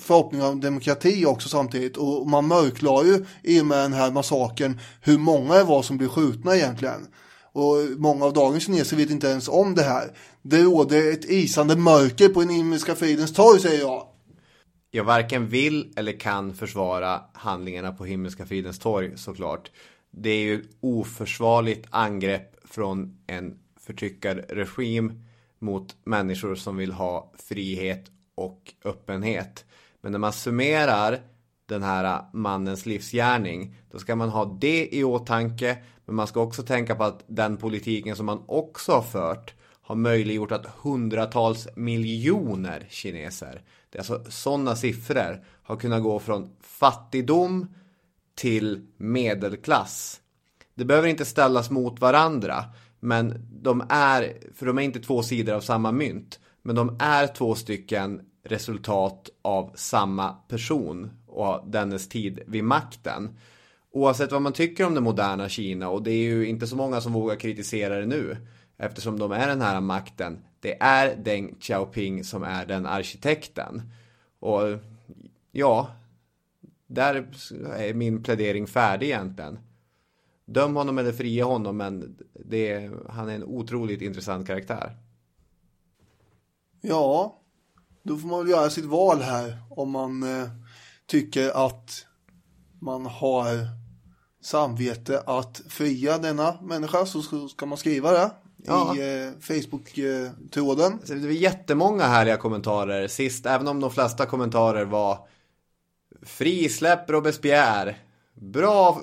förhoppningar 0.00 0.48
om 0.48 0.60
demokrati 0.60 1.26
också 1.26 1.48
samtidigt. 1.48 1.96
Och 1.96 2.28
man 2.28 2.46
mörklade 2.46 3.08
ju 3.08 3.24
i 3.42 3.60
och 3.60 3.66
med 3.66 3.78
den 3.78 3.92
här 3.92 4.10
massakern 4.10 4.80
hur 5.00 5.18
många 5.18 5.54
det 5.54 5.64
var 5.64 5.82
som 5.82 5.96
blev 5.96 6.08
skjutna 6.08 6.56
egentligen. 6.56 7.06
Och 7.52 7.76
många 7.98 8.24
av 8.24 8.32
dagens 8.32 8.64
kineser 8.64 8.96
vet 8.96 9.10
inte 9.10 9.28
ens 9.28 9.48
om 9.48 9.74
det 9.74 9.82
här. 9.82 10.16
Det 10.42 10.62
råder 10.62 11.12
ett 11.12 11.24
isande 11.24 11.76
mörker 11.76 12.28
på 12.28 12.40
den 12.40 12.50
himmelska 12.50 12.94
fridens 12.94 13.32
torg 13.32 13.60
säger 13.60 13.80
jag. 13.80 14.06
Jag 14.90 15.04
varken 15.04 15.48
vill 15.48 15.92
eller 15.96 16.20
kan 16.20 16.54
försvara 16.54 17.20
handlingarna 17.32 17.92
på 17.92 18.04
Himmelska 18.04 18.46
fridens 18.46 18.78
torg 18.78 19.18
såklart. 19.18 19.70
Det 20.10 20.30
är 20.30 20.42
ju 20.42 20.64
oförsvarligt 20.80 21.86
angrepp 21.90 22.56
från 22.64 23.18
en 23.26 23.58
förtryckarregim 23.80 25.24
mot 25.58 25.96
människor 26.04 26.54
som 26.54 26.76
vill 26.76 26.92
ha 26.92 27.32
frihet 27.48 28.10
och 28.34 28.74
öppenhet. 28.84 29.64
Men 30.00 30.12
när 30.12 30.18
man 30.18 30.32
summerar 30.32 31.18
den 31.66 31.82
här 31.82 32.24
mannens 32.32 32.86
livsgärning, 32.86 33.76
då 33.90 33.98
ska 33.98 34.16
man 34.16 34.28
ha 34.28 34.58
det 34.60 34.88
i 34.94 35.04
åtanke. 35.04 35.76
Men 36.04 36.14
man 36.14 36.26
ska 36.26 36.40
också 36.40 36.62
tänka 36.62 36.94
på 36.94 37.04
att 37.04 37.24
den 37.26 37.56
politiken 37.56 38.16
som 38.16 38.26
man 38.26 38.42
också 38.46 38.92
har 38.92 39.02
fört 39.02 39.54
har 39.90 39.96
möjliggjort 39.96 40.52
att 40.52 40.66
hundratals 40.66 41.68
miljoner 41.76 42.86
kineser, 42.90 43.62
det 43.90 43.98
är 43.98 44.00
alltså 44.00 44.24
sådana 44.28 44.76
siffror, 44.76 45.44
har 45.62 45.76
kunnat 45.76 46.02
gå 46.02 46.18
från 46.18 46.50
fattigdom 46.60 47.74
till 48.34 48.86
medelklass. 48.96 50.20
Det 50.74 50.84
behöver 50.84 51.08
inte 51.08 51.24
ställas 51.24 51.70
mot 51.70 52.00
varandra, 52.00 52.64
men 53.00 53.48
de 53.62 53.82
är, 53.88 54.36
för 54.54 54.66
de 54.66 54.78
är 54.78 54.82
inte 54.82 55.00
två 55.00 55.22
sidor 55.22 55.54
av 55.54 55.60
samma 55.60 55.92
mynt, 55.92 56.40
men 56.62 56.76
de 56.76 56.96
är 57.00 57.26
två 57.26 57.54
stycken 57.54 58.20
resultat 58.44 59.28
av 59.42 59.72
samma 59.74 60.32
person 60.32 61.10
och 61.26 61.70
dennes 61.70 62.08
tid 62.08 62.40
vid 62.46 62.64
makten. 62.64 63.38
Oavsett 63.92 64.32
vad 64.32 64.42
man 64.42 64.52
tycker 64.52 64.86
om 64.86 64.94
det 64.94 65.00
moderna 65.00 65.48
Kina 65.48 65.88
och 65.88 66.02
det 66.02 66.12
är 66.12 66.28
ju 66.28 66.46
inte 66.46 66.66
så 66.66 66.76
många 66.76 67.00
som 67.00 67.12
vågar 67.12 67.36
kritisera 67.36 68.00
det 68.00 68.06
nu 68.06 68.36
eftersom 68.80 69.18
de 69.18 69.32
är 69.32 69.48
den 69.48 69.60
här 69.60 69.80
makten. 69.80 70.44
Det 70.60 70.82
är 70.82 71.16
Deng 71.16 71.54
Xiaoping 71.60 72.24
som 72.24 72.42
är 72.42 72.66
den 72.66 72.86
arkitekten. 72.86 73.82
Och 74.38 74.60
ja, 75.52 75.90
där 76.86 77.14
är 77.76 77.94
min 77.94 78.22
plädering 78.22 78.66
färdig 78.66 79.06
egentligen. 79.06 79.58
Döm 80.44 80.76
honom 80.76 80.98
eller 80.98 81.12
fria 81.12 81.44
honom 81.44 81.76
men 81.76 82.18
det, 82.34 82.90
han 83.08 83.28
är 83.28 83.34
en 83.34 83.44
otroligt 83.44 84.02
intressant 84.02 84.46
karaktär. 84.46 84.96
Ja, 86.80 87.40
då 88.02 88.16
får 88.16 88.28
man 88.28 88.38
väl 88.38 88.48
göra 88.48 88.70
sitt 88.70 88.84
val 88.84 89.20
här 89.20 89.58
om 89.70 89.90
man 89.90 90.22
eh, 90.22 90.48
tycker 91.06 91.66
att 91.66 92.06
man 92.78 93.06
har 93.06 93.46
samvete 94.42 95.22
att 95.26 95.62
fria 95.68 96.18
denna 96.18 96.60
människa 96.62 97.06
så 97.06 97.48
ska 97.48 97.66
man 97.66 97.78
skriva 97.78 98.12
det 98.12 98.30
ja. 98.66 98.96
i 98.96 99.24
eh, 99.24 99.30
Facebook-tråden. 99.40 100.98
Det 101.06 101.14
var 101.14 101.28
jättemånga 101.28 102.04
härliga 102.04 102.36
kommentarer 102.36 103.08
sist, 103.08 103.46
även 103.46 103.68
om 103.68 103.80
de 103.80 103.90
flesta 103.90 104.26
kommentarer 104.26 104.84
var 104.84 105.18
frisläpp 106.22 107.10
Robespierre. 107.10 107.96
Bra, 108.34 109.00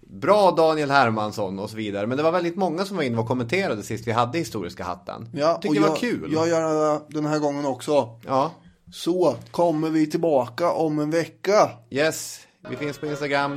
bra 0.00 0.50
Daniel 0.50 0.90
Hermansson 0.90 1.58
och 1.58 1.70
så 1.70 1.76
vidare. 1.76 2.06
Men 2.06 2.16
det 2.16 2.22
var 2.22 2.32
väldigt 2.32 2.56
många 2.56 2.84
som 2.84 2.96
var 2.96 3.04
inne 3.04 3.18
och 3.18 3.28
kommenterade 3.28 3.82
sist 3.82 4.06
vi 4.06 4.12
hade 4.12 4.38
historiska 4.38 4.84
hatten. 4.84 5.28
Ja, 5.32 5.58
Tyckte 5.62 5.78
det 5.78 5.88
var 5.88 5.96
kul. 5.96 6.32
Jag 6.32 6.48
gör 6.48 6.94
det 6.94 7.00
den 7.08 7.26
här 7.26 7.38
gången 7.38 7.66
också. 7.66 8.20
Ja. 8.26 8.50
Så 8.92 9.36
kommer 9.50 9.90
vi 9.90 10.10
tillbaka 10.10 10.72
om 10.72 10.98
en 10.98 11.10
vecka. 11.10 11.70
Yes, 11.90 12.40
vi 12.70 12.76
finns 12.76 12.98
på 12.98 13.06
Instagram, 13.06 13.56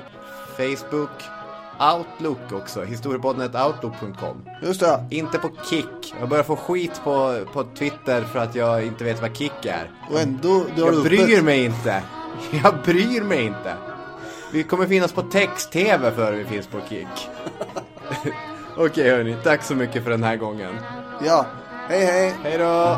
Facebook, 0.57 1.38
Outlook 1.79 2.51
också. 2.51 2.83
Historiepodden 2.83 3.41
outlook.com. 3.41 4.45
Just 4.61 4.79
det. 4.79 5.05
Inte 5.09 5.39
på 5.39 5.49
Kick. 5.69 6.13
Jag 6.19 6.29
börjar 6.29 6.43
få 6.43 6.55
skit 6.55 7.01
på, 7.03 7.45
på 7.53 7.63
Twitter 7.63 8.21
för 8.21 8.39
att 8.39 8.55
jag 8.55 8.85
inte 8.85 9.03
vet 9.03 9.21
vad 9.21 9.37
Kick 9.37 9.65
är. 9.65 9.91
Och 10.11 10.19
ändå 10.19 10.65
Jag 10.75 11.03
bryr 11.03 11.41
mig 11.41 11.65
inte. 11.65 12.03
Jag 12.63 12.75
bryr 12.85 13.21
mig 13.21 13.45
inte. 13.45 13.73
Vi 14.51 14.63
kommer 14.63 14.85
finnas 14.85 15.11
på 15.11 15.21
text-tv 15.21 16.11
före 16.11 16.35
vi 16.35 16.45
finns 16.45 16.67
på 16.67 16.77
Kick. 16.89 17.29
Okej 18.77 19.09
hörni, 19.09 19.35
tack 19.43 19.63
så 19.63 19.75
mycket 19.75 20.03
för 20.03 20.11
den 20.11 20.23
här 20.23 20.35
gången. 20.35 20.75
Ja, 21.25 21.45
hej 21.87 22.05
hej. 22.05 22.33
Hej 22.43 22.57
då. 22.57 22.97